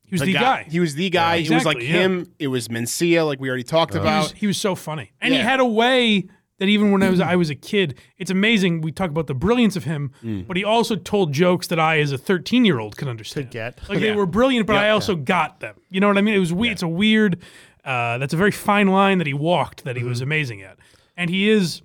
He 0.04 0.14
was 0.14 0.22
the 0.22 0.32
guy. 0.32 0.66
He 0.68 0.80
was 0.80 0.94
the 0.94 1.08
guy. 1.10 1.36
Yeah, 1.36 1.48
He 1.48 1.54
was 1.54 1.64
like 1.64 1.76
yeah. 1.78 1.82
him. 1.84 2.32
It 2.38 2.48
was 2.48 2.68
Mencia, 2.68 3.24
like 3.24 3.38
we 3.38 3.48
already 3.48 3.62
talked 3.62 3.92
He 3.94 4.00
about. 4.00 4.22
was, 4.24 4.32
he 4.32 4.46
was 4.46 4.56
so 4.56 4.74
funny, 4.74 5.12
and 5.20 5.32
he 5.32 5.38
had 5.40 5.60
a 5.60 5.64
way 5.64 6.26
that 6.58 6.68
even 6.68 6.90
when 6.90 7.02
I 7.02 7.10
was 7.10 7.20
I 7.20 7.36
was 7.36 7.50
a 7.50 7.54
kid, 7.54 7.96
it's 8.18 8.30
amazing. 8.30 8.80
We 8.80 8.92
talk 8.92 9.10
about 9.10 9.26
the 9.26 9.34
brilliance 9.34 9.76
of 9.76 9.84
him, 9.84 10.12
Mm. 10.24 10.46
but 10.46 10.56
he 10.56 10.64
also 10.64 10.96
told 10.96 11.32
jokes 11.32 11.66
that 11.66 11.78
I, 11.78 11.98
as 12.00 12.12
a 12.12 12.18
13 12.18 12.64
year 12.64 12.78
old, 12.78 12.96
could 12.96 13.08
understand. 13.08 13.50
get 13.50 13.78
like 13.88 14.00
they 14.00 14.12
were 14.12 14.26
brilliant, 14.26 14.66
but 14.66 14.74
Yeah. 14.74 14.82
I 14.82 14.90
also 14.90 15.16
got 15.16 15.60
them. 15.60 15.74
You 15.90 16.00
know 16.00 16.08
what 16.08 16.18
I 16.18 16.22
mean? 16.22 16.34
It 16.34 16.38
was 16.38 16.52
weird. 16.52 16.72
It's 16.72 16.82
a 16.82 16.88
weird. 16.88 17.38
Uh, 17.84 18.18
that's 18.18 18.34
a 18.34 18.36
very 18.36 18.50
fine 18.50 18.88
line 18.88 19.18
that 19.18 19.26
he 19.26 19.34
walked 19.34 19.84
that 19.84 19.96
he 19.96 20.02
was 20.02 20.20
amazing 20.20 20.62
at, 20.62 20.76
and 21.16 21.30
he 21.30 21.48
is. 21.48 21.82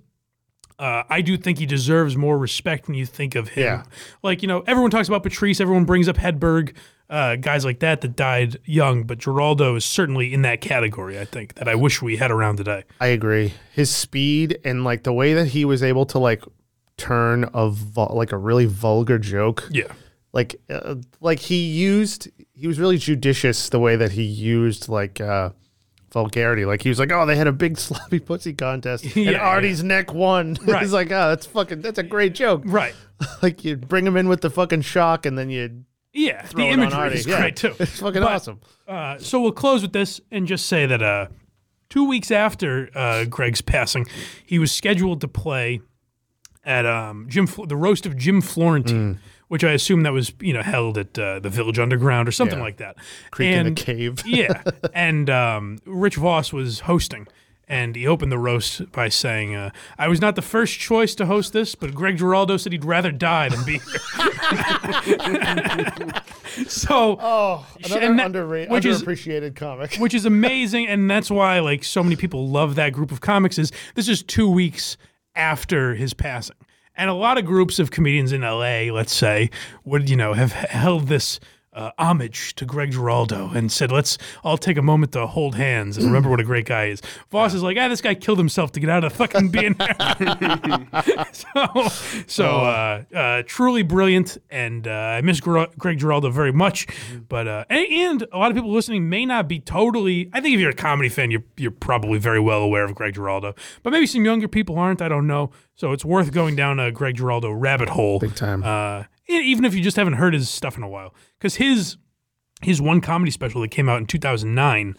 Uh, 0.78 1.04
I 1.08 1.20
do 1.20 1.36
think 1.36 1.58
he 1.58 1.66
deserves 1.66 2.16
more 2.16 2.36
respect 2.36 2.88
when 2.88 2.96
you 2.96 3.06
think 3.06 3.36
of 3.36 3.50
him. 3.50 3.62
Yeah. 3.62 3.82
Like 4.22 4.42
you 4.42 4.48
know, 4.48 4.64
everyone 4.66 4.90
talks 4.90 5.06
about 5.06 5.22
Patrice. 5.22 5.60
Everyone 5.60 5.84
brings 5.84 6.08
up 6.08 6.16
Hedberg, 6.16 6.74
uh, 7.12 7.36
guys 7.36 7.64
like 7.64 7.78
that 7.80 8.00
that 8.00 8.16
died 8.16 8.58
young. 8.64 9.04
But 9.04 9.18
Giraldo 9.18 9.76
is 9.76 9.84
certainly 9.84 10.32
in 10.32 10.42
that 10.42 10.60
category. 10.60 11.20
I 11.20 11.26
think 11.26 11.54
that 11.54 11.68
I 11.68 11.74
wish 11.74 12.00
we 12.02 12.16
had 12.16 12.30
around 12.30 12.56
today. 12.56 12.84
I 13.00 13.08
agree. 13.08 13.52
His 13.72 13.90
speed 13.90 14.58
and 14.64 14.82
like 14.82 15.02
the 15.04 15.12
way 15.12 15.34
that 15.34 15.48
he 15.48 15.64
was 15.64 15.82
able 15.82 16.06
to 16.06 16.18
like 16.18 16.42
turn 16.96 17.48
a 17.54 17.68
vul- 17.68 18.12
like 18.14 18.32
a 18.32 18.38
really 18.38 18.64
vulgar 18.66 19.18
joke. 19.18 19.68
Yeah. 19.70 19.92
Like 20.32 20.56
uh, 20.70 20.96
like 21.20 21.38
he 21.38 21.66
used 21.66 22.28
he 22.54 22.66
was 22.66 22.80
really 22.80 22.96
judicious 22.96 23.68
the 23.68 23.78
way 23.78 23.96
that 23.96 24.12
he 24.12 24.22
used 24.22 24.88
like 24.88 25.20
uh 25.20 25.50
vulgarity. 26.12 26.64
Like 26.64 26.82
he 26.82 26.88
was 26.88 26.98
like, 26.98 27.12
"Oh, 27.12 27.26
they 27.26 27.36
had 27.36 27.46
a 27.46 27.52
big 27.52 27.76
sloppy 27.86 28.20
pussy 28.20 28.54
contest 28.54 29.04
and 29.16 29.16
Yeah, 29.16 29.38
Artie's 29.38 29.84
neck 29.84 30.14
won." 30.14 30.56
Right. 30.66 30.80
He's 30.82 30.92
like, 30.92 31.08
"Oh, 31.12 31.28
that's 31.28 31.44
fucking 31.46 31.82
that's 31.82 31.98
a 31.98 32.02
great 32.02 32.34
joke." 32.34 32.62
Right. 32.64 32.94
like 33.42 33.64
you 33.64 33.76
bring 33.76 34.06
him 34.06 34.16
in 34.16 34.28
with 34.28 34.40
the 34.40 34.50
fucking 34.50 34.80
shock 34.82 35.26
and 35.26 35.36
then 35.38 35.50
you 35.50 35.84
Yeah, 36.12 36.46
the 36.54 36.62
it 36.68 36.72
imagery 36.72 37.14
is 37.14 37.26
Yeah. 37.26 37.40
great 37.40 37.56
too. 37.56 37.74
It's 37.78 38.00
fucking 38.00 38.20
But, 38.22 38.32
awesome. 38.32 38.60
Uh, 38.86 39.18
so 39.18 39.40
we'll 39.40 39.52
close 39.52 39.82
with 39.82 39.92
this 39.92 40.20
and 40.30 40.46
just 40.46 40.66
say 40.66 40.84
that 40.86 41.02
uh, 41.02 41.26
two 41.88 42.04
weeks 42.06 42.30
after 42.30 42.90
uh, 42.94 43.24
Greg's 43.24 43.62
passing, 43.62 44.06
he 44.44 44.58
was 44.58 44.70
scheduled 44.72 45.20
to 45.22 45.28
play 45.28 45.80
at 46.64 46.84
um, 46.86 47.26
Jim 47.28 47.46
Fl- 47.46 47.64
the 47.64 47.76
roast 47.76 48.04
of 48.06 48.16
Jim 48.16 48.40
Mm. 48.40 48.44
Florentine, 48.44 49.20
which 49.48 49.64
I 49.64 49.72
assume 49.72 50.02
that 50.04 50.12
was 50.12 50.32
you 50.40 50.52
know 50.52 50.62
held 50.62 50.96
at 50.98 51.18
uh, 51.18 51.40
the 51.40 51.48
Village 51.50 51.78
Underground 51.78 52.28
or 52.28 52.32
something 52.32 52.58
Yeah. 52.58 52.64
like 52.64 52.76
that. 52.76 52.96
Creek 53.30 53.50
in 53.52 53.66
a 53.68 53.72
cave. 53.72 54.22
yeah, 54.26 54.62
and 54.94 55.28
um, 55.30 55.78
Rich 55.86 56.16
Voss 56.16 56.52
was 56.52 56.80
hosting. 56.80 57.26
And 57.72 57.96
he 57.96 58.06
opened 58.06 58.30
the 58.30 58.38
roast 58.38 58.92
by 58.92 59.08
saying, 59.08 59.54
uh, 59.54 59.70
"I 59.98 60.06
was 60.06 60.20
not 60.20 60.36
the 60.36 60.42
first 60.42 60.78
choice 60.78 61.14
to 61.14 61.24
host 61.24 61.54
this, 61.54 61.74
but 61.74 61.94
Greg 61.94 62.18
Giraldo 62.18 62.58
said 62.58 62.72
he'd 62.72 62.84
rather 62.84 63.10
die 63.10 63.48
than 63.48 63.64
be 63.64 63.78
here." 63.78 64.00
so, 66.68 67.16
Oh, 67.20 67.66
another 67.84 68.00
and 68.00 68.18
that- 68.18 68.26
underrated, 68.26 68.70
which 68.70 68.84
is- 68.84 69.02
underappreciated 69.02 69.56
comic. 69.56 69.94
which 69.98 70.14
is 70.14 70.24
amazing, 70.26 70.86
and 70.86 71.10
that's 71.10 71.30
why 71.30 71.60
like 71.60 71.84
so 71.84 72.02
many 72.02 72.16
people 72.16 72.48
love 72.48 72.74
that 72.74 72.92
group 72.92 73.10
of 73.10 73.20
comics. 73.20 73.58
Is 73.58 73.72
this 73.94 74.08
is 74.08 74.22
two 74.22 74.48
weeks 74.50 74.96
after 75.34 75.94
his 75.94 76.12
passing, 76.14 76.56
and 76.94 77.08
a 77.08 77.14
lot 77.14 77.38
of 77.38 77.44
groups 77.44 77.78
of 77.78 77.90
comedians 77.90 78.32
in 78.32 78.44
L.A., 78.44 78.90
let's 78.90 79.14
say, 79.14 79.50
would 79.84 80.10
you 80.10 80.16
know 80.16 80.34
have 80.34 80.52
held 80.52 81.08
this. 81.08 81.40
Uh, 81.74 81.90
homage 81.98 82.54
to 82.56 82.66
Greg 82.66 82.90
Giraldo 82.92 83.48
and 83.54 83.72
said, 83.72 83.90
"Let's 83.90 84.18
all 84.44 84.58
take 84.58 84.76
a 84.76 84.82
moment 84.82 85.12
to 85.12 85.26
hold 85.26 85.54
hands 85.54 85.96
and 85.96 86.04
remember 86.04 86.28
what 86.28 86.38
a 86.38 86.44
great 86.44 86.66
guy 86.66 86.88
is." 86.88 87.00
Voss 87.30 87.54
is 87.54 87.62
like, 87.62 87.78
"Ah, 87.80 87.88
this 87.88 88.02
guy 88.02 88.12
killed 88.14 88.36
himself 88.36 88.72
to 88.72 88.80
get 88.80 88.90
out 88.90 89.04
of 89.04 89.12
fucking 89.14 89.48
being 89.48 89.74
here." 90.18 90.86
so, 91.32 91.88
so 92.26 92.44
uh, 92.46 93.02
uh, 93.14 93.42
truly 93.46 93.82
brilliant, 93.82 94.36
and 94.50 94.86
uh, 94.86 94.90
I 94.90 95.20
miss 95.22 95.40
Gr- 95.40 95.64
Greg 95.78 95.98
Giraldo 95.98 96.30
very 96.30 96.52
much. 96.52 96.86
But 97.28 97.48
uh, 97.48 97.64
and, 97.70 97.86
and 97.90 98.26
a 98.32 98.38
lot 98.38 98.50
of 98.50 98.54
people 98.54 98.70
listening 98.70 99.08
may 99.08 99.24
not 99.24 99.48
be 99.48 99.58
totally. 99.58 100.28
I 100.34 100.40
think 100.40 100.54
if 100.54 100.60
you're 100.60 100.70
a 100.70 100.74
comedy 100.74 101.08
fan, 101.08 101.30
you're 101.30 101.44
you're 101.56 101.70
probably 101.70 102.18
very 102.18 102.40
well 102.40 102.60
aware 102.60 102.84
of 102.84 102.94
Greg 102.94 103.14
Giraldo. 103.14 103.54
But 103.82 103.94
maybe 103.94 104.06
some 104.06 104.24
younger 104.26 104.46
people 104.48 104.78
aren't. 104.78 105.00
I 105.00 105.08
don't 105.08 105.26
know. 105.26 105.50
So 105.74 105.92
it's 105.92 106.04
worth 106.04 106.32
going 106.32 106.54
down 106.54 106.78
a 106.78 106.92
Greg 106.92 107.16
Giraldo 107.16 107.50
rabbit 107.50 107.88
hole. 107.88 108.18
Big 108.18 108.34
time. 108.34 108.62
Uh, 109.28 109.34
even 109.34 109.64
if 109.64 109.74
you 109.74 109.82
just 109.82 109.96
haven't 109.96 110.14
heard 110.14 110.34
his 110.34 110.48
stuff 110.50 110.76
in 110.76 110.82
a 110.82 110.88
while, 110.88 111.14
because 111.38 111.56
his 111.56 111.96
his 112.60 112.80
one 112.80 113.00
comedy 113.00 113.30
special 113.30 113.60
that 113.60 113.70
came 113.70 113.88
out 113.88 113.98
in 113.98 114.06
2009 114.06 114.96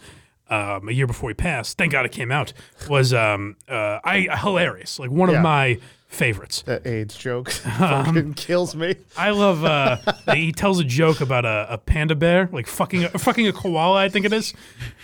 um, 0.50 0.88
a 0.88 0.92
year 0.92 1.06
before 1.06 1.30
he 1.30 1.34
passed 1.34 1.78
thank 1.78 1.92
god 1.92 2.04
it 2.04 2.12
came 2.12 2.30
out 2.30 2.52
was 2.90 3.14
um, 3.14 3.56
uh, 3.70 3.98
I 4.04 4.28
hilarious 4.38 4.98
like 4.98 5.10
one 5.10 5.30
Yeah. 5.30 5.36
of 5.36 5.42
my 5.42 5.78
favorites 6.08 6.60
That 6.62 6.86
AIDS 6.86 7.16
joke 7.16 7.50
Um, 7.80 8.04
fucking 8.04 8.34
kills 8.34 8.76
me. 8.76 8.96
I 9.16 9.30
love 9.30 9.64
uh, 9.64 9.96
he 10.34 10.52
tells 10.52 10.78
a 10.78 10.84
joke 10.84 11.22
about 11.22 11.46
a, 11.46 11.66
a 11.70 11.78
panda 11.78 12.14
bear, 12.14 12.50
like 12.52 12.66
fucking 12.66 13.04
a, 13.04 13.18
fucking 13.18 13.46
a 13.48 13.52
koala, 13.54 13.96
I 13.96 14.10
think 14.10 14.26
it 14.26 14.32
is, 14.34 14.52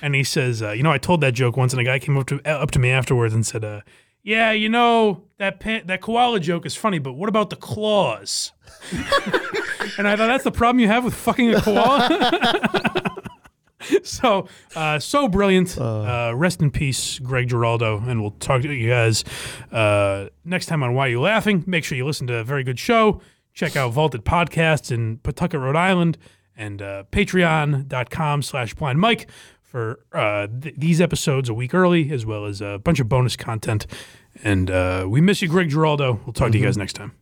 and 0.02 0.14
he 0.14 0.22
says, 0.22 0.62
uh, 0.62 0.70
"You 0.72 0.82
know, 0.82 0.92
I 0.92 0.98
told 0.98 1.22
that 1.22 1.32
joke 1.32 1.56
once, 1.56 1.72
and 1.72 1.80
a 1.80 1.84
guy 1.84 1.98
came 1.98 2.16
up 2.18 2.26
to 2.26 2.40
up 2.46 2.70
to 2.72 2.78
me 2.78 2.90
afterwards 2.90 3.32
and 3.34 3.44
said, 3.46 3.64
uh, 3.64 3.80
yeah, 4.22 4.52
you 4.52 4.68
know 4.68 5.22
that 5.38 5.58
pan- 5.58 5.86
that 5.86 6.00
koala 6.02 6.38
joke 6.40 6.64
is 6.66 6.76
funny, 6.76 6.98
but 6.98 7.14
what 7.14 7.28
about 7.30 7.48
the 7.50 7.56
claws?" 7.56 8.52
and 9.98 10.08
I 10.08 10.16
thought 10.16 10.26
that's 10.28 10.44
the 10.44 10.52
problem 10.52 10.80
you 10.80 10.86
have 10.88 11.04
with 11.04 11.14
fucking 11.14 11.54
a 11.54 11.60
koala. 11.60 13.22
so 14.02 14.48
uh, 14.74 14.98
so 14.98 15.28
brilliant. 15.28 15.78
Uh, 15.78 16.32
rest 16.34 16.60
in 16.60 16.70
peace, 16.70 17.18
Greg 17.18 17.48
Giraldo, 17.48 18.02
and 18.06 18.20
we'll 18.20 18.32
talk 18.32 18.62
to 18.62 18.72
you 18.72 18.88
guys 18.88 19.24
uh, 19.72 20.26
next 20.44 20.66
time 20.66 20.82
on 20.82 20.94
Why 20.94 21.08
You 21.08 21.20
Laughing. 21.20 21.64
Make 21.66 21.84
sure 21.84 21.96
you 21.96 22.06
listen 22.06 22.26
to 22.28 22.36
a 22.36 22.44
very 22.44 22.64
good 22.64 22.78
show. 22.78 23.20
Check 23.52 23.76
out 23.76 23.92
Vaulted 23.92 24.24
Podcasts 24.24 24.92
in 24.92 25.18
Pawtucket, 25.18 25.60
Rhode 25.60 25.76
Island, 25.76 26.18
and 26.56 26.80
uh, 26.80 27.04
patreon.com 27.10 28.42
slash 28.42 28.74
blind 28.74 29.00
mike 29.00 29.28
for 29.60 30.00
uh, 30.12 30.46
th- 30.46 30.74
these 30.76 31.00
episodes 31.00 31.48
a 31.48 31.54
week 31.54 31.74
early, 31.74 32.10
as 32.10 32.24
well 32.26 32.44
as 32.44 32.60
a 32.60 32.78
bunch 32.78 33.00
of 33.00 33.08
bonus 33.08 33.36
content. 33.36 33.86
And 34.44 34.70
uh, 34.70 35.06
we 35.08 35.20
miss 35.20 35.42
you, 35.42 35.48
Greg 35.48 35.68
Giraldo. 35.70 36.20
We'll 36.24 36.32
talk 36.32 36.52
to 36.52 36.58
you 36.58 36.64
guys 36.64 36.76
next 36.76 36.94
time. 36.94 37.19